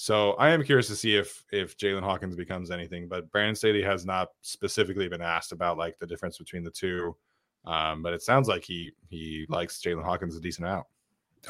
So 0.00 0.34
I 0.34 0.50
am 0.50 0.62
curious 0.62 0.86
to 0.86 0.94
see 0.94 1.16
if 1.16 1.44
if 1.50 1.76
Jaylinn 1.76 2.04
Hawkins 2.04 2.36
becomes 2.36 2.70
anything, 2.70 3.08
but 3.08 3.28
Brandon 3.32 3.56
Staley 3.56 3.82
has 3.82 4.06
not 4.06 4.28
specifically 4.42 5.08
been 5.08 5.20
asked 5.20 5.50
about 5.50 5.76
like 5.76 5.98
the 5.98 6.06
difference 6.06 6.38
between 6.38 6.62
the 6.62 6.70
two. 6.70 7.16
Um, 7.64 8.00
but 8.00 8.12
it 8.12 8.22
sounds 8.22 8.46
like 8.46 8.62
he 8.62 8.92
he 9.08 9.44
likes 9.48 9.82
Jaylinn 9.82 10.04
Hawkins 10.04 10.36
a 10.36 10.40
decent 10.40 10.68
amount. 10.68 10.86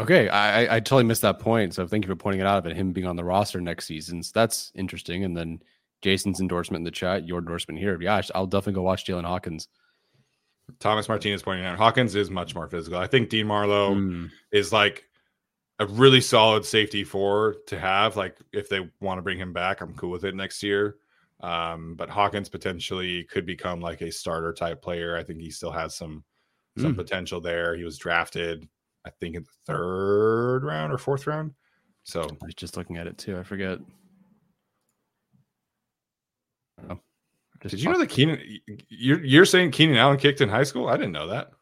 Okay, 0.00 0.30
I, 0.30 0.76
I 0.76 0.80
totally 0.80 1.04
missed 1.04 1.20
that 1.22 1.40
point. 1.40 1.74
So 1.74 1.86
thank 1.86 2.04
you 2.04 2.08
for 2.08 2.16
pointing 2.16 2.40
it 2.40 2.46
out 2.46 2.66
of 2.66 2.74
him 2.74 2.92
being 2.92 3.06
on 3.06 3.16
the 3.16 3.24
roster 3.24 3.60
next 3.60 3.84
season. 3.84 4.22
So 4.22 4.32
that's 4.34 4.72
interesting. 4.74 5.24
And 5.24 5.36
then 5.36 5.60
Jason's 6.00 6.40
endorsement 6.40 6.80
in 6.80 6.84
the 6.84 6.90
chat, 6.90 7.28
your 7.28 7.40
endorsement 7.40 7.78
here. 7.78 8.00
Yeah, 8.00 8.22
I'll 8.34 8.46
definitely 8.46 8.74
go 8.74 8.82
watch 8.82 9.04
Jaylinn 9.04 9.24
Hawkins. 9.24 9.68
Thomas 10.78 11.08
Martinez 11.08 11.42
pointing 11.42 11.66
out 11.66 11.76
Hawkins 11.76 12.14
is 12.14 12.30
much 12.30 12.54
more 12.54 12.68
physical. 12.68 12.98
I 12.98 13.06
think 13.06 13.28
Dean 13.28 13.46
Marlowe 13.46 13.94
mm. 13.94 14.30
is 14.52 14.72
like 14.72 15.07
a 15.78 15.86
really 15.86 16.20
solid 16.20 16.64
safety 16.64 17.04
four 17.04 17.56
to 17.66 17.78
have. 17.78 18.16
Like 18.16 18.36
if 18.52 18.68
they 18.68 18.88
want 19.00 19.18
to 19.18 19.22
bring 19.22 19.38
him 19.38 19.52
back, 19.52 19.80
I'm 19.80 19.94
cool 19.94 20.10
with 20.10 20.24
it 20.24 20.34
next 20.34 20.62
year. 20.62 20.96
Um, 21.40 21.94
but 21.94 22.10
Hawkins 22.10 22.48
potentially 22.48 23.24
could 23.24 23.46
become 23.46 23.80
like 23.80 24.00
a 24.00 24.10
starter 24.10 24.52
type 24.52 24.82
player. 24.82 25.16
I 25.16 25.22
think 25.22 25.40
he 25.40 25.50
still 25.50 25.70
has 25.70 25.94
some 25.94 26.24
some 26.76 26.94
mm. 26.94 26.96
potential 26.96 27.40
there. 27.40 27.76
He 27.76 27.84
was 27.84 27.98
drafted, 27.98 28.68
I 29.06 29.10
think, 29.10 29.36
in 29.36 29.44
the 29.44 29.50
third 29.66 30.64
round 30.64 30.92
or 30.92 30.98
fourth 30.98 31.26
round. 31.26 31.52
So 32.02 32.22
I 32.22 32.46
was 32.46 32.54
just 32.54 32.76
looking 32.76 32.96
at 32.96 33.06
it 33.06 33.18
too. 33.18 33.38
I 33.38 33.42
forget. 33.44 33.78
Oh, 36.90 36.98
Did 37.60 37.80
you 37.80 37.90
know 37.90 37.98
that 37.98 38.08
Keenan? 38.08 38.40
You're 38.88 39.24
you're 39.24 39.44
saying 39.44 39.70
Keenan 39.70 39.96
Allen 39.96 40.16
kicked 40.16 40.40
in 40.40 40.48
high 40.48 40.64
school? 40.64 40.88
I 40.88 40.96
didn't 40.96 41.12
know 41.12 41.28
that. 41.28 41.52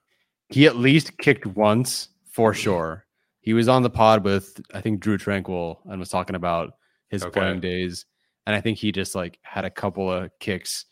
He 0.49 0.67
at 0.67 0.77
least 0.77 1.19
kicked 1.19 1.45
once 1.45 2.09
for 2.31 2.55
sure 2.55 3.06
he 3.47 3.55
was 3.55 3.69
on 3.69 3.83
the 3.83 3.91
pod 3.91 4.25
with 4.25 4.61
I 4.75 4.81
think 4.81 5.01
Drew 5.01 5.17
Tranquill 5.17 5.79
and 5.87 6.01
was 6.01 6.11
talking 6.11 6.35
about 6.35 6.75
his 7.09 7.23
okay. 7.23 7.41
playing 7.41 7.61
days. 7.61 8.05
And 8.45 8.55
I 8.55 8.61
think 8.61 8.77
he 8.77 8.91
just 8.91 9.15
like 9.15 9.39
had 9.43 9.65
a 9.65 9.71
couple 9.71 10.11
of 10.11 10.31
kicks 10.41 10.85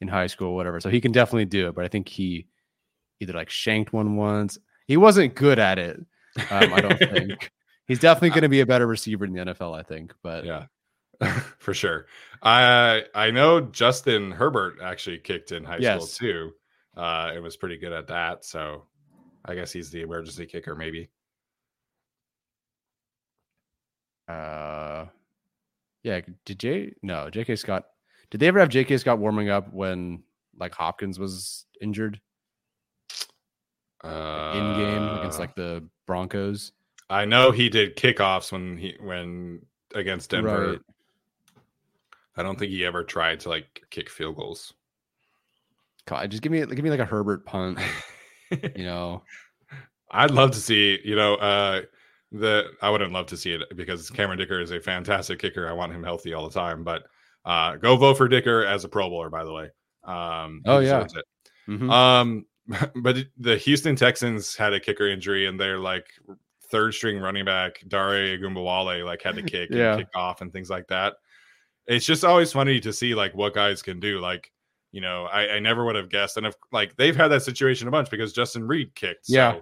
in 0.00 0.08
high 0.08 0.26
school, 0.26 0.48
or 0.48 0.54
whatever. 0.54 0.78
So 0.78 0.90
he 0.90 1.00
can 1.00 1.10
definitely 1.10 1.46
do 1.46 1.68
it. 1.68 1.74
But 1.74 1.86
I 1.86 1.88
think 1.88 2.08
he 2.08 2.48
either 3.20 3.32
like 3.32 3.48
shanked 3.48 3.94
one 3.94 4.16
once. 4.16 4.58
He 4.86 4.98
wasn't 4.98 5.34
good 5.34 5.58
at 5.58 5.78
it. 5.78 5.96
Um, 6.50 6.72
I 6.74 6.80
don't 6.82 6.98
think 7.12 7.50
he's 7.88 7.98
definitely 7.98 8.30
going 8.30 8.42
to 8.42 8.50
be 8.50 8.60
a 8.60 8.66
better 8.66 8.86
receiver 8.86 9.24
in 9.24 9.32
the 9.32 9.46
NFL. 9.46 9.78
I 9.78 9.82
think, 9.82 10.12
but 10.22 10.44
yeah, 10.44 10.66
for 11.58 11.72
sure. 11.72 12.06
I 12.42 13.04
I 13.14 13.30
know 13.30 13.62
Justin 13.62 14.32
Herbert 14.32 14.80
actually 14.82 15.18
kicked 15.18 15.50
in 15.50 15.64
high 15.64 15.78
yes. 15.78 16.10
school 16.10 16.28
too. 16.28 16.52
Uh, 16.94 17.30
and 17.32 17.42
was 17.42 17.56
pretty 17.56 17.78
good 17.78 17.94
at 17.94 18.08
that. 18.08 18.44
So 18.44 18.84
I 19.46 19.54
guess 19.54 19.72
he's 19.72 19.90
the 19.90 20.02
emergency 20.02 20.44
kicker, 20.44 20.74
maybe. 20.74 21.08
Uh, 24.32 25.06
yeah. 26.02 26.20
Did 26.44 26.58
J? 26.58 26.94
No, 27.02 27.30
J.K. 27.30 27.56
Scott. 27.56 27.84
Did 28.30 28.40
they 28.40 28.48
ever 28.48 28.58
have 28.60 28.68
J.K. 28.68 28.98
Scott 28.98 29.18
warming 29.18 29.50
up 29.50 29.72
when 29.72 30.22
like 30.58 30.74
Hopkins 30.74 31.18
was 31.18 31.66
injured 31.80 32.20
Uh, 34.02 34.52
in 34.54 34.80
game 34.80 35.08
against 35.18 35.38
like 35.38 35.54
the 35.54 35.84
Broncos. 36.06 36.72
I 37.10 37.24
know 37.24 37.50
he 37.50 37.68
did 37.68 37.96
kickoffs 37.96 38.50
when 38.52 38.76
he 38.76 38.96
when 39.00 39.60
against 39.94 40.30
Denver. 40.30 40.70
Right. 40.72 40.80
I 42.36 42.42
don't 42.42 42.58
think 42.58 42.70
he 42.70 42.84
ever 42.86 43.04
tried 43.04 43.40
to 43.40 43.50
like 43.50 43.82
kick 43.90 44.08
field 44.08 44.36
goals. 44.36 44.72
God, 46.06 46.30
just 46.30 46.42
give 46.42 46.50
me 46.50 46.60
give 46.60 46.82
me 46.82 46.90
like 46.90 47.00
a 47.00 47.04
Herbert 47.04 47.44
punt. 47.44 47.78
You 48.76 48.84
know, 48.84 49.22
I'd 50.10 50.30
love 50.30 50.50
to 50.50 50.58
see, 50.58 51.00
you 51.04 51.16
know, 51.16 51.36
uh 51.36 51.82
the 52.32 52.64
I 52.80 52.90
wouldn't 52.90 53.12
love 53.12 53.26
to 53.26 53.36
see 53.36 53.52
it 53.52 53.62
because 53.76 54.10
Cameron 54.10 54.38
Dicker 54.38 54.60
is 54.60 54.70
a 54.70 54.80
fantastic 54.80 55.38
kicker. 55.38 55.68
I 55.68 55.72
want 55.72 55.92
him 55.92 56.02
healthy 56.02 56.32
all 56.34 56.48
the 56.48 56.54
time, 56.54 56.82
but 56.84 57.04
uh 57.44 57.76
go 57.76 57.96
vote 57.96 58.16
for 58.16 58.28
Dicker 58.28 58.64
as 58.64 58.84
a 58.84 58.88
Pro 58.88 59.08
Bowler, 59.08 59.28
by 59.30 59.44
the 59.44 59.52
way. 59.52 59.70
Um 60.04 60.62
Oh, 60.66 60.78
yeah. 60.78 61.06
Mhm. 61.68 61.90
Um 61.92 62.46
but 63.02 63.16
the 63.38 63.56
Houston 63.58 63.96
Texans 63.96 64.56
had 64.56 64.72
a 64.72 64.80
kicker 64.80 65.08
injury 65.08 65.46
and 65.46 65.58
they're 65.60 65.78
like 65.78 66.06
third 66.70 66.94
string 66.94 67.18
running 67.18 67.44
back 67.44 67.82
Dare 67.88 68.38
Ogunbowale 68.38 69.04
like 69.04 69.20
had 69.22 69.34
to 69.36 69.42
kick 69.54 69.68
Yeah. 69.70 69.92
and 69.94 70.00
kick 70.00 70.08
off 70.16 70.40
and 70.40 70.52
things 70.52 70.70
like 70.70 70.86
that. 70.88 71.14
It's 71.86 72.06
just 72.06 72.24
always 72.24 72.52
funny 72.52 72.80
to 72.80 72.92
see 72.92 73.14
like 73.14 73.34
what 73.34 73.54
guys 73.54 73.82
can 73.82 73.98
do. 74.00 74.20
Like, 74.20 74.50
you 74.92 75.00
know, 75.00 75.24
I, 75.24 75.56
I 75.56 75.58
never 75.58 75.84
would 75.84 75.96
have 75.96 76.08
guessed. 76.08 76.36
And 76.36 76.46
if 76.46 76.54
like 76.70 76.96
they've 76.96 77.16
had 77.16 77.28
that 77.28 77.42
situation 77.42 77.88
a 77.88 77.90
bunch 77.90 78.08
because 78.08 78.32
Justin 78.32 78.66
Reid 78.66 78.94
kicked. 78.94 79.24
Yeah. 79.28 79.58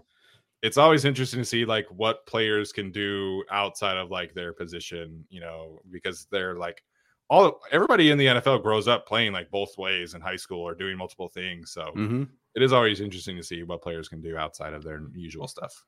It's 0.62 0.76
always 0.76 1.04
interesting 1.04 1.40
to 1.40 1.44
see 1.44 1.64
like 1.64 1.86
what 1.88 2.26
players 2.26 2.72
can 2.72 2.90
do 2.92 3.42
outside 3.50 3.96
of 3.96 4.11
like 4.11 4.34
their 4.34 4.52
position, 4.52 5.24
you 5.30 5.40
know, 5.40 5.80
because 5.90 6.26
they're 6.30 6.56
like 6.56 6.82
all 7.30 7.61
everybody 7.70 8.11
in 8.11 8.18
the 8.18 8.26
NFL 8.26 8.62
grows 8.62 8.88
up 8.88 9.06
playing 9.06 9.32
like 9.32 9.50
both 9.50 9.76
ways 9.78 10.14
in 10.14 10.20
high 10.20 10.36
school 10.36 10.61
or 10.61 10.74
doing 10.74 10.96
multiple 10.98 11.28
things. 11.28 11.70
So 11.72 11.92
Mhm. 11.96 12.28
it 12.54 12.62
is 12.62 12.72
always 12.72 13.00
interesting 13.00 13.36
to 13.36 13.42
see 13.42 13.62
what 13.62 13.80
players 13.82 14.08
can 14.08 14.20
do 14.20 14.36
outside 14.36 14.74
of 14.74 14.82
their 14.82 15.02
usual 15.14 15.46
stuff. 15.48 15.84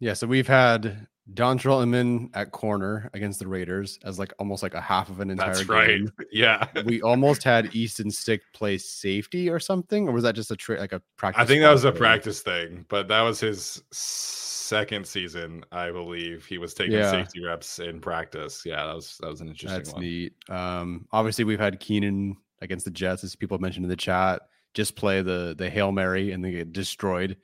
yeah. 0.00 0.14
So 0.14 0.26
we've 0.26 0.46
had 0.48 1.06
Dontrell 1.34 1.82
Inman 1.82 2.30
at 2.34 2.52
corner 2.52 3.10
against 3.12 3.38
the 3.38 3.46
Raiders 3.46 3.98
as 4.04 4.18
like 4.18 4.32
almost 4.38 4.62
like 4.62 4.74
a 4.74 4.80
half 4.80 5.10
of 5.10 5.20
an 5.20 5.30
entire 5.30 5.54
That's 5.54 5.68
right. 5.68 5.88
game. 5.88 6.12
Yeah. 6.32 6.66
we 6.86 7.02
almost 7.02 7.42
had 7.44 7.74
Easton 7.74 8.10
Stick 8.10 8.40
play 8.54 8.78
safety 8.78 9.50
or 9.50 9.60
something, 9.60 10.08
or 10.08 10.12
was 10.12 10.22
that 10.22 10.34
just 10.34 10.50
a 10.50 10.56
tra- 10.56 10.78
like 10.80 10.92
a 10.92 11.02
practice? 11.16 11.42
I 11.42 11.44
think 11.44 11.60
that 11.62 11.70
was 11.70 11.84
a 11.84 11.92
practice 11.92 12.40
thing, 12.40 12.86
but 12.88 13.08
that 13.08 13.20
was 13.22 13.40
his 13.40 13.82
second 13.90 15.06
season, 15.06 15.64
I 15.72 15.90
believe. 15.90 16.44
He 16.46 16.58
was 16.58 16.74
taking 16.74 16.92
Yeah. 16.94 17.10
safety 17.10 17.44
reps 17.44 17.78
in 17.78 18.00
practice. 18.00 18.62
Yeah, 18.64 18.86
that 18.86 18.94
was 18.96 19.18
that 19.20 19.28
was 19.28 19.40
an 19.40 19.48
interesting 19.48 19.78
That's 19.78 19.92
one. 19.92 20.02
neat. 20.02 20.32
Um, 20.48 21.06
obviously 21.12 21.44
we've 21.44 21.60
had 21.60 21.78
Keenan 21.80 22.36
against 22.62 22.84
the 22.84 22.90
Jets, 22.90 23.22
as 23.24 23.36
people 23.36 23.58
mentioned 23.58 23.84
in 23.84 23.90
the 23.90 23.96
chat, 23.96 24.42
just 24.74 24.96
play 24.96 25.22
the 25.22 25.54
the 25.58 25.68
hail 25.68 25.92
mary 25.92 26.32
and 26.32 26.44
they 26.44 26.52
get 26.52 26.72
destroyed 26.72 27.36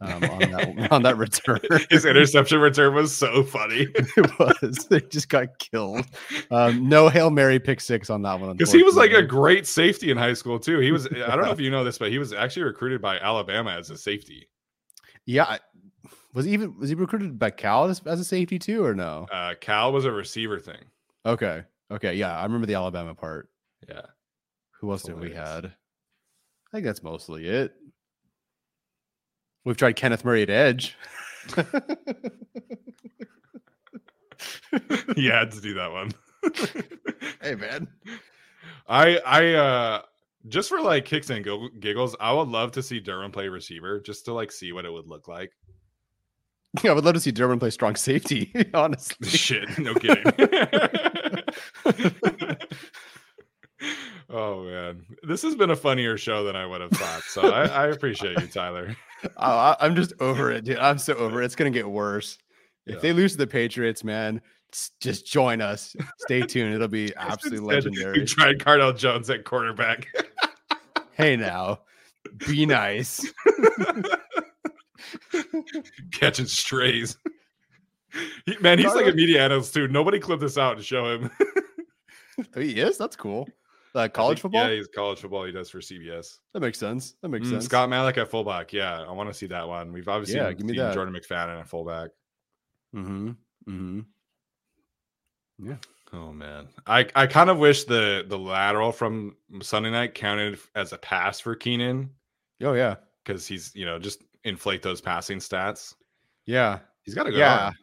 um, 0.00 0.24
on 0.24 0.38
that 0.38 0.88
on 0.92 1.02
that 1.02 1.16
return. 1.16 1.60
His 1.90 2.04
interception 2.04 2.60
return 2.60 2.94
was 2.94 3.14
so 3.14 3.42
funny 3.42 3.86
it 3.94 4.38
was. 4.38 4.86
They 4.88 5.00
just 5.00 5.28
got 5.28 5.58
killed. 5.58 6.06
Um, 6.50 6.88
no 6.88 7.08
hail 7.08 7.30
mary 7.30 7.58
pick 7.58 7.80
six 7.80 8.10
on 8.10 8.22
that 8.22 8.40
one 8.40 8.56
because 8.56 8.72
he 8.72 8.82
was 8.82 8.96
like 8.96 9.12
a 9.12 9.22
great 9.22 9.66
safety 9.66 10.10
in 10.10 10.16
high 10.16 10.34
school 10.34 10.58
too. 10.58 10.78
He 10.80 10.92
was. 10.92 11.06
I 11.06 11.34
don't 11.34 11.44
know 11.44 11.52
if 11.52 11.60
you 11.60 11.70
know 11.70 11.84
this, 11.84 11.98
but 11.98 12.10
he 12.10 12.18
was 12.18 12.32
actually 12.32 12.64
recruited 12.64 13.00
by 13.00 13.18
Alabama 13.18 13.70
as 13.70 13.90
a 13.90 13.96
safety. 13.96 14.48
yeah. 15.24 15.58
Was 16.34 16.44
he 16.44 16.52
even 16.52 16.78
was 16.78 16.90
he 16.90 16.94
recruited 16.94 17.38
by 17.38 17.50
Cal 17.50 17.86
as, 17.86 18.02
as 18.04 18.20
a 18.20 18.24
safety 18.24 18.58
too, 18.58 18.84
or 18.84 18.94
no? 18.94 19.26
Uh, 19.32 19.54
Cal 19.58 19.90
was 19.90 20.04
a 20.04 20.12
receiver 20.12 20.58
thing. 20.58 20.84
Okay, 21.24 21.64
okay, 21.90 22.14
yeah, 22.14 22.38
I 22.38 22.42
remember 22.42 22.66
the 22.66 22.74
Alabama 22.74 23.14
part. 23.14 23.48
Yeah. 23.88 24.02
Who 24.80 24.90
else 24.90 25.02
did 25.02 25.18
we 25.18 25.32
had? 25.32 25.64
I 25.64 25.70
think 26.72 26.84
that's 26.84 27.02
mostly 27.02 27.46
it. 27.48 27.74
We've 29.66 29.76
tried 29.76 29.96
Kenneth 29.96 30.24
Murray 30.24 30.42
at 30.42 30.50
edge. 30.50 30.96
he 35.16 35.26
had 35.26 35.50
to 35.50 35.60
do 35.60 35.74
that 35.74 35.90
one. 35.90 36.12
hey 37.42 37.56
man. 37.56 37.88
I 38.88 39.18
I 39.26 39.54
uh 39.54 40.02
just 40.46 40.68
for 40.68 40.80
like 40.80 41.04
kicks 41.04 41.30
and 41.30 41.44
giggles, 41.80 42.14
I 42.20 42.32
would 42.32 42.46
love 42.46 42.70
to 42.72 42.82
see 42.82 43.00
Durham 43.00 43.32
play 43.32 43.48
receiver 43.48 43.98
just 43.98 44.24
to 44.26 44.32
like 44.32 44.52
see 44.52 44.70
what 44.70 44.84
it 44.84 44.92
would 44.92 45.08
look 45.08 45.26
like. 45.26 45.50
Yeah, 46.84 46.92
I 46.92 46.94
would 46.94 47.04
love 47.04 47.14
to 47.14 47.20
see 47.20 47.32
Durbin 47.32 47.58
play 47.58 47.70
strong 47.70 47.96
safety, 47.96 48.52
honestly. 48.74 49.26
Shit, 49.26 49.78
no 49.80 49.94
kidding. 49.94 50.32
oh 54.30 54.62
man, 54.62 55.06
this 55.24 55.42
has 55.42 55.56
been 55.56 55.70
a 55.70 55.76
funnier 55.76 56.16
show 56.16 56.44
than 56.44 56.54
I 56.54 56.66
would 56.66 56.82
have 56.82 56.92
thought. 56.92 57.22
So 57.22 57.50
I, 57.50 57.64
I 57.64 57.86
appreciate 57.88 58.40
you, 58.40 58.46
Tyler. 58.46 58.94
I, 59.36 59.50
I- 59.50 59.76
I'm 59.80 59.96
just 59.96 60.12
over 60.20 60.50
it, 60.52 60.64
dude. 60.64 60.78
I'm 60.78 60.98
so 60.98 61.14
over 61.14 61.42
it. 61.42 61.46
It's 61.46 61.56
gonna 61.56 61.70
get 61.70 61.88
worse. 61.88 62.38
If 62.86 62.96
Yeah. 62.96 63.00
they 63.00 63.12
lose 63.12 63.32
to 63.32 63.38
the 63.38 63.46
Patriots, 63.46 64.04
man, 64.04 64.40
just 65.00 65.26
join 65.26 65.60
us. 65.60 65.96
Stay 66.18 66.42
tuned. 66.42 66.74
It'll 66.74 66.88
be 66.88 67.12
absolutely 67.16 67.66
legendary. 67.66 68.20
We 68.20 68.26
tried 68.26 68.58
Cardale 68.58 68.96
Jones 68.96 69.28
at 69.30 69.44
quarterback. 69.44 70.06
hey 71.12 71.36
now, 71.36 71.80
be 72.46 72.66
nice. 72.66 73.26
catching 76.12 76.46
strays. 76.46 77.16
He- 78.46 78.56
man, 78.60 78.78
he's 78.78 78.94
like 78.94 79.06
a 79.06 79.12
media 79.12 79.44
analyst 79.44 79.74
too. 79.74 79.88
Nobody 79.88 80.18
clip 80.18 80.40
this 80.40 80.58
out 80.58 80.76
and 80.76 80.84
show 80.84 81.14
him. 81.14 81.30
Oh, 82.54 82.60
he 82.60 82.80
is. 82.80 82.98
That's 82.98 83.16
cool. 83.16 83.48
Uh, 83.96 84.08
college 84.08 84.36
think- 84.36 84.42
football. 84.52 84.68
Yeah, 84.70 84.76
he's 84.76 84.88
college 84.88 85.20
football. 85.20 85.44
He 85.44 85.52
does 85.52 85.70
for 85.70 85.78
CBS. 85.80 86.38
That 86.52 86.60
makes 86.60 86.78
sense. 86.78 87.14
That 87.22 87.28
makes 87.28 87.46
Mm, 87.46 87.50
sense. 87.52 87.64
Scott 87.64 87.88
Matlock 87.88 88.18
at 88.18 88.28
fullback. 88.28 88.72
Yeah, 88.72 89.02
I 89.02 89.10
want 89.12 89.28
to 89.30 89.34
see 89.34 89.46
that 89.46 89.66
one. 89.66 89.92
We've 89.92 90.06
obviously 90.08 90.36
Yeah, 90.36 90.48
seen, 90.48 90.56
give 90.58 90.66
me 90.66 90.76
that. 90.76 90.94
Jordan 90.94 91.14
McFadden 91.14 91.58
at 91.60 91.68
fullback. 91.68 92.10
Mm-hmm. 92.94 93.28
Mm-hmm. 93.68 94.00
Yeah. 95.58 95.76
Oh 96.12 96.32
man, 96.32 96.68
I 96.86 97.06
I 97.16 97.26
kind 97.26 97.50
of 97.50 97.58
wish 97.58 97.84
the 97.84 98.24
the 98.28 98.38
lateral 98.38 98.92
from 98.92 99.36
Sunday 99.60 99.90
night 99.90 100.14
counted 100.14 100.58
as 100.74 100.92
a 100.92 100.98
pass 100.98 101.40
for 101.40 101.54
Keenan 101.56 102.10
Oh 102.62 102.74
yeah. 102.74 102.96
because 103.24 103.46
he's 103.46 103.74
you 103.74 103.84
know 103.86 103.98
just 103.98 104.22
inflate 104.44 104.82
those 104.82 105.00
passing 105.00 105.38
stats. 105.38 105.94
Yeah. 106.44 106.78
He's 107.02 107.14
got 107.14 107.26
a 107.26 107.30
good 107.30 107.38
Yeah. 107.40 107.64
arm. 107.66 107.74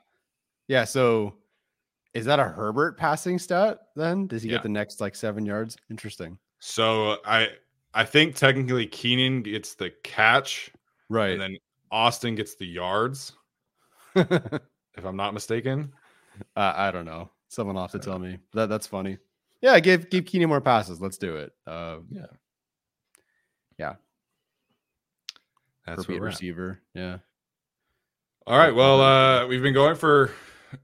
Yeah. 0.68 0.84
So 0.86 1.36
is 2.14 2.26
that 2.26 2.40
a 2.40 2.44
Herbert 2.44 2.98
passing 2.98 3.40
stat 3.40 3.80
then? 3.96 4.28
Does 4.28 4.44
he 4.44 4.50
Yeah. 4.50 4.56
get 4.58 4.64
the 4.64 4.70
next 4.70 5.02
like 5.02 5.16
seven 5.16 5.46
yards? 5.46 5.78
Interesting. 5.90 6.38
So 6.60 7.18
I 7.26 7.50
I 7.94 8.06
think 8.06 8.36
technically 8.36 8.88
Keenan 8.88 9.42
gets 9.44 9.76
the 9.76 9.92
catch 10.04 10.72
Right. 11.10 11.32
and 11.32 11.42
then 11.42 11.58
Austin 11.92 12.34
gets 12.36 12.56
the 12.56 12.66
yards, 12.66 13.34
uh, 14.16 14.24
if 14.96 15.06
I'm 15.06 15.16
not 15.16 15.34
mistaken. 15.34 15.94
I 16.56 16.90
don't 16.92 17.06
know. 17.06 17.30
Someone 17.50 17.76
have 17.76 17.92
to 17.92 18.00
tell 18.00 18.18
me. 18.18 18.40
That 18.54 18.68
that's 18.68 18.88
funny. 18.88 19.18
Yeah, 19.62 19.80
give 19.80 20.10
give 20.10 20.26
Keenan 20.26 20.50
more 20.50 20.62
passes. 20.62 21.00
Let's 21.02 21.18
do 21.18 21.38
it. 21.38 21.54
Uh 21.68 21.98
Yeah. 22.10 22.26
Yeah. 23.78 23.96
That's 25.86 26.08
what 26.08 26.10
we're 26.20 26.28
at. 26.28 26.34
receiver. 26.34 26.82
Yeah. 26.94 27.18
All 28.48 28.58
right. 28.58 28.74
Well, 28.74 29.02
uh, 29.02 29.48
we've 29.48 29.62
been 29.62 29.74
going 29.74 29.96
for 29.96 30.32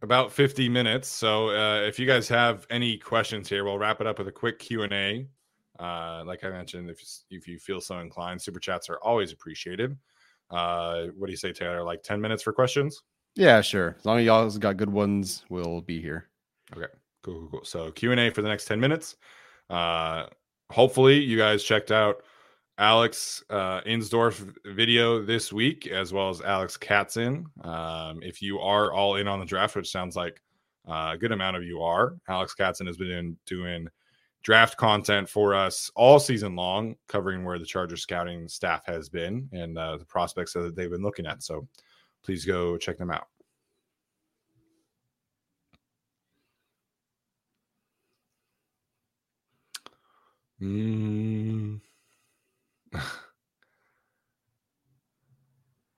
about 0.01 0.31
50 0.31 0.69
minutes. 0.69 1.07
So 1.07 1.49
uh, 1.49 1.81
if 1.81 1.99
you 1.99 2.05
guys 2.05 2.27
have 2.29 2.65
any 2.69 2.97
questions 2.97 3.49
here, 3.49 3.63
we'll 3.63 3.77
wrap 3.77 4.01
it 4.01 4.07
up 4.07 4.19
with 4.19 4.27
a 4.27 4.31
quick 4.31 4.59
Q 4.59 4.83
and 4.83 4.93
A. 4.93 5.27
Uh, 5.79 6.23
like 6.25 6.43
I 6.43 6.49
mentioned, 6.49 6.89
if 6.89 7.01
if 7.29 7.47
you 7.47 7.57
feel 7.57 7.79
so 7.79 7.99
inclined, 7.99 8.41
super 8.41 8.59
chats 8.59 8.89
are 8.89 8.97
always 8.97 9.31
appreciated. 9.31 9.97
Uh, 10.51 11.07
what 11.17 11.27
do 11.27 11.31
you 11.31 11.37
say, 11.37 11.53
Taylor? 11.53 11.83
Like 11.83 12.03
10 12.03 12.19
minutes 12.19 12.43
for 12.43 12.51
questions? 12.51 13.01
Yeah, 13.35 13.61
sure. 13.61 13.95
As 13.97 14.05
long 14.05 14.19
as 14.19 14.25
y'all 14.25 14.49
got 14.49 14.77
good 14.77 14.89
ones, 14.89 15.45
we'll 15.49 15.81
be 15.81 16.01
here. 16.01 16.27
Okay, 16.75 16.87
cool, 17.23 17.39
cool, 17.39 17.49
cool. 17.49 17.65
So 17.65 17.91
Q 17.91 18.11
and 18.11 18.19
A 18.19 18.29
for 18.31 18.41
the 18.41 18.49
next 18.49 18.65
ten 18.65 18.79
minutes. 18.79 19.15
Uh, 19.69 20.25
hopefully, 20.69 21.19
you 21.19 21.37
guys 21.37 21.63
checked 21.63 21.91
out 21.91 22.23
Alex 22.79 23.43
uh, 23.49 23.81
Insdorf 23.81 24.55
video 24.65 25.21
this 25.21 25.51
week, 25.51 25.87
as 25.87 26.13
well 26.13 26.29
as 26.29 26.39
Alex 26.39 26.77
Katzin. 26.77 27.43
Um, 27.65 28.23
if 28.23 28.41
you 28.41 28.57
are 28.59 28.93
all 28.93 29.17
in 29.17 29.27
on 29.27 29.39
the 29.39 29.45
draft, 29.45 29.75
which 29.75 29.91
sounds 29.91 30.15
like 30.15 30.41
uh, 30.87 31.11
a 31.13 31.17
good 31.17 31.33
amount 31.33 31.57
of 31.57 31.63
you 31.63 31.81
are, 31.81 32.15
Alex 32.29 32.55
Katzin 32.57 32.87
has 32.87 32.95
been 32.95 33.09
doing, 33.09 33.37
doing 33.45 33.87
draft 34.43 34.77
content 34.77 35.27
for 35.27 35.53
us 35.53 35.91
all 35.93 36.19
season 36.19 36.55
long, 36.55 36.95
covering 37.09 37.43
where 37.43 37.59
the 37.59 37.65
Charger 37.65 37.97
scouting 37.97 38.47
staff 38.47 38.85
has 38.85 39.09
been 39.09 39.49
and 39.51 39.77
uh, 39.77 39.97
the 39.97 40.05
prospects 40.05 40.53
that 40.53 40.73
they've 40.73 40.89
been 40.89 41.03
looking 41.03 41.25
at. 41.25 41.43
So 41.43 41.67
please 42.23 42.45
go 42.45 42.77
check 42.77 42.97
them 42.97 43.11
out. 43.11 43.27
Mm. 50.61 51.81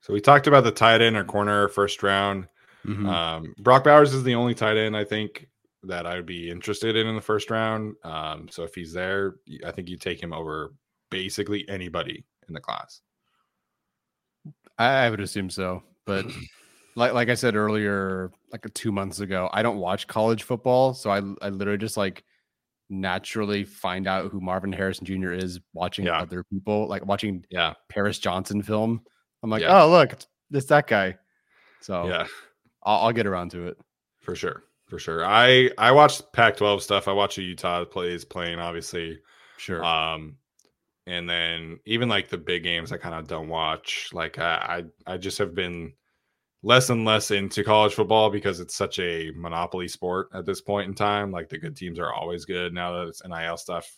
so 0.02 0.14
we 0.14 0.22
talked 0.22 0.48
about 0.48 0.64
the 0.64 0.72
tight 0.72 1.02
end 1.02 1.16
or 1.16 1.24
corner 1.24 1.68
first 1.68 2.04
round. 2.04 2.48
Mhm. 2.86 3.08
Um, 3.08 3.54
Brock 3.60 3.84
Bowers 3.84 4.14
is 4.14 4.24
the 4.24 4.36
only 4.36 4.56
tight 4.56 4.78
end 4.78 4.98
I 4.98 5.04
think 5.04 5.48
that 5.84 6.06
I 6.06 6.16
would 6.16 6.26
be 6.26 6.50
interested 6.50 6.96
in 6.96 7.08
in 7.08 7.16
the 7.16 7.22
first 7.22 7.50
round. 7.50 7.96
Um, 8.04 8.48
so 8.50 8.64
if 8.64 8.76
he's 8.76 8.94
there, 8.94 9.36
I 9.66 9.72
think 9.72 9.90
you 9.90 9.98
take 9.98 10.22
him 10.22 10.34
over 10.34 10.74
basically 11.10 11.68
anybody 11.70 12.26
in 12.48 12.54
the 12.54 12.60
class. 12.60 13.02
I, 14.78 15.06
I 15.06 15.10
would 15.10 15.20
assume 15.20 15.50
so, 15.50 15.84
but 16.06 16.26
like 16.96 17.14
like 17.14 17.30
I 17.30 17.36
said 17.36 17.56
earlier, 17.56 18.32
like 18.52 18.66
two 18.74 18.92
months 18.92 19.20
ago, 19.20 19.50
I 19.54 19.62
don't 19.64 19.78
watch 19.78 20.08
college 20.08 20.44
football, 20.44 20.94
so 20.94 21.10
I 21.10 21.22
I 21.46 21.50
literally 21.50 21.78
just 21.78 21.98
like 21.98 22.24
naturally 22.92 23.64
find 23.64 24.06
out 24.06 24.32
who 24.32 24.42
Marvin 24.42 24.72
Harrison 24.72 25.06
Jr. 25.06 25.32
is 25.32 25.60
watching 25.74 26.06
yeah. 26.06 26.20
other 26.20 26.44
people, 26.44 26.88
like 26.88 27.06
watching 27.06 27.46
yeah 27.50 27.74
Paris 27.90 28.20
Johnson 28.20 28.62
film. 28.62 29.02
I'm 29.42 29.50
like, 29.50 29.62
yeah. 29.62 29.82
oh 29.82 29.90
look, 29.90 30.14
it's, 30.14 30.28
it's 30.52 30.66
that 30.68 30.88
guy. 30.88 31.18
So 31.80 32.08
yeah, 32.08 32.28
I'll, 32.84 33.08
I'll 33.08 33.14
get 33.14 33.26
around 33.26 33.52
to 33.52 33.68
it 33.68 33.78
for 34.20 34.36
sure, 34.36 34.64
for 34.88 35.00
sure. 35.00 35.26
I 35.26 35.72
I 35.78 35.92
watch 35.92 36.22
Pac-12 36.34 36.82
stuff. 36.82 37.08
I 37.08 37.14
watch 37.14 37.38
the 37.38 37.44
Utah 37.44 37.86
plays 37.86 38.26
playing, 38.26 38.60
obviously. 38.60 39.20
Sure. 39.58 39.84
Um, 39.84 40.38
and 41.08 41.30
then 41.30 41.80
even 41.86 42.10
like 42.10 42.30
the 42.30 42.38
big 42.38 42.64
games, 42.64 42.92
I 42.92 42.98
kind 42.98 43.16
of 43.16 43.28
don't 43.28 43.48
watch. 43.48 44.10
Like 44.14 44.38
I, 44.38 44.84
I 45.08 45.14
I 45.14 45.18
just 45.18 45.38
have 45.40 45.56
been 45.56 45.94
less 46.64 46.90
and 46.90 47.06
less 47.06 47.32
into 47.32 47.64
college 47.64 47.94
football 47.94 48.30
because 48.30 48.60
it's 48.60 48.76
such 48.76 49.00
a 49.00 49.32
monopoly 49.36 49.88
sport 49.88 50.30
at 50.34 50.46
this 50.46 50.62
point 50.62 50.88
in 50.88 50.94
time. 50.94 51.32
Like 51.32 51.50
the 51.50 51.58
good 51.58 51.76
teams 51.76 52.00
are 52.00 52.14
always 52.14 52.46
good. 52.46 52.74
Now 52.74 52.92
that 52.94 53.08
it's 53.08 53.24
NIL 53.26 53.58
stuff, 53.58 53.92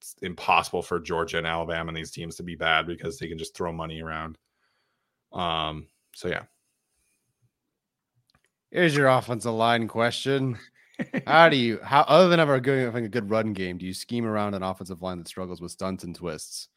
it's 0.00 0.16
impossible 0.22 0.82
for 0.82 0.98
Georgia 0.98 1.38
and 1.38 1.46
Alabama 1.46 1.88
and 1.88 1.96
these 1.96 2.10
teams 2.10 2.36
to 2.36 2.42
be 2.42 2.56
bad 2.56 2.86
because 2.86 3.18
they 3.18 3.28
can 3.28 3.38
just 3.38 3.56
throw 3.56 3.72
money 3.72 4.00
around. 4.00 4.38
Um, 5.32 5.86
so 6.14 6.28
yeah. 6.28 6.42
Here's 8.70 8.96
your 8.96 9.08
offensive 9.08 9.54
line 9.54 9.88
question. 9.88 10.58
how 11.26 11.48
do 11.48 11.56
you 11.56 11.78
how 11.82 12.00
other 12.02 12.28
than 12.28 12.40
ever 12.40 12.58
going 12.58 12.84
having 12.84 13.04
a 13.04 13.08
good 13.08 13.30
run 13.30 13.52
game, 13.52 13.78
do 13.78 13.86
you 13.86 13.94
scheme 13.94 14.26
around 14.26 14.54
an 14.54 14.64
offensive 14.64 15.00
line 15.00 15.18
that 15.18 15.28
struggles 15.28 15.60
with 15.60 15.70
stunts 15.70 16.02
and 16.04 16.14
twists? 16.14 16.68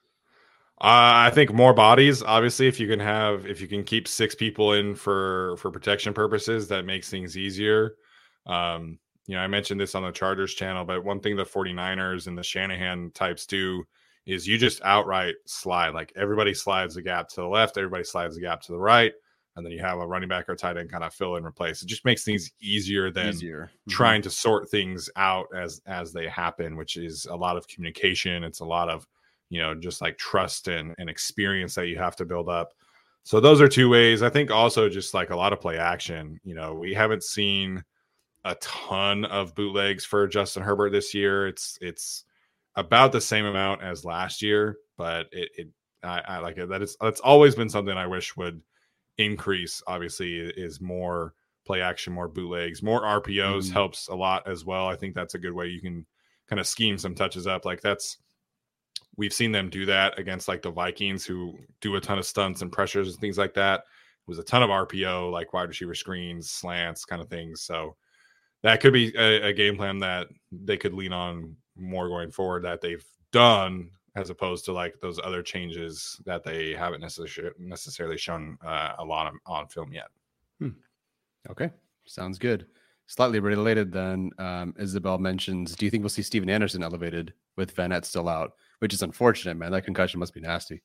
Uh, 0.82 1.28
I 1.28 1.30
think 1.30 1.54
more 1.54 1.76
bodies. 1.76 2.24
Obviously, 2.24 2.68
if 2.68 2.80
you 2.80 2.88
can 2.88 3.00
have, 3.00 3.46
if 3.46 3.62
you 3.62 3.68
can 3.68 3.84
keep 3.84 4.08
six 4.08 4.34
people 4.34 4.74
in 4.74 4.96
for 4.96 5.56
for 5.58 5.70
protection 5.70 6.12
purposes, 6.12 6.68
that 6.70 6.86
makes 6.86 7.08
things 7.08 7.38
easier. 7.38 7.94
Um, 8.48 8.98
you 9.28 9.36
know, 9.36 9.44
I 9.44 9.48
mentioned 9.48 9.80
this 9.80 9.94
on 9.94 10.02
the 10.02 10.12
Chargers 10.12 10.56
channel, 10.56 10.84
but 10.84 11.06
one 11.06 11.20
thing 11.20 11.36
the 11.36 11.46
49ers 11.46 12.26
and 12.26 12.36
the 12.36 12.42
Shanahan 12.42 13.12
types 13.14 13.46
do 13.46 13.84
is 14.26 14.48
you 14.48 14.58
just 14.58 14.82
outright 14.84 15.36
slide. 15.46 15.94
Like 15.94 16.12
everybody 16.16 16.54
slides 16.56 16.96
the 16.96 17.04
gap 17.04 17.30
to 17.30 17.42
the 17.42 17.48
left, 17.48 17.78
everybody 17.78 18.04
slides 18.04 18.34
the 18.34 18.42
gap 18.42 18.62
to 18.62 18.72
the 18.72 18.80
right, 18.80 19.14
and 19.56 19.64
then 19.64 19.72
you 19.72 19.82
have 19.82 20.00
a 20.00 20.08
running 20.08 20.30
back 20.30 20.50
or 20.50 20.56
tight 20.56 20.78
end 20.78 20.92
kind 20.92 21.04
of 21.04 21.14
fill 21.14 21.36
and 21.36 21.46
replace. 21.46 21.84
It 21.84 21.90
just 21.90 22.06
makes 22.06 22.24
things 22.24 22.50
easier 22.60 23.12
than 23.12 23.30
easier. 23.30 23.70
Mm-hmm. 23.72 23.92
trying 23.92 24.24
to 24.24 24.32
sort 24.32 24.68
things 24.72 25.12
out 25.16 25.46
as 25.56 25.80
as 25.86 26.12
they 26.12 26.28
happen, 26.28 26.76
which 26.76 26.98
is 26.98 27.28
a 27.30 27.36
lot 27.36 27.56
of 27.56 27.68
communication. 27.68 28.44
It's 28.44 28.62
a 28.62 28.66
lot 28.66 28.90
of 28.90 29.06
you 29.52 29.62
know 29.62 29.76
just 29.76 30.02
like 30.02 30.18
trust 30.18 30.68
and, 30.68 30.96
and 30.98 31.10
experience 31.10 31.76
that 31.76 31.88
you 31.88 31.98
have 31.98 32.16
to 32.16 32.26
build 32.26 32.50
up. 32.50 32.72
So 33.24 33.40
those 33.40 33.62
are 33.62 33.68
two 33.68 33.90
ways. 33.90 34.24
I 34.24 34.30
think 34.30 34.50
also 34.50 34.90
just 34.90 35.14
like 35.14 35.30
a 35.30 35.36
lot 35.36 35.54
of 35.54 35.62
play 35.62 35.78
action 35.78 36.40
you 36.44 36.56
know 36.56 36.74
we 36.74 36.96
haven't 36.96 37.24
seen 37.24 37.84
a 38.44 38.56
ton 38.56 39.26
of 39.26 39.54
bootlegs 39.54 40.04
for 40.04 40.28
justin 40.28 40.64
herbert 40.64 40.92
this 40.92 41.14
year. 41.14 41.48
It's 41.48 41.78
it's 41.82 42.24
about 42.76 43.12
the 43.12 43.22
same 43.22 43.46
amount 43.46 43.84
as 43.84 44.06
last 44.06 44.42
year 44.42 44.78
but 44.98 45.28
it, 45.34 45.50
it 45.58 45.68
I, 46.04 46.22
I 46.28 46.38
like 46.40 46.58
it. 46.58 46.70
That 46.70 46.82
it's 46.82 46.96
that's 47.02 47.20
always 47.20 47.54
been 47.54 47.70
something 47.70 47.96
i 47.96 48.08
wish 48.08 48.38
would 48.38 48.62
increase 49.18 49.84
obviously 49.86 50.38
is 50.40 50.80
more 50.80 51.34
play 51.66 51.82
action 51.82 52.14
more 52.14 52.30
bootlegs 52.30 52.82
more 52.82 53.02
rpos 53.02 53.66
mm-hmm. 53.66 53.74
helps 53.74 54.08
a 54.08 54.16
lot 54.16 54.48
as 54.48 54.64
well. 54.64 54.88
I 54.88 54.96
think 54.96 55.14
that's 55.14 55.36
a 55.36 55.40
good 55.40 55.54
way 55.54 55.68
you 55.68 55.82
can 55.82 56.06
kind 56.52 56.60
of 56.60 56.68
scheme 56.68 56.98
some 56.98 57.16
touches 57.16 57.48
up. 57.48 57.64
Like 57.66 57.82
that's 57.82 58.18
We've 59.18 59.34
seen 59.34 59.52
them 59.52 59.70
do 59.70 59.86
that 59.86 60.18
against 60.18 60.48
like 60.48 60.62
the 60.62 60.72
Vikings, 60.72 61.26
who 61.26 61.58
do 61.82 61.96
a 61.96 62.02
ton 62.02 62.18
of 62.18 62.26
stunts 62.26 62.62
and 62.62 62.72
pressures 62.72 63.10
and 63.10 63.20
things 63.20 63.38
like 63.38 63.54
that. 63.56 63.80
It 63.80 64.28
was 64.28 64.40
a 64.40 64.44
ton 64.44 64.64
of 64.64 64.70
RPO, 64.70 65.32
like 65.32 65.54
wide 65.54 65.70
receiver 65.70 65.96
screens, 65.96 66.50
slants, 66.50 67.06
kind 67.06 67.22
of 67.22 67.30
things. 67.30 67.62
So 67.62 67.96
that 68.64 68.80
could 68.80 68.94
be 68.94 69.14
a, 69.18 69.48
a 69.48 69.54
game 69.54 69.76
plan 69.76 70.00
that 70.00 70.28
they 70.52 70.78
could 70.78 70.94
lean 70.94 71.14
on 71.14 71.56
more 71.76 72.08
going 72.08 72.32
forward 72.32 72.64
that 72.64 72.82
they've 72.82 73.06
done 73.32 73.90
as 74.16 74.30
opposed 74.30 74.66
to 74.66 74.74
like 74.74 75.00
those 75.02 75.20
other 75.24 75.42
changes 75.42 76.22
that 76.26 76.44
they 76.44 76.74
haven't 76.74 77.02
necessarily 77.02 77.54
necessarily 77.58 78.18
shown 78.18 78.58
uh, 78.66 78.94
a 79.00 79.06
lot 79.06 79.28
of, 79.28 79.34
on 79.46 79.68
film 79.68 79.94
yet. 79.94 80.08
Hmm. 80.60 80.70
Okay, 81.50 81.70
sounds 82.06 82.38
good. 82.38 82.68
Slightly 83.08 83.40
related, 83.40 83.92
then 83.92 84.32
um, 84.38 84.74
Isabel 84.80 85.18
mentions: 85.18 85.76
Do 85.76 85.86
you 85.86 85.92
think 85.92 86.04
we'll 86.04 86.10
see 86.10 86.22
Stephen 86.22 86.50
Anderson 86.50 86.84
elevated 86.84 87.34
with 87.56 87.76
Vannett 87.76 88.06
still 88.06 88.30
out? 88.30 88.54
Which 88.82 88.96
is 88.96 89.04
unfortunate, 89.04 89.58
man. 89.58 89.72
That 89.72 89.86
concussion 89.86 90.20
must 90.20 90.34
be 90.34 90.42
nasty. 90.42 90.82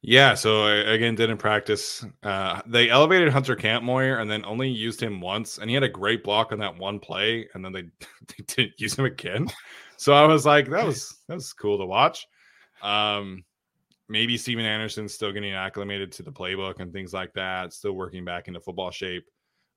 Yeah. 0.00 0.34
So 0.34 0.66
again, 0.68 1.16
didn't 1.16 1.38
practice. 1.38 2.04
Uh, 2.22 2.62
they 2.66 2.88
elevated 2.88 3.30
Hunter 3.30 3.56
Kampmoyer 3.56 4.20
and 4.20 4.30
then 4.30 4.44
only 4.44 4.68
used 4.68 5.02
him 5.02 5.20
once, 5.20 5.58
and 5.58 5.68
he 5.68 5.74
had 5.74 5.82
a 5.82 5.88
great 5.88 6.22
block 6.22 6.52
on 6.52 6.60
that 6.60 6.78
one 6.78 7.00
play, 7.00 7.48
and 7.54 7.64
then 7.64 7.72
they, 7.72 7.82
they 8.28 8.44
didn't 8.46 8.74
use 8.78 8.96
him 8.96 9.06
again. 9.06 9.48
So 9.96 10.12
I 10.12 10.24
was 10.26 10.46
like, 10.46 10.68
that 10.70 10.86
was 10.86 11.18
that 11.26 11.34
was 11.34 11.52
cool 11.52 11.78
to 11.78 11.86
watch. 11.86 12.26
Um, 12.80 13.44
maybe 14.08 14.36
Stephen 14.36 14.64
Anderson's 14.64 15.14
still 15.14 15.32
getting 15.32 15.52
acclimated 15.52 16.12
to 16.12 16.22
the 16.22 16.32
playbook 16.32 16.80
and 16.80 16.92
things 16.92 17.12
like 17.12 17.32
that, 17.34 17.72
still 17.72 17.92
working 17.92 18.24
back 18.24 18.46
into 18.46 18.60
football 18.60 18.90
shape. 18.92 19.24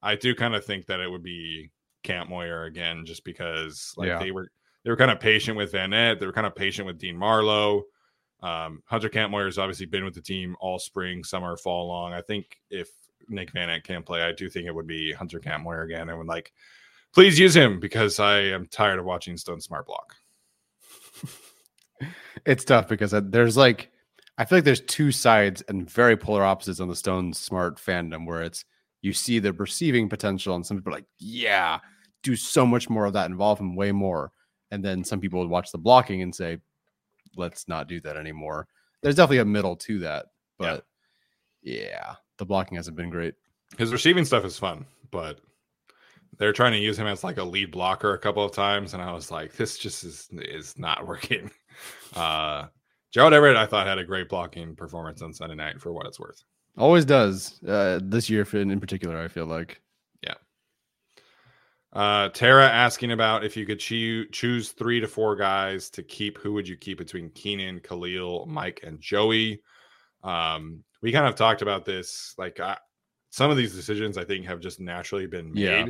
I 0.04 0.16
do 0.16 0.36
kind 0.36 0.54
of 0.54 0.64
think 0.66 0.86
that 0.86 1.00
it 1.00 1.10
would 1.10 1.24
be 1.24 1.72
Kampmoyer 2.04 2.68
again, 2.68 3.06
just 3.06 3.24
because 3.24 3.94
like 3.98 4.08
yeah. 4.08 4.20
they 4.20 4.32
were 4.32 4.52
they 4.88 4.92
were 4.92 4.96
kind 4.96 5.12
of 5.12 5.20
patient 5.20 5.58
with 5.58 5.74
Vannett. 5.74 6.18
They 6.18 6.26
were 6.26 6.32
kind 6.32 6.48
of 6.48 6.56
patient 6.56 6.86
with 6.86 6.98
Dean 6.98 7.18
Marlowe. 7.18 7.84
Um, 8.42 8.82
Hunter 8.86 9.10
Kampmoyer 9.10 9.44
has 9.44 9.58
obviously 9.58 9.86
been 9.86 10.06
with 10.06 10.14
the 10.14 10.22
team 10.22 10.56
all 10.62 10.80
spring, 10.80 11.26
summer, 11.26 11.58
fall 11.58 11.90
long. 11.90 12.14
I 12.14 12.22
think 12.22 12.58
if 12.70 12.88
Nick 13.28 13.52
Vannett 13.52 13.84
can't 13.84 14.06
play, 14.06 14.22
I 14.22 14.32
do 14.32 14.50
think 14.50 14.66
it 14.66 14.74
would 14.74 14.88
be 14.88 15.12
Hunter 15.12 15.42
Kampmoyer 15.42 15.84
again. 15.84 16.08
And 16.08 16.18
would 16.18 16.28
like, 16.28 16.54
please 17.14 17.38
use 17.38 17.54
him 17.54 17.82
because 17.82 18.18
I 18.22 18.38
am 18.38 18.66
tired 18.66 18.98
of 18.98 19.04
watching 19.04 19.36
Stone 19.36 19.60
Smartt 19.60 19.88
block. 19.88 20.16
it's 22.46 22.64
tough 22.64 22.88
because 22.88 23.12
there's 23.12 23.58
like, 23.58 23.92
I 24.38 24.46
feel 24.46 24.60
like 24.60 24.64
there's 24.64 24.80
two 24.80 25.12
sides 25.12 25.66
and 25.68 25.92
very 25.92 26.16
polar 26.16 26.46
opposites 26.46 26.80
on 26.80 26.88
the 26.88 26.96
Stone 26.96 27.34
Smartt 27.34 27.76
fandom 27.76 28.26
where 28.26 28.42
it's 28.42 28.64
you 29.02 29.12
see 29.12 29.40
the 29.40 29.52
receiving 29.52 30.08
potential 30.08 30.56
and 30.56 30.66
some 30.66 30.78
people 30.78 30.94
are 30.94 30.96
like, 30.96 31.08
yeah, 31.20 31.80
do 32.24 32.38
so 32.38 32.66
much 32.66 32.90
more 32.90 33.04
of 33.04 33.12
that, 33.12 33.30
involve 33.30 33.60
him 33.60 33.76
way 33.76 33.92
more 33.92 34.32
and 34.72 34.84
then 34.84 35.04
some 35.04 35.20
people 35.20 35.40
would 35.40 35.50
watch 35.50 35.72
the 35.72 35.78
blocking 35.78 36.22
and 36.22 36.34
say 36.34 36.58
let's 37.36 37.68
not 37.68 37.88
do 37.88 38.00
that 38.02 38.18
anymore. 38.18 38.68
There's 39.02 39.16
definitely 39.16 39.40
a 39.40 39.46
middle 39.46 39.76
to 39.78 40.00
that 40.00 40.28
but 40.58 40.86
yeah, 41.62 41.82
yeah 41.82 42.16
the 42.38 42.46
blocking 42.46 42.78
hasn't 42.78 42.98
been 42.98 43.10
great. 43.10 43.36
His 43.78 43.92
receiving 43.92 44.26
stuff 44.26 44.46
is 44.46 44.58
fun 44.58 44.86
but 45.12 45.40
they're 46.38 46.54
trying 46.54 46.74
to 46.74 46.78
use 46.78 46.98
him 46.98 47.08
as 47.08 47.24
like 47.24 47.38
a 47.38 47.44
lead 47.44 47.72
blocker 47.72 48.14
a 48.14 48.20
couple 48.20 48.44
of 48.44 48.52
times 48.52 48.94
and 48.94 49.02
i 49.02 49.12
was 49.12 49.32
like 49.32 49.54
this 49.54 49.78
just 49.78 50.04
is 50.04 50.30
is 50.34 50.78
not 50.78 51.08
working. 51.08 51.50
Uh 52.16 52.68
gerald 53.12 53.34
everett 53.34 53.56
i 53.56 53.66
thought 53.66 53.88
had 53.88 53.98
a 53.98 54.04
great 54.04 54.30
blocking 54.30 54.76
performance 54.76 55.22
on 55.22 55.34
sunday 55.34 55.56
night 55.56 55.82
for 55.82 55.94
what 55.94 56.06
it's 56.06 56.20
worth. 56.20 56.44
Always 56.78 57.06
does 57.06 57.62
uh 57.64 58.00
this 58.04 58.30
year 58.30 58.46
in 58.54 58.80
particular 58.80 59.18
i 59.18 59.28
feel 59.28 59.46
like 59.46 59.82
uh, 61.94 62.30
Tara 62.30 62.68
asking 62.68 63.12
about 63.12 63.44
if 63.44 63.56
you 63.56 63.66
could 63.66 63.80
choo- 63.80 64.28
choose 64.30 64.72
three 64.72 65.00
to 65.00 65.08
four 65.08 65.36
guys 65.36 65.90
to 65.92 66.04
keep, 66.04 66.38
who 66.38 66.54
would 66.54 66.68
you 66.68 66.78
keep 66.78 66.98
between 66.98 67.30
Keenan, 67.32 67.80
Khalil, 67.80 68.46
Mike, 68.46 68.82
and 68.84 69.00
Joey? 69.00 69.62
Um, 70.24 70.84
we 71.02 71.12
kind 71.12 71.28
of 71.28 71.36
talked 71.36 71.62
about 71.62 71.86
this. 71.86 72.34
Like 72.38 72.60
I, 72.60 72.78
some 73.30 73.52
of 73.52 73.58
these 73.58 73.74
decisions, 73.74 74.18
I 74.18 74.26
think, 74.26 74.46
have 74.46 74.60
just 74.60 74.80
naturally 74.80 75.28
been 75.28 75.54
made. 75.54 75.62
Yeah. 75.62 75.86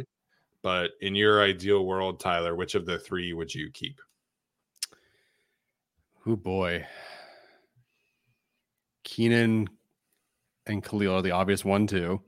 But 0.61 0.91
in 1.01 1.15
your 1.15 1.41
ideal 1.41 1.85
world, 1.85 2.19
Tyler, 2.19 2.55
which 2.55 2.75
of 2.75 2.85
the 2.85 2.99
three 2.99 3.33
would 3.33 3.53
you 3.53 3.71
keep? 3.71 4.01
Oh 6.25 6.35
boy, 6.35 6.85
Keenan 9.03 9.69
and 10.65 10.83
Khalil 10.83 11.15
are 11.15 11.21
the 11.21 11.31
obvious 11.31 11.63
one 11.63 11.87
too, 11.87 12.21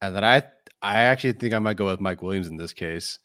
and 0.00 0.16
then 0.16 0.24
I 0.24 0.44
I 0.82 1.02
actually 1.02 1.32
think 1.34 1.54
I 1.54 1.60
might 1.60 1.76
go 1.76 1.86
with 1.86 2.00
Mike 2.00 2.22
Williams 2.22 2.48
in 2.48 2.56
this 2.56 2.72
case, 2.72 3.18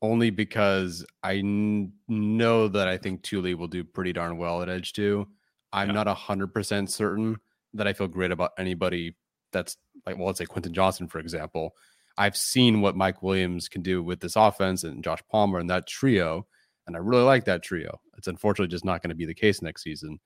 only 0.00 0.30
because 0.30 1.04
I 1.22 1.36
n- 1.36 1.92
know 2.08 2.68
that 2.68 2.86
I 2.86 2.96
think 2.96 3.22
Tuli 3.22 3.54
will 3.54 3.66
do 3.66 3.82
pretty 3.82 4.12
darn 4.12 4.38
well 4.38 4.62
at 4.62 4.68
Edge 4.68 4.92
2. 4.92 5.26
I'm 5.72 5.88
yeah. 5.88 6.04
not 6.04 6.16
hundred 6.16 6.54
percent 6.54 6.90
certain 6.90 7.36
that 7.74 7.88
I 7.88 7.92
feel 7.92 8.06
great 8.06 8.30
about 8.30 8.52
anybody 8.56 9.16
that's 9.52 9.76
like, 10.06 10.16
well, 10.16 10.26
let's 10.26 10.38
say 10.38 10.46
Quentin 10.46 10.72
Johnson, 10.72 11.08
for 11.08 11.18
example. 11.18 11.74
I've 12.16 12.36
seen 12.36 12.80
what 12.80 12.96
Mike 12.96 13.22
Williams 13.22 13.68
can 13.68 13.82
do 13.82 14.00
with 14.00 14.20
this 14.20 14.36
offense 14.36 14.84
and 14.84 15.02
Josh 15.02 15.20
Palmer 15.28 15.58
and 15.58 15.68
that 15.70 15.88
trio, 15.88 16.46
and 16.86 16.94
I 16.94 17.00
really 17.00 17.24
like 17.24 17.44
that 17.46 17.62
trio. 17.64 18.00
It's 18.16 18.28
unfortunately 18.28 18.70
just 18.70 18.84
not 18.84 19.02
going 19.02 19.08
to 19.08 19.16
be 19.16 19.26
the 19.26 19.34
case 19.34 19.62
next 19.62 19.82
season. 19.82 20.20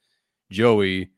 Joey, 0.50 1.10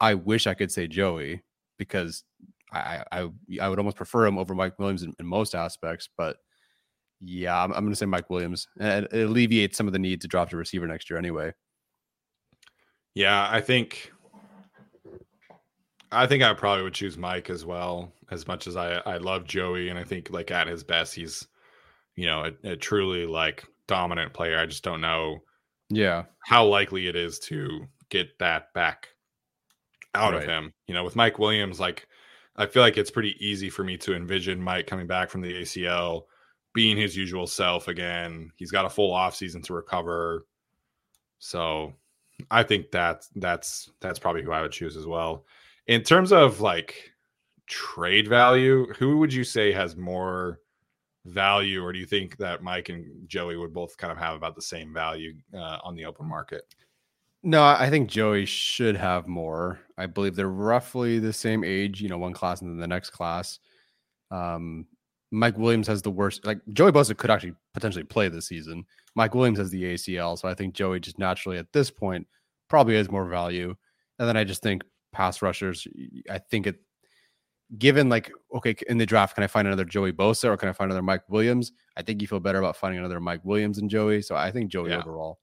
I 0.00 0.14
wish 0.14 0.48
I 0.48 0.54
could 0.54 0.72
say 0.72 0.88
Joey 0.88 1.42
because 1.78 2.24
I, 2.72 3.04
I 3.12 3.28
I 3.60 3.68
would 3.68 3.78
almost 3.78 3.96
prefer 3.96 4.26
him 4.26 4.38
over 4.38 4.54
Mike 4.54 4.78
Williams 4.78 5.02
in, 5.02 5.14
in 5.18 5.26
most 5.26 5.54
aspects, 5.54 6.08
but 6.16 6.36
yeah, 7.20 7.62
I'm, 7.62 7.72
I'm 7.72 7.80
going 7.80 7.92
to 7.92 7.96
say 7.96 8.06
Mike 8.06 8.28
Williams, 8.28 8.68
and 8.78 9.06
it 9.06 9.24
alleviates 9.24 9.76
some 9.76 9.86
of 9.86 9.92
the 9.92 9.98
need 9.98 10.20
to 10.22 10.28
drop 10.28 10.50
to 10.50 10.56
receiver 10.56 10.86
next 10.86 11.08
year 11.08 11.18
anyway. 11.18 11.52
Yeah, 13.14 13.48
I 13.50 13.60
think 13.60 14.12
I 16.12 16.26
think 16.26 16.42
I 16.42 16.52
probably 16.54 16.84
would 16.84 16.94
choose 16.94 17.16
Mike 17.16 17.50
as 17.50 17.64
well. 17.64 18.12
As 18.30 18.46
much 18.46 18.66
as 18.66 18.76
I 18.76 18.96
I 19.06 19.16
love 19.18 19.44
Joey, 19.44 19.88
and 19.88 19.98
I 19.98 20.04
think 20.04 20.30
like 20.30 20.50
at 20.50 20.66
his 20.66 20.84
best, 20.84 21.14
he's 21.14 21.46
you 22.16 22.26
know 22.26 22.50
a, 22.64 22.72
a 22.72 22.76
truly 22.76 23.26
like 23.26 23.64
dominant 23.86 24.32
player. 24.32 24.58
I 24.58 24.66
just 24.66 24.82
don't 24.82 25.00
know, 25.00 25.38
yeah, 25.88 26.24
how 26.44 26.66
likely 26.66 27.06
it 27.06 27.16
is 27.16 27.38
to 27.40 27.86
get 28.10 28.38
that 28.38 28.72
back 28.74 29.08
out 30.14 30.32
right. 30.32 30.42
of 30.42 30.48
him. 30.48 30.72
You 30.86 30.94
know, 30.94 31.04
with 31.04 31.16
Mike 31.16 31.38
Williams, 31.38 31.80
like 31.80 32.06
I 32.56 32.66
feel 32.66 32.82
like 32.82 32.96
it's 32.96 33.10
pretty 33.10 33.36
easy 33.44 33.70
for 33.70 33.84
me 33.84 33.96
to 33.98 34.14
envision 34.14 34.62
Mike 34.62 34.86
coming 34.86 35.06
back 35.06 35.28
from 35.30 35.42
the 35.42 35.62
ACL, 35.62 36.24
being 36.74 36.96
his 36.96 37.16
usual 37.16 37.46
self 37.46 37.88
again. 37.88 38.50
He's 38.56 38.70
got 38.70 38.86
a 38.86 38.90
full 38.90 39.12
off 39.12 39.36
season 39.36 39.62
to 39.62 39.74
recover. 39.74 40.46
So 41.38 41.92
I 42.50 42.62
think 42.62 42.90
that 42.92 43.26
that's 43.36 43.90
that's 44.00 44.18
probably 44.18 44.42
who 44.42 44.52
I 44.52 44.62
would 44.62 44.72
choose 44.72 44.96
as 44.96 45.06
well. 45.06 45.44
In 45.86 46.02
terms 46.02 46.32
of 46.32 46.60
like 46.60 47.12
trade 47.66 48.28
value, 48.28 48.92
who 48.94 49.18
would 49.18 49.32
you 49.32 49.44
say 49.44 49.72
has 49.72 49.96
more 49.96 50.60
value, 51.26 51.84
or 51.84 51.92
do 51.92 51.98
you 51.98 52.06
think 52.06 52.36
that 52.38 52.62
Mike 52.62 52.88
and 52.88 53.28
Joey 53.28 53.56
would 53.56 53.72
both 53.72 53.96
kind 53.96 54.12
of 54.12 54.18
have 54.18 54.34
about 54.34 54.54
the 54.54 54.62
same 54.62 54.92
value 54.92 55.34
uh, 55.54 55.78
on 55.82 55.94
the 55.94 56.04
open 56.04 56.26
market? 56.26 56.74
No, 57.46 57.62
I 57.62 57.88
think 57.90 58.10
Joey 58.10 58.44
should 58.44 58.96
have 58.96 59.28
more. 59.28 59.78
I 59.96 60.06
believe 60.06 60.34
they're 60.34 60.48
roughly 60.48 61.20
the 61.20 61.32
same 61.32 61.62
age, 61.62 62.00
you 62.00 62.08
know, 62.08 62.18
one 62.18 62.32
class 62.32 62.60
and 62.60 62.68
then 62.68 62.80
the 62.80 62.88
next 62.88 63.10
class. 63.10 63.60
Um, 64.32 64.84
Mike 65.30 65.56
Williams 65.56 65.86
has 65.86 66.02
the 66.02 66.10
worst. 66.10 66.44
Like 66.44 66.58
Joey 66.72 66.90
Bosa 66.90 67.16
could 67.16 67.30
actually 67.30 67.54
potentially 67.72 68.02
play 68.02 68.28
this 68.28 68.48
season. 68.48 68.84
Mike 69.14 69.36
Williams 69.36 69.60
has 69.60 69.70
the 69.70 69.80
ACL, 69.80 70.36
so 70.36 70.48
I 70.48 70.54
think 70.54 70.74
Joey 70.74 70.98
just 70.98 71.20
naturally 71.20 71.56
at 71.56 71.72
this 71.72 71.88
point 71.88 72.26
probably 72.68 72.96
has 72.96 73.12
more 73.12 73.28
value. 73.28 73.76
And 74.18 74.28
then 74.28 74.36
I 74.36 74.42
just 74.42 74.60
think 74.60 74.82
pass 75.12 75.40
rushers. 75.40 75.86
I 76.28 76.38
think 76.38 76.66
it, 76.66 76.80
given 77.78 78.08
like 78.08 78.32
okay 78.56 78.74
in 78.88 78.98
the 78.98 79.06
draft, 79.06 79.36
can 79.36 79.44
I 79.44 79.46
find 79.46 79.68
another 79.68 79.84
Joey 79.84 80.12
Bosa 80.12 80.46
or 80.46 80.56
can 80.56 80.68
I 80.68 80.72
find 80.72 80.90
another 80.90 81.00
Mike 81.00 81.22
Williams? 81.28 81.70
I 81.96 82.02
think 82.02 82.20
you 82.20 82.26
feel 82.26 82.40
better 82.40 82.58
about 82.58 82.76
finding 82.76 82.98
another 82.98 83.20
Mike 83.20 83.44
Williams 83.44 83.78
and 83.78 83.88
Joey. 83.88 84.20
So 84.20 84.34
I 84.34 84.50
think 84.50 84.68
Joey 84.68 84.90
yeah. 84.90 84.98
overall. 84.98 85.38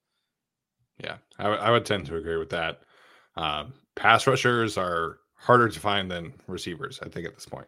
Yeah, 0.98 1.16
I, 1.38 1.44
w- 1.44 1.60
I 1.60 1.70
would 1.70 1.84
tend 1.84 2.06
to 2.06 2.16
agree 2.16 2.36
with 2.36 2.50
that. 2.50 2.82
Um, 3.36 3.74
pass 3.96 4.26
rushers 4.26 4.78
are 4.78 5.18
harder 5.34 5.68
to 5.68 5.80
find 5.80 6.10
than 6.10 6.34
receivers. 6.46 7.00
I 7.02 7.08
think 7.08 7.26
at 7.26 7.34
this 7.34 7.46
point. 7.46 7.66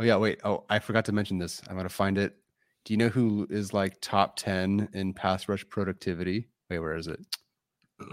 Oh 0.00 0.04
yeah, 0.04 0.16
wait. 0.16 0.40
Oh, 0.44 0.64
I 0.68 0.78
forgot 0.80 1.04
to 1.06 1.12
mention 1.12 1.38
this. 1.38 1.62
I'm 1.68 1.76
gonna 1.76 1.88
find 1.88 2.18
it. 2.18 2.36
Do 2.84 2.92
you 2.92 2.96
know 2.98 3.08
who 3.08 3.46
is 3.48 3.72
like 3.72 4.00
top 4.00 4.36
ten 4.36 4.88
in 4.92 5.14
pass 5.14 5.48
rush 5.48 5.66
productivity? 5.68 6.48
Wait, 6.68 6.80
where 6.80 6.96
is 6.96 7.06
it? 7.06 7.20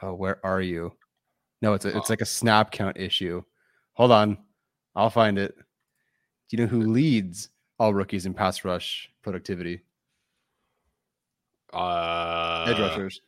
Oh, 0.00 0.14
where 0.14 0.38
are 0.46 0.60
you? 0.60 0.92
No, 1.60 1.74
it's 1.74 1.84
a, 1.84 1.96
it's 1.96 2.08
like 2.08 2.20
a 2.20 2.24
snap 2.24 2.70
count 2.70 2.96
issue. 2.98 3.42
Hold 3.94 4.12
on, 4.12 4.38
I'll 4.94 5.10
find 5.10 5.38
it. 5.38 5.56
Do 5.56 6.56
you 6.56 6.58
know 6.58 6.68
who 6.68 6.82
leads 6.82 7.48
all 7.80 7.92
rookies 7.92 8.24
in 8.24 8.32
pass 8.32 8.64
rush 8.64 9.10
productivity? 9.22 9.80
Uh, 11.72 12.66
edge 12.68 12.78
rushers. 12.78 13.20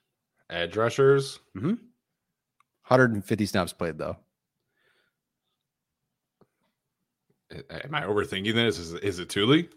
Edge 0.51 0.76
rushers. 0.76 1.38
Mm-hmm. 1.57 1.68
150 1.68 3.46
snaps 3.46 3.72
played 3.72 3.98
though. 3.98 4.16
Am 7.53 7.94
I 7.94 8.03
overthinking 8.03 8.55
this? 8.55 8.78
Is 8.78 8.94
is 8.94 9.18
it 9.18 9.28
Tuli? 9.28 9.68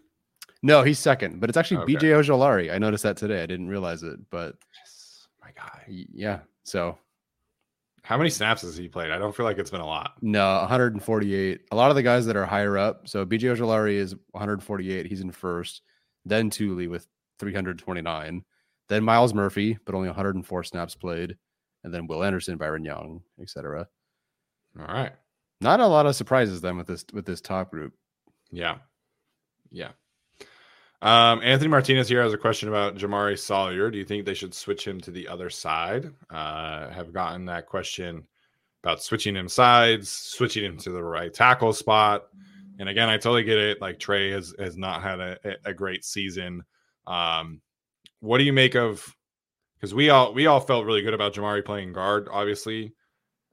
No, 0.62 0.82
he's 0.82 0.98
second, 0.98 1.40
but 1.40 1.50
it's 1.50 1.56
actually 1.56 1.78
okay. 1.82 1.94
BJ 1.94 2.02
Ojulari. 2.02 2.72
I 2.72 2.78
noticed 2.78 3.02
that 3.02 3.16
today. 3.16 3.42
I 3.42 3.46
didn't 3.46 3.68
realize 3.68 4.02
it, 4.02 4.18
but 4.30 4.56
yes, 4.80 5.26
my 5.42 5.50
guy. 5.50 5.84
Yeah. 5.86 6.40
So, 6.62 6.96
how 8.02 8.16
many 8.16 8.30
snaps 8.30 8.62
has 8.62 8.76
he 8.76 8.88
played? 8.88 9.10
I 9.10 9.18
don't 9.18 9.34
feel 9.34 9.44
like 9.44 9.58
it's 9.58 9.70
been 9.70 9.80
a 9.80 9.86
lot. 9.86 10.14
No, 10.22 10.58
148. 10.60 11.60
A 11.70 11.76
lot 11.76 11.90
of 11.90 11.96
the 11.96 12.02
guys 12.02 12.26
that 12.26 12.36
are 12.36 12.46
higher 12.46 12.78
up. 12.78 13.08
So 13.08 13.26
BJ 13.26 13.56
Ojulari 13.56 13.94
is 13.94 14.14
148. 14.32 15.06
He's 15.06 15.20
in 15.20 15.32
first. 15.32 15.82
Then 16.24 16.50
Tuli 16.50 16.86
with 16.86 17.06
329. 17.38 18.44
Then 18.88 19.04
Myles 19.04 19.34
Murphy, 19.34 19.78
but 19.84 19.94
only 19.94 20.08
104 20.08 20.64
snaps 20.64 20.94
played. 20.94 21.36
And 21.82 21.92
then 21.92 22.06
Will 22.06 22.24
Anderson, 22.24 22.56
Byron 22.56 22.84
Young, 22.84 23.22
etc. 23.40 23.88
All 24.78 24.86
right. 24.86 25.12
Not 25.60 25.80
a 25.80 25.86
lot 25.86 26.06
of 26.06 26.16
surprises 26.16 26.60
then 26.60 26.76
with 26.76 26.86
this 26.86 27.04
with 27.12 27.26
this 27.26 27.40
top 27.40 27.70
group. 27.70 27.94
Yeah. 28.50 28.78
Yeah. 29.70 29.90
Um, 31.02 31.42
Anthony 31.42 31.68
Martinez 31.68 32.08
here 32.08 32.22
has 32.22 32.32
a 32.32 32.38
question 32.38 32.68
about 32.68 32.96
Jamaree 32.96 33.38
Salyer. 33.38 33.90
Do 33.90 33.98
you 33.98 34.04
think 34.04 34.24
they 34.24 34.34
should 34.34 34.54
switch 34.54 34.86
him 34.86 35.00
to 35.02 35.10
the 35.10 35.28
other 35.28 35.50
side? 35.50 36.10
Uh, 36.30 36.88
have 36.90 37.12
gotten 37.12 37.44
that 37.46 37.66
question 37.66 38.26
about 38.82 39.02
switching 39.02 39.36
him 39.36 39.48
sides, 39.48 40.08
switching 40.10 40.64
him 40.64 40.78
to 40.78 40.90
the 40.90 41.02
right 41.02 41.32
tackle 41.32 41.72
spot. 41.74 42.28
And 42.78 42.88
again, 42.88 43.08
I 43.08 43.16
totally 43.16 43.44
get 43.44 43.58
it. 43.58 43.80
Like 43.80 43.98
Trey 43.98 44.30
has 44.30 44.54
has 44.58 44.76
not 44.76 45.02
had 45.02 45.20
a, 45.20 45.38
a 45.64 45.74
great 45.74 46.04
season. 46.04 46.62
Um, 47.06 47.60
what 48.24 48.38
do 48.38 48.44
you 48.44 48.54
make 48.54 48.74
of? 48.74 49.14
Because 49.76 49.94
we 49.94 50.08
all 50.08 50.32
we 50.32 50.46
all 50.46 50.60
felt 50.60 50.86
really 50.86 51.02
good 51.02 51.12
about 51.12 51.34
Jamaree 51.34 51.64
playing 51.64 51.92
guard. 51.92 52.26
Obviously, 52.30 52.94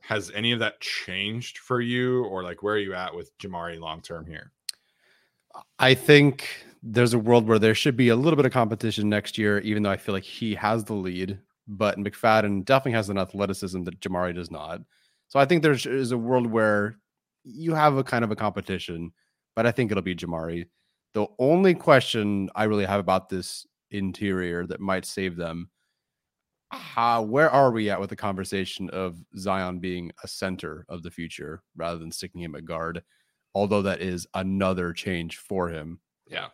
has 0.02 0.32
any 0.34 0.54
of 0.54 0.60
that 0.60 0.80
changed 0.80 1.58
for 1.58 1.82
you, 1.82 2.24
or 2.26 2.42
like 2.42 2.64
where 2.64 2.76
are 2.76 2.80
you 2.80 2.94
at 2.94 3.14
with 3.14 3.38
Jamaree 3.38 3.80
long 3.80 4.02
term 4.02 4.26
here? 4.26 4.54
I 5.78 5.94
think 5.94 6.48
there's 6.82 7.14
a 7.14 7.20
world 7.20 7.48
where 7.48 7.60
there 7.60 7.76
should 7.76 7.98
be 7.98 8.10
a 8.10 8.16
little 8.16 8.38
bit 8.38 8.46
of 8.46 8.54
competition 8.54 9.10
next 9.10 9.38
year, 9.38 9.60
even 9.60 9.84
though 9.84 9.92
I 9.92 9.98
feel 9.98 10.16
like 10.16 10.24
he 10.24 10.56
has 10.56 10.86
the 10.86 10.94
lead. 10.94 11.38
But 11.68 11.98
McFadden 11.98 12.64
definitely 12.64 12.94
has 12.94 13.10
an 13.10 13.18
athleticism 13.18 13.84
that 13.84 14.00
Jamaree 14.00 14.36
does 14.36 14.52
not. 14.52 14.82
So 15.28 15.38
I 15.38 15.46
think 15.46 15.64
there's 15.64 15.86
is 15.86 16.14
a 16.14 16.18
world 16.18 16.48
where 16.48 16.98
you 17.44 17.74
have 17.74 17.98
a 17.98 18.04
kind 18.06 18.24
of 18.24 18.32
a 18.32 18.38
competition, 18.38 19.12
but 19.54 19.66
I 19.66 19.72
think 19.72 19.92
it'll 19.92 20.02
be 20.02 20.16
Jamaree. 20.16 20.68
The 21.14 21.28
only 21.40 21.74
question 21.74 22.50
I 22.56 22.64
really 22.64 22.86
have 22.86 23.02
about 23.02 23.28
this 23.28 23.68
interior 23.92 24.66
that 24.68 24.80
might 24.80 25.06
save 25.06 25.36
them, 25.36 25.70
how 26.72 27.22
where 27.22 27.50
are 27.50 27.72
we 27.72 27.90
at 27.90 28.00
with 28.00 28.10
the 28.10 28.16
conversation 28.16 28.90
of 28.92 29.18
Zion 29.38 29.80
being 29.80 30.12
a 30.24 30.28
center 30.28 30.86
of 30.90 31.04
the 31.04 31.12
future 31.12 31.62
rather 31.76 31.98
than 31.98 32.12
sticking 32.12 32.42
him 32.42 32.56
at 32.56 32.66
guard? 32.66 33.04
Although 33.54 33.82
that 33.82 34.02
is 34.02 34.28
another 34.34 34.94
change 34.94 35.38
for 35.38 35.68
him. 35.68 36.00
Yeah. 36.28 36.48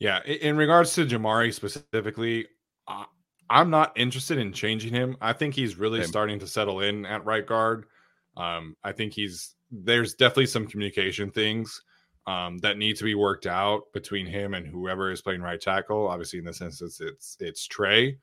Yeah, 0.00 0.22
in 0.24 0.56
regards 0.56 0.92
to 0.94 1.06
Jamaree 1.06 1.52
specifically, 1.52 2.46
uh, 2.86 3.04
I'm 3.50 3.70
not 3.70 3.92
interested 3.96 4.38
in 4.38 4.52
changing 4.52 4.92
him. 4.92 5.16
I 5.20 5.32
think 5.32 5.54
he's 5.54 5.76
really 5.76 6.00
Same. 6.02 6.08
starting 6.08 6.38
to 6.40 6.46
settle 6.46 6.80
in 6.80 7.04
at 7.04 7.24
right 7.24 7.44
guard. 7.44 7.86
Um, 8.36 8.76
I 8.84 8.92
think 8.92 9.12
he's 9.12 9.54
there's 9.70 10.14
definitely 10.14 10.46
some 10.46 10.66
communication 10.66 11.30
things 11.30 11.82
um, 12.28 12.58
that 12.58 12.76
need 12.76 12.94
to 12.96 13.04
be 13.04 13.14
worked 13.14 13.46
out 13.46 13.90
between 13.94 14.26
him 14.26 14.52
and 14.52 14.66
whoever 14.66 15.10
is 15.10 15.22
playing 15.22 15.40
right 15.40 15.58
tackle. 15.58 16.06
Obviously, 16.06 16.38
in 16.38 16.44
this 16.44 16.60
instance, 16.60 17.00
it's 17.00 17.38
it's 17.40 17.66
Trey, 17.66 18.18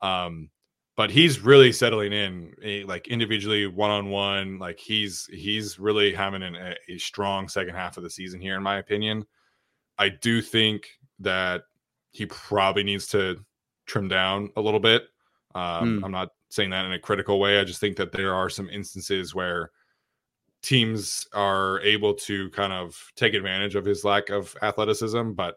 um, 0.00 0.48
but 0.96 1.10
he's 1.10 1.40
really 1.40 1.72
settling 1.72 2.12
in, 2.12 2.54
eh, 2.62 2.84
like 2.86 3.08
individually, 3.08 3.66
one 3.66 3.90
on 3.90 4.10
one. 4.10 4.60
Like 4.60 4.78
he's 4.78 5.28
he's 5.32 5.76
really 5.76 6.14
having 6.14 6.44
an, 6.44 6.54
a, 6.54 6.76
a 6.88 6.98
strong 6.98 7.48
second 7.48 7.74
half 7.74 7.96
of 7.96 8.04
the 8.04 8.10
season 8.10 8.40
here, 8.40 8.56
in 8.56 8.62
my 8.62 8.78
opinion. 8.78 9.26
I 9.98 10.10
do 10.10 10.40
think 10.40 10.86
that 11.18 11.64
he 12.12 12.26
probably 12.26 12.84
needs 12.84 13.08
to 13.08 13.44
trim 13.86 14.06
down 14.06 14.50
a 14.54 14.60
little 14.60 14.78
bit. 14.78 15.02
Um, 15.56 16.00
mm. 16.00 16.04
I'm 16.04 16.12
not 16.12 16.28
saying 16.48 16.70
that 16.70 16.84
in 16.84 16.92
a 16.92 16.98
critical 17.00 17.40
way. 17.40 17.58
I 17.58 17.64
just 17.64 17.80
think 17.80 17.96
that 17.96 18.12
there 18.12 18.36
are 18.36 18.48
some 18.48 18.70
instances 18.70 19.34
where 19.34 19.72
teams 20.62 21.26
are 21.32 21.80
able 21.80 22.14
to 22.14 22.50
kind 22.50 22.72
of 22.72 22.96
take 23.16 23.34
advantage 23.34 23.74
of 23.74 23.84
his 23.84 24.04
lack 24.04 24.30
of 24.30 24.56
athleticism. 24.62 25.32
But 25.32 25.56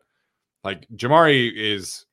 like 0.63 0.87
Jamaree 0.95 1.51
is 1.55 2.05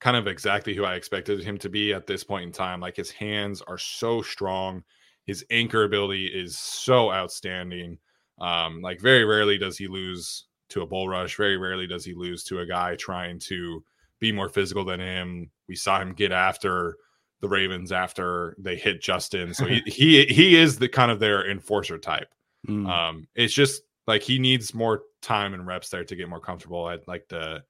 kind 0.00 0.16
of 0.16 0.26
exactly 0.26 0.74
who 0.74 0.84
I 0.84 0.94
expected 0.94 1.42
him 1.42 1.58
to 1.58 1.68
be 1.68 1.92
at 1.92 2.06
this 2.06 2.24
point 2.24 2.44
in 2.44 2.52
time. 2.52 2.80
Like 2.80 2.96
his 2.96 3.10
hands 3.10 3.62
are 3.66 3.78
so 3.78 4.22
strong, 4.22 4.82
his 5.24 5.44
anchor 5.50 5.84
ability 5.84 6.26
is 6.26 6.58
so 6.58 7.12
outstanding. 7.12 7.98
Um, 8.40 8.80
like 8.80 9.00
very 9.00 9.24
rarely 9.24 9.58
does 9.58 9.76
he 9.76 9.86
lose 9.86 10.46
to 10.70 10.82
a 10.82 10.86
bull 10.86 11.08
rush. 11.08 11.36
Very 11.36 11.58
rarely 11.58 11.86
does 11.86 12.04
he 12.04 12.14
lose 12.14 12.44
to 12.44 12.60
a 12.60 12.66
guy 12.66 12.96
trying 12.96 13.38
to 13.40 13.84
be 14.20 14.32
more 14.32 14.48
physical 14.48 14.84
than 14.84 15.00
him. 15.00 15.50
We 15.68 15.76
saw 15.76 16.00
him 16.00 16.14
get 16.14 16.32
after 16.32 16.96
the 17.40 17.48
Ravens 17.48 17.92
after 17.92 18.54
they 18.58 18.76
hit 18.76 19.00
Justin. 19.00 19.54
So 19.54 19.66
he 19.66 19.80
he 19.86 20.24
he 20.26 20.56
is 20.56 20.78
the 20.78 20.88
kind 20.88 21.10
of 21.10 21.20
their 21.20 21.50
enforcer 21.50 21.98
type. 21.98 22.32
Mm. 22.68 22.88
Um, 22.88 23.28
it's 23.34 23.54
just 23.54 23.82
like 24.06 24.22
he 24.22 24.38
needs 24.38 24.74
more 24.74 25.02
time 25.22 25.54
and 25.54 25.66
reps 25.66 25.88
there 25.88 26.04
to 26.04 26.16
get 26.16 26.28
more 26.28 26.40
comfortable 26.40 26.88
at 26.88 27.06
like 27.08 27.28
the 27.28 27.62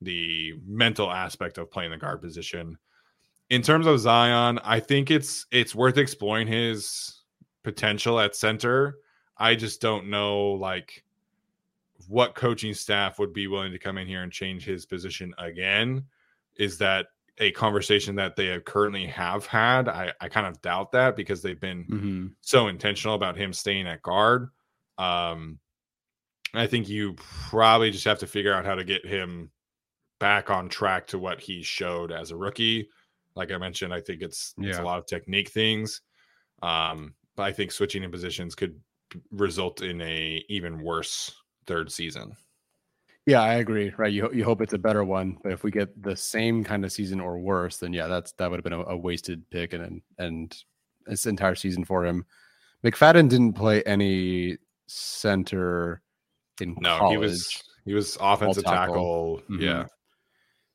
the 0.00 0.54
mental 0.66 1.10
aspect 1.10 1.58
of 1.58 1.70
playing 1.70 1.90
the 1.90 1.96
guard 1.96 2.20
position. 2.20 2.78
In 3.48 3.62
terms 3.62 3.86
of 3.86 3.98
Zion, 4.00 4.58
I 4.64 4.80
think 4.80 5.10
it's 5.10 5.46
it's 5.50 5.74
worth 5.74 5.98
exploring 5.98 6.46
his 6.46 7.22
potential 7.62 8.20
at 8.20 8.36
center. 8.36 8.96
I 9.36 9.54
just 9.54 9.80
don't 9.80 10.08
know 10.08 10.52
like 10.52 11.04
what 12.08 12.34
coaching 12.34 12.74
staff 12.74 13.18
would 13.18 13.32
be 13.32 13.46
willing 13.46 13.72
to 13.72 13.78
come 13.78 13.98
in 13.98 14.06
here 14.06 14.22
and 14.22 14.32
change 14.32 14.64
his 14.64 14.86
position 14.86 15.34
again? 15.38 16.04
Is 16.56 16.78
that 16.78 17.06
a 17.38 17.50
conversation 17.52 18.16
that 18.16 18.36
they 18.36 18.58
currently 18.60 19.06
have 19.06 19.46
had. 19.46 19.88
I, 19.88 20.12
I 20.20 20.28
kind 20.28 20.46
of 20.46 20.60
doubt 20.62 20.92
that 20.92 21.16
because 21.16 21.42
they've 21.42 21.60
been 21.60 21.84
Mm-hmm. 21.84 22.26
so 22.40 22.68
intentional 22.68 23.14
about 23.14 23.36
him 23.36 23.52
staying 23.52 23.86
at 23.86 24.02
guard. 24.02 24.48
Um, 24.98 25.58
I 26.54 26.66
think 26.66 26.88
you 26.88 27.14
probably 27.18 27.90
just 27.90 28.04
have 28.06 28.20
to 28.20 28.26
figure 28.26 28.54
out 28.54 28.64
how 28.64 28.74
to 28.76 28.84
get 28.84 29.04
him 29.04 29.50
back 30.18 30.48
on 30.50 30.68
track 30.70 31.08
to 31.08 31.18
what 31.18 31.40
he 31.40 31.62
showed 31.62 32.10
as 32.10 32.30
a 32.30 32.36
rookie. 32.36 32.88
Like 33.34 33.52
I 33.52 33.58
mentioned, 33.58 33.92
I 33.92 34.00
think 34.00 34.22
it's 34.22 34.54
it's 34.58 34.78
a 34.78 34.84
lot 34.86 34.98
of 34.98 35.06
technique 35.06 35.50
things. 35.50 36.00
Um, 36.62 37.14
but 37.36 37.42
I 37.42 37.52
think 37.52 37.70
switching 37.70 38.02
in 38.02 38.10
positions 38.10 38.54
could 38.54 38.80
result 39.30 39.82
in 39.82 40.00
a 40.00 40.42
even 40.48 40.82
worse 40.82 41.34
third 41.66 41.92
season. 41.92 42.34
Yeah, 43.26 43.42
I 43.42 43.54
agree. 43.54 43.92
Right, 43.96 44.12
you 44.12 44.30
you 44.32 44.44
hope 44.44 44.60
it's 44.60 44.72
a 44.72 44.78
better 44.78 45.02
one, 45.04 45.36
but 45.42 45.50
if 45.52 45.64
we 45.64 45.70
get 45.72 46.00
the 46.00 46.16
same 46.16 46.62
kind 46.62 46.84
of 46.84 46.92
season 46.92 47.20
or 47.20 47.38
worse, 47.38 47.78
then 47.78 47.92
yeah, 47.92 48.06
that's 48.06 48.32
that 48.32 48.48
would 48.50 48.58
have 48.58 48.64
been 48.64 48.72
a, 48.72 48.82
a 48.84 48.96
wasted 48.96 49.48
pick 49.50 49.72
and 49.72 49.82
and 49.82 50.02
and 50.18 50.56
this 51.06 51.26
entire 51.26 51.56
season 51.56 51.84
for 51.84 52.04
him. 52.06 52.24
McFadden 52.84 53.28
didn't 53.28 53.54
play 53.54 53.82
any 53.82 54.58
center 54.86 56.02
in 56.60 56.76
No, 56.80 56.98
college, 56.98 57.10
he 57.12 57.16
was 57.18 57.62
he 57.84 57.94
was 57.94 58.16
offensive 58.20 58.64
tackle. 58.64 59.38
tackle. 59.38 59.42
Mhm. 59.50 59.60
Yeah, 59.60 59.86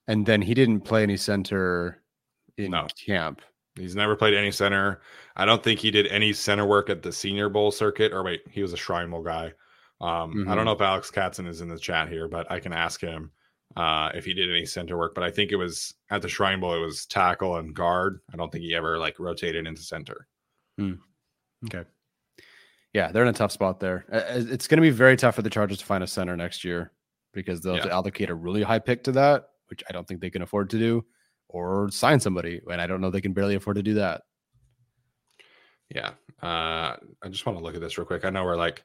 and 0.07 0.25
then 0.25 0.41
he 0.41 0.53
didn't 0.53 0.81
play 0.81 1.03
any 1.03 1.17
center 1.17 2.01
in 2.57 2.71
No. 2.71 2.87
camp. 3.05 3.41
he's 3.77 3.95
never 3.95 4.17
played 4.17 4.33
any 4.33 4.51
center. 4.51 4.99
I 5.37 5.45
don't 5.45 5.63
think 5.63 5.79
he 5.79 5.89
did 5.91 6.05
any 6.07 6.33
center 6.33 6.65
work 6.65 6.89
at 6.89 7.01
the 7.01 7.13
Senior 7.13 7.47
Bowl 7.47 7.71
circuit. 7.71 8.11
Or 8.11 8.21
wait, 8.23 8.41
he 8.49 8.61
was 8.61 8.73
a 8.73 8.77
Shrine 8.77 9.09
Bowl 9.09 9.23
guy. 9.23 9.53
Um, 10.01 10.47
I 10.49 10.55
don't 10.55 10.63
Mhm. 10.63 10.65
know 10.65 10.71
if 10.73 10.81
Alex 10.81 11.11
Katzen 11.11 11.47
is 11.47 11.61
in 11.61 11.67
the 11.69 11.77
chat 11.79 12.09
here, 12.09 12.27
but 12.27 12.49
I 12.51 12.59
can 12.59 12.73
ask 12.73 12.99
him 12.99 13.31
uh, 13.77 14.11
if 14.13 14.25
he 14.25 14.33
did 14.33 14.49
any 14.49 14.65
center 14.65 14.97
work. 14.97 15.15
But 15.15 15.23
I 15.23 15.31
think 15.31 15.51
it 15.53 15.55
was 15.55 15.93
at 16.09 16.21
the 16.21 16.27
Shrine 16.27 16.59
Bowl. 16.59 16.73
It 16.75 16.79
was 16.85 17.05
tackle 17.05 17.55
and 17.55 17.73
guard. 17.73 18.19
I 18.33 18.35
don't 18.35 18.51
think 18.51 18.63
he 18.65 18.75
ever 18.75 18.97
like 18.97 19.17
rotated 19.19 19.65
into 19.67 19.81
center. 19.81 20.27
Okay. 20.79 21.85
Yeah, 22.93 23.11
they're 23.13 23.23
in 23.23 23.29
a 23.29 23.33
tough 23.33 23.51
spot 23.53 23.79
there. 23.79 24.05
It's 24.09 24.67
going 24.67 24.77
to 24.77 24.81
be 24.81 24.89
very 24.89 25.15
tough 25.15 25.35
for 25.35 25.41
the 25.41 25.49
Chargers 25.49 25.77
to 25.77 25.85
find 25.85 26.03
a 26.03 26.07
center 26.07 26.35
next 26.35 26.65
year 26.65 26.91
because 27.33 27.61
they'll 27.61 27.77
Yeah. 27.77 27.87
allocate 27.87 28.29
a 28.29 28.35
really 28.35 28.63
high 28.63 28.79
pick 28.79 29.03
to 29.05 29.13
that, 29.13 29.47
which 29.67 29.83
I 29.87 29.93
don't 29.93 30.05
think 30.05 30.19
they 30.19 30.29
can 30.29 30.41
afford 30.41 30.69
to 30.71 30.77
do, 30.77 31.05
or 31.47 31.89
sign 31.91 32.19
somebody, 32.19 32.59
and 32.69 32.81
I 32.81 32.87
don't 32.87 32.99
know 32.99 33.09
they 33.09 33.21
can 33.21 33.31
barely 33.33 33.55
afford 33.55 33.77
to 33.77 33.83
do 33.83 33.93
that. 33.93 34.23
Yeah. 35.89 36.09
Uh, 36.41 36.97
I 37.21 37.29
just 37.29 37.45
want 37.45 37.57
to 37.57 37.63
look 37.63 37.75
at 37.75 37.81
this 37.81 37.97
real 37.97 38.05
quick. 38.07 38.25
I 38.25 38.29
know 38.31 38.43
we're 38.43 38.55
like 38.57 38.83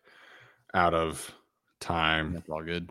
out 0.76 0.94
of 0.94 1.34
time. 1.80 2.34
That's 2.34 2.48
all 2.48 2.62
good. 2.62 2.90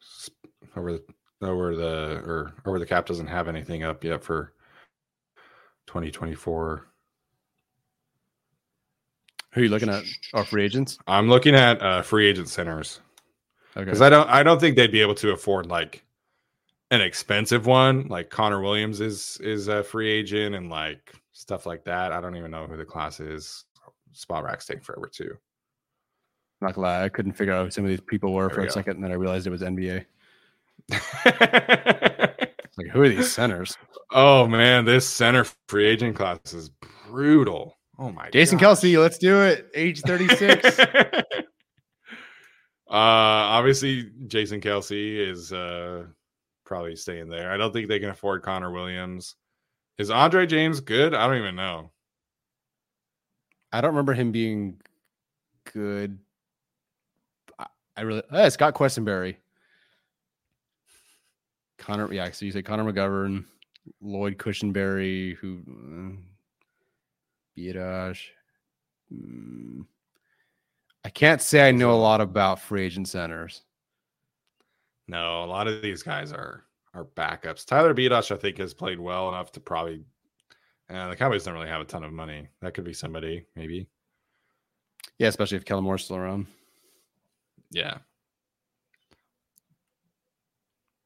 S- 0.00 0.30
over 0.76 0.92
the 0.92 1.02
over 1.42 1.74
the 1.76 2.22
or 2.24 2.52
over 2.64 2.78
the 2.78 2.86
cap 2.86 3.06
doesn't 3.06 3.26
have 3.26 3.48
anything 3.48 3.82
up 3.82 4.04
yet 4.04 4.22
for 4.22 4.52
2024 5.86 6.86
Who 9.52 9.60
are 9.60 9.64
you 9.64 9.70
looking 9.70 9.88
at? 9.88 10.04
Our 10.34 10.44
free 10.44 10.64
agents? 10.64 10.98
i'm 11.06 11.28
looking 11.28 11.54
at 11.54 11.80
uh 11.82 12.02
free 12.02 12.26
agent 12.26 12.48
centers 12.48 13.00
Okay. 13.76 13.84
because 13.84 14.00
i 14.00 14.08
don't 14.08 14.28
i 14.30 14.42
don't 14.42 14.60
think 14.60 14.76
they'd 14.76 14.92
be 14.92 15.02
able 15.02 15.14
to 15.16 15.32
afford 15.32 15.66
like 15.66 16.04
an 16.90 17.00
expensive 17.00 17.66
one 17.66 18.06
like 18.08 18.30
connor 18.30 18.60
williams 18.60 19.00
is 19.00 19.38
is 19.42 19.68
a 19.68 19.82
free 19.82 20.08
agent 20.10 20.54
and 20.54 20.70
like 20.70 21.12
stuff 21.32 21.66
like 21.66 21.84
that 21.84 22.12
i 22.12 22.20
don't 22.20 22.36
even 22.36 22.50
know 22.50 22.66
who 22.66 22.76
the 22.76 22.84
class 22.84 23.18
is 23.20 23.64
spot 24.12 24.44
racks 24.44 24.66
take 24.66 24.82
forever 24.84 25.08
too 25.12 25.36
Not 26.60 26.74
gonna 26.74 26.86
lie, 26.86 27.04
I 27.04 27.08
couldn't 27.08 27.32
figure 27.34 27.52
out 27.54 27.64
who 27.64 27.70
some 27.70 27.84
of 27.84 27.90
these 27.90 28.00
people 28.00 28.32
were 28.32 28.48
There 28.48 28.54
for 28.54 28.60
we 28.62 28.66
a 28.66 28.68
go. 28.68 28.72
second, 28.74 28.94
and 28.96 29.04
then 29.04 29.10
I 29.12 29.14
realized 29.16 29.46
it 29.46 29.50
was 29.50 29.62
NBA. 29.62 30.06
Like, 32.78 32.88
who 32.92 33.02
are 33.02 33.08
these 33.08 33.32
centers? 33.32 33.76
oh 34.12 34.46
man 34.46 34.84
this 34.84 35.06
center 35.08 35.44
free 35.68 35.86
agent 35.86 36.14
class 36.14 36.52
is 36.52 36.70
brutal 37.08 37.76
oh 37.98 38.12
my 38.12 38.30
Jason 38.30 38.58
gosh. 38.58 38.78
Kelce, 38.80 39.00
let's 39.00 39.18
do 39.18 39.40
it. 39.42 39.68
Age 39.74 40.00
36. 40.02 40.78
uh 40.78 40.84
obviously 42.88 44.10
Jason 44.28 44.60
Kelce 44.60 45.16
is 45.28 45.52
uh 45.52 46.04
probably 46.66 46.96
staying 46.96 47.28
there. 47.28 47.50
I 47.50 47.56
don't 47.56 47.72
think 47.72 47.88
they 47.88 48.00
can 48.00 48.10
afford 48.10 48.42
Connor 48.42 48.70
Williams. 48.70 49.36
Is 49.96 50.10
Andre 50.10 50.44
James 50.44 50.80
good? 50.80 51.14
I 51.14 51.26
don't 51.26 51.38
even 51.38 51.56
know. 51.56 51.90
I 53.72 53.80
don't 53.80 53.92
remember 53.92 54.12
him 54.12 54.32
being 54.32 54.80
good. 55.72 56.18
I- 57.58 58.02
really 58.02 58.22
eh, 58.32 58.50
Scott 58.50 58.74
Cushenberry. 58.74 59.36
Connor, 61.78 62.12
yeah, 62.12 62.30
so 62.30 62.44
you 62.44 62.52
say 62.52 62.62
Connor 62.62 62.90
McGovern, 62.90 63.44
Lloyd 64.00 64.36
Cushenberry, 64.38 65.36
who 65.36 65.60
uh, 65.68 66.16
Biadasz. 67.56 68.20
Hmm. 69.10 69.82
I 71.04 71.08
can't 71.10 71.40
say 71.40 71.66
I 71.68 71.70
know 71.70 71.92
a 71.92 71.94
lot 71.94 72.20
about 72.20 72.60
free 72.60 72.84
agent 72.84 73.08
centers. 73.08 73.62
No, 75.08 75.44
a 75.44 75.46
lot 75.46 75.68
of 75.68 75.82
these 75.82 76.02
guys 76.02 76.32
are 76.32 76.64
are 76.94 77.04
backups. 77.04 77.66
Tyler 77.66 77.94
Biadasz, 77.94 78.34
I 78.34 78.38
think, 78.38 78.58
has 78.58 78.72
played 78.72 78.98
well 78.98 79.28
enough 79.28 79.52
to 79.52 79.60
probably 79.60 80.02
uh, 80.88 81.08
the 81.08 81.16
Cowboys 81.16 81.44
don't 81.44 81.54
really 81.54 81.68
have 81.68 81.80
a 81.80 81.84
ton 81.84 82.04
of 82.04 82.12
money. 82.12 82.48
That 82.62 82.74
could 82.74 82.84
be 82.84 82.92
somebody, 82.92 83.44
maybe. 83.54 83.88
Yeah, 85.18 85.28
especially 85.28 85.56
if 85.56 85.64
Kellen 85.64 85.84
Moore's 85.84 86.04
still 86.04 86.16
around. 86.16 86.46
Yeah. 87.70 87.98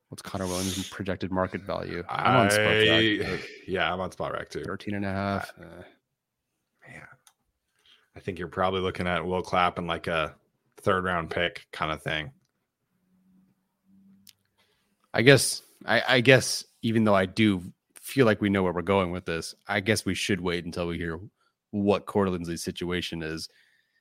What's 0.08 0.22
Connor 0.22 0.46
Williams' 0.46 0.88
projected 0.88 1.30
market 1.30 1.62
value? 1.62 2.02
I'm 2.08 2.36
on 2.36 2.46
I, 2.46 2.50
Spotrac, 2.50 3.42
yeah, 3.68 3.92
I'm 3.92 4.00
on 4.00 4.10
Spotrac 4.10 4.48
too. 4.48 4.64
13 4.64 4.94
and 4.94 5.04
a 5.04 5.12
half. 5.12 5.52
Uh, 5.58 5.82
Man, 6.88 7.02
I 8.16 8.20
think 8.20 8.38
you're 8.38 8.48
probably 8.48 8.80
looking 8.80 9.06
at 9.06 9.24
Will 9.24 9.42
Clapp 9.42 9.78
and 9.78 9.86
like 9.86 10.08
a 10.08 10.34
third 10.78 11.04
round 11.04 11.30
pick 11.30 11.66
kind 11.70 11.92
of 11.92 12.02
thing. 12.02 12.32
I 15.12 15.22
guess 15.22 15.62
I, 15.86 16.02
I 16.08 16.20
guess 16.20 16.64
even 16.82 17.04
though 17.04 17.14
I 17.14 17.26
do 17.26 17.62
feel 17.94 18.26
like 18.26 18.40
we 18.40 18.50
know 18.50 18.62
where 18.62 18.72
we're 18.72 18.82
going 18.82 19.10
with 19.10 19.24
this, 19.24 19.54
I 19.68 19.80
guess 19.80 20.04
we 20.04 20.14
should 20.14 20.40
wait 20.40 20.64
until 20.64 20.86
we 20.86 20.98
hear 20.98 21.20
what 21.70 22.06
Linsley's 22.06 22.62
situation 22.62 23.22
is. 23.22 23.48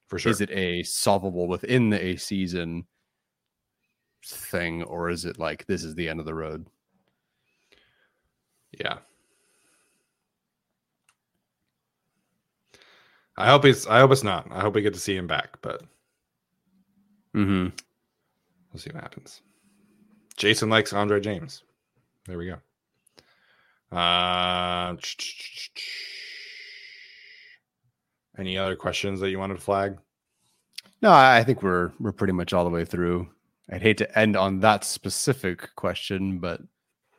For 0.08 0.18
sure. 0.18 0.32
Is 0.32 0.42
it 0.42 0.50
a 0.52 0.84
solvable 0.84 1.48
within 1.48 1.90
the 1.90 2.04
a 2.04 2.16
season 2.16 2.86
thing, 4.26 4.84
or 4.84 5.10
is 5.10 5.26
it 5.26 5.38
like 5.38 5.66
this 5.68 5.84
is 5.84 5.94
the 5.96 6.10
end 6.10 6.20
of 6.20 6.26
the 6.26 6.34
road? 6.34 6.66
Yeah. 8.72 8.98
I 13.38 13.48
hope 13.48 13.66
it's 13.66 13.88
I 13.88 14.00
hope 14.00 14.12
it's 14.12 14.24
not. 14.24 14.48
I 14.52 14.60
hope 14.62 14.76
we 14.76 14.82
get 14.82 14.94
to 14.94 15.00
see 15.00 15.16
him 15.16 15.28
back, 15.28 15.58
but 15.62 15.82
Mm-hmm. 17.36 17.68
we'll 18.74 18.80
see 18.80 18.90
what 18.90 19.04
happens. 19.04 19.42
Jason 20.40 20.70
likes 20.70 20.94
Andre 20.94 21.20
James. 21.20 21.62
There 22.26 22.38
we 22.38 22.48
go. 22.48 22.56
Uh, 23.96 24.96
any 28.38 28.58
other 28.58 28.76
questions 28.76 29.20
that 29.20 29.30
you 29.30 29.38
wanted 29.40 29.56
to 29.56 29.62
flag? 29.62 29.98
No, 31.02 31.12
I 31.12 31.44
think 31.44 31.62
we're 31.64 31.92
we're 32.00 32.12
pretty 32.12 32.34
much 32.34 32.54
all 32.54 32.64
the 32.64 32.70
way 32.70 32.86
through. 32.86 33.30
I'd 33.72 33.82
hate 33.82 33.98
to 34.00 34.18
end 34.20 34.36
on 34.36 34.62
that 34.62 34.84
specific 34.84 35.70
question, 35.76 36.40
but 36.40 36.62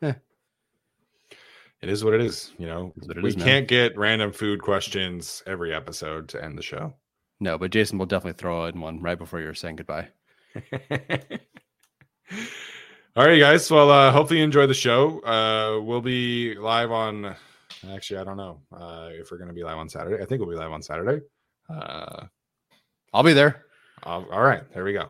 It 0.02 1.88
is 1.88 2.04
what 2.04 2.12
it 2.12 2.20
is. 2.20 2.52
You 2.58 2.66
know, 2.66 2.92
Is 3.00 3.22
we 3.22 3.32
can't 3.34 3.66
get 3.66 3.96
random 3.96 4.32
food 4.32 4.60
questions 4.60 5.42
every 5.46 5.72
episode 5.74 6.28
to 6.30 6.44
end 6.44 6.58
the 6.58 6.62
show. 6.62 6.92
no. 7.40 7.56
But 7.56 7.70
Jason 7.70 7.96
will 7.98 8.04
definitely 8.06 8.38
throw 8.38 8.66
in 8.66 8.80
one 8.80 9.00
right 9.00 9.16
before 9.18 9.40
you're 9.40 9.54
saying 9.54 9.76
goodbye. 9.76 10.08
All 13.16 13.26
right, 13.26 13.40
guys. 13.40 13.68
Well, 13.68 13.90
uh, 13.90 14.12
hopefully 14.12 14.38
you 14.38 14.44
enjoy 14.44 14.68
the 14.68 14.74
show. 14.74 15.18
Uh, 15.24 15.80
we'll 15.82 16.00
be 16.00 16.54
live 16.54 16.92
on. 16.92 17.34
Actually, 17.92 18.20
I 18.20 18.24
don't 18.24 18.36
know 18.36 18.60
uh, 18.72 19.08
if 19.10 19.32
we're 19.32 19.38
going 19.38 19.48
to 19.48 19.54
be 19.54 19.64
live 19.64 19.78
on 19.78 19.88
Saturday. 19.88 20.22
I 20.22 20.26
think 20.26 20.40
we'll 20.40 20.48
be 20.48 20.54
live 20.54 20.70
on 20.70 20.80
Saturday. 20.80 21.24
Uh, 21.68 22.26
I'll 23.12 23.24
be 23.24 23.32
there. 23.32 23.64
all 24.04 24.24
all 24.30 24.42
right, 24.42 24.62
there 24.72 24.84
we 24.84 24.92
go. 24.92 25.08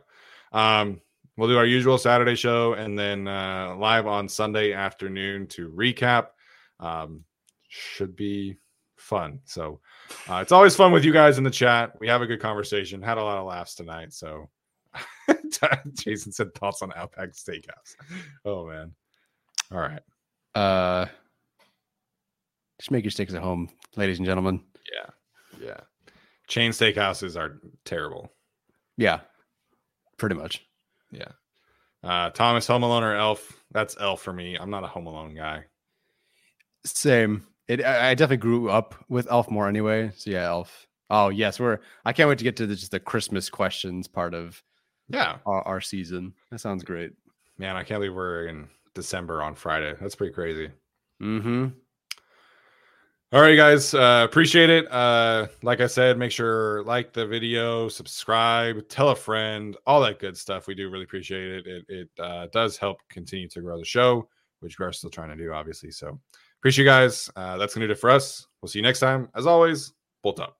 Um, 0.51 1.02
we'll 1.36 1.51
do 1.51 1.59
our 1.59 1.66
usual 1.66 1.98
Saturday 1.98 2.36
show 2.36 2.72
and 2.72 2.98
then 2.98 3.28
uh, 3.28 3.77
live 3.77 4.06
on 4.06 4.31
Sunday 4.31 4.72
afternoon 4.72 5.47
to 5.48 5.68
recap. 5.68 6.28
Um, 6.81 7.24
should 7.68 8.16
be 8.16 8.56
fun. 8.97 9.40
So 9.44 9.81
uh, 10.27 10.36
it's 10.36 10.52
always 10.52 10.74
fun 10.74 10.93
with 10.93 11.05
you 11.05 11.12
guys 11.12 11.36
in 11.36 11.44
the 11.44 11.51
chat. 11.51 11.93
We 12.01 12.09
have 12.09 12.22
a 12.22 12.27
good 12.27 12.40
conversation. 12.40 13.02
Had 13.02 13.18
a 13.18 13.22
lot 13.22 13.36
of 13.36 13.47
laughs 13.47 13.74
tonight. 13.74 14.14
So 14.14 14.48
Jason 15.94 16.32
said 16.32 16.55
thoughts 16.55 16.82
on 16.82 16.93
Outback 16.94 17.31
Steakhouse. 17.31 17.97
Oh 18.44 18.66
man. 18.66 18.93
All 19.72 19.78
right. 19.78 20.02
Uh, 20.55 21.06
just 22.78 22.90
make 22.90 23.05
your 23.05 23.10
steaks 23.10 23.35
at 23.35 23.43
home, 23.43 23.68
ladies 23.97 24.18
and 24.18 24.27
gentlemen. 24.27 24.62
Yeah. 24.93 25.10
Yeah. 25.66 25.81
Chain 26.48 26.72
steakhouses 26.72 27.39
are 27.39 27.60
terrible. 27.85 28.32
Yeah, 28.97 29.20
pretty 30.16 30.35
much. 30.35 30.66
Yeah. 31.12 31.28
Uh, 32.02 32.31
Thomas, 32.31 32.66
Home 32.66 32.82
Alone 32.82 33.05
or 33.05 33.14
Elf? 33.14 33.52
That's 33.70 33.97
Elf 34.01 34.22
for 34.22 34.32
me. 34.32 34.56
I'm 34.56 34.70
not 34.70 34.85
a 34.85 34.89
Home 34.89 35.06
Alone 35.06 35.35
guy. 35.35 35.64
Same. 36.85 37.47
It. 37.68 37.85
I 37.85 38.14
definitely 38.14 38.39
grew 38.39 38.68
up 38.68 38.94
with 39.09 39.31
Elf 39.31 39.51
more 39.51 39.68
anyway. 39.68 40.10
So 40.16 40.31
yeah, 40.31 40.47
Elf. 40.47 40.86
Oh 41.09 41.28
yes, 41.28 41.60
we're. 41.60 41.78
I 42.05 42.12
can't 42.12 42.28
wait 42.28 42.39
to 42.39 42.44
get 42.44 42.56
to 42.56 42.66
the, 42.66 42.74
just 42.74 42.90
the 42.90 43.01
Christmas 43.01 43.48
questions 43.48 44.09
part 44.09 44.35
of 44.35 44.62
yeah 45.11 45.39
our, 45.47 45.62
our 45.66 45.81
season. 45.81 46.32
That 46.51 46.61
sounds 46.61 46.85
great. 46.85 47.12
Man, 47.59 47.77
I 47.77 47.82
can't 47.82 48.01
believe 48.01 48.15
we're 48.15 48.47
in 48.47 48.69
December 48.95 49.43
on 49.43 49.55
Friday. 49.55 49.95
That's 50.01 50.15
pretty 50.15 50.32
crazy. 50.32 50.70
Mm-hmm. 51.23 51.69
All 53.32 53.41
right, 53.41 53.55
guys. 53.55 53.95
Uh, 53.95 54.27
appreciate 54.28 54.70
it. 54.70 54.91
Uh, 54.91 55.47
like 55.62 55.81
I 55.81 55.87
said, 55.87 56.19
make 56.19 56.32
sure 56.32 56.82
like 56.82 57.12
the 57.12 57.27
video, 57.27 57.89
subscribe, 57.89 58.89
tell 58.89 59.11
a 59.11 59.15
friend, 59.15 59.77
all 59.87 60.01
that 60.01 60.19
good 60.19 60.37
stuff. 60.37 60.66
We 60.66 60.74
do 60.74 60.91
really 60.91 61.05
appreciate 61.05 61.49
it. 61.49 61.66
It, 61.66 61.85
it 61.89 62.09
uh, 62.19 62.49
does 62.53 62.77
help 62.77 62.99
continue 63.09 63.49
to 63.51 63.61
grow 63.61 63.78
the 63.78 63.85
show, 63.85 64.28
which 64.59 64.81
we're 64.81 64.91
still 64.91 65.11
trying 65.11 65.28
to 65.28 65.37
do, 65.37 65.53
obviously. 65.53 65.93
So 65.93 66.19
appreciate 66.59 66.85
you 66.85 66.91
guys. 66.91 67.31
Uh, 67.37 67.57
that's 67.57 67.73
gonna 67.73 67.87
do 67.87 67.93
it 67.93 68.01
for 68.01 68.11
us. 68.11 68.49
We'll 68.61 68.69
see 68.69 68.81
you 68.81 68.82
next 68.82 68.99
time. 68.99 69.28
As 69.37 69.47
always, 69.47 69.93
bolt 70.24 70.41
up. 70.41 70.60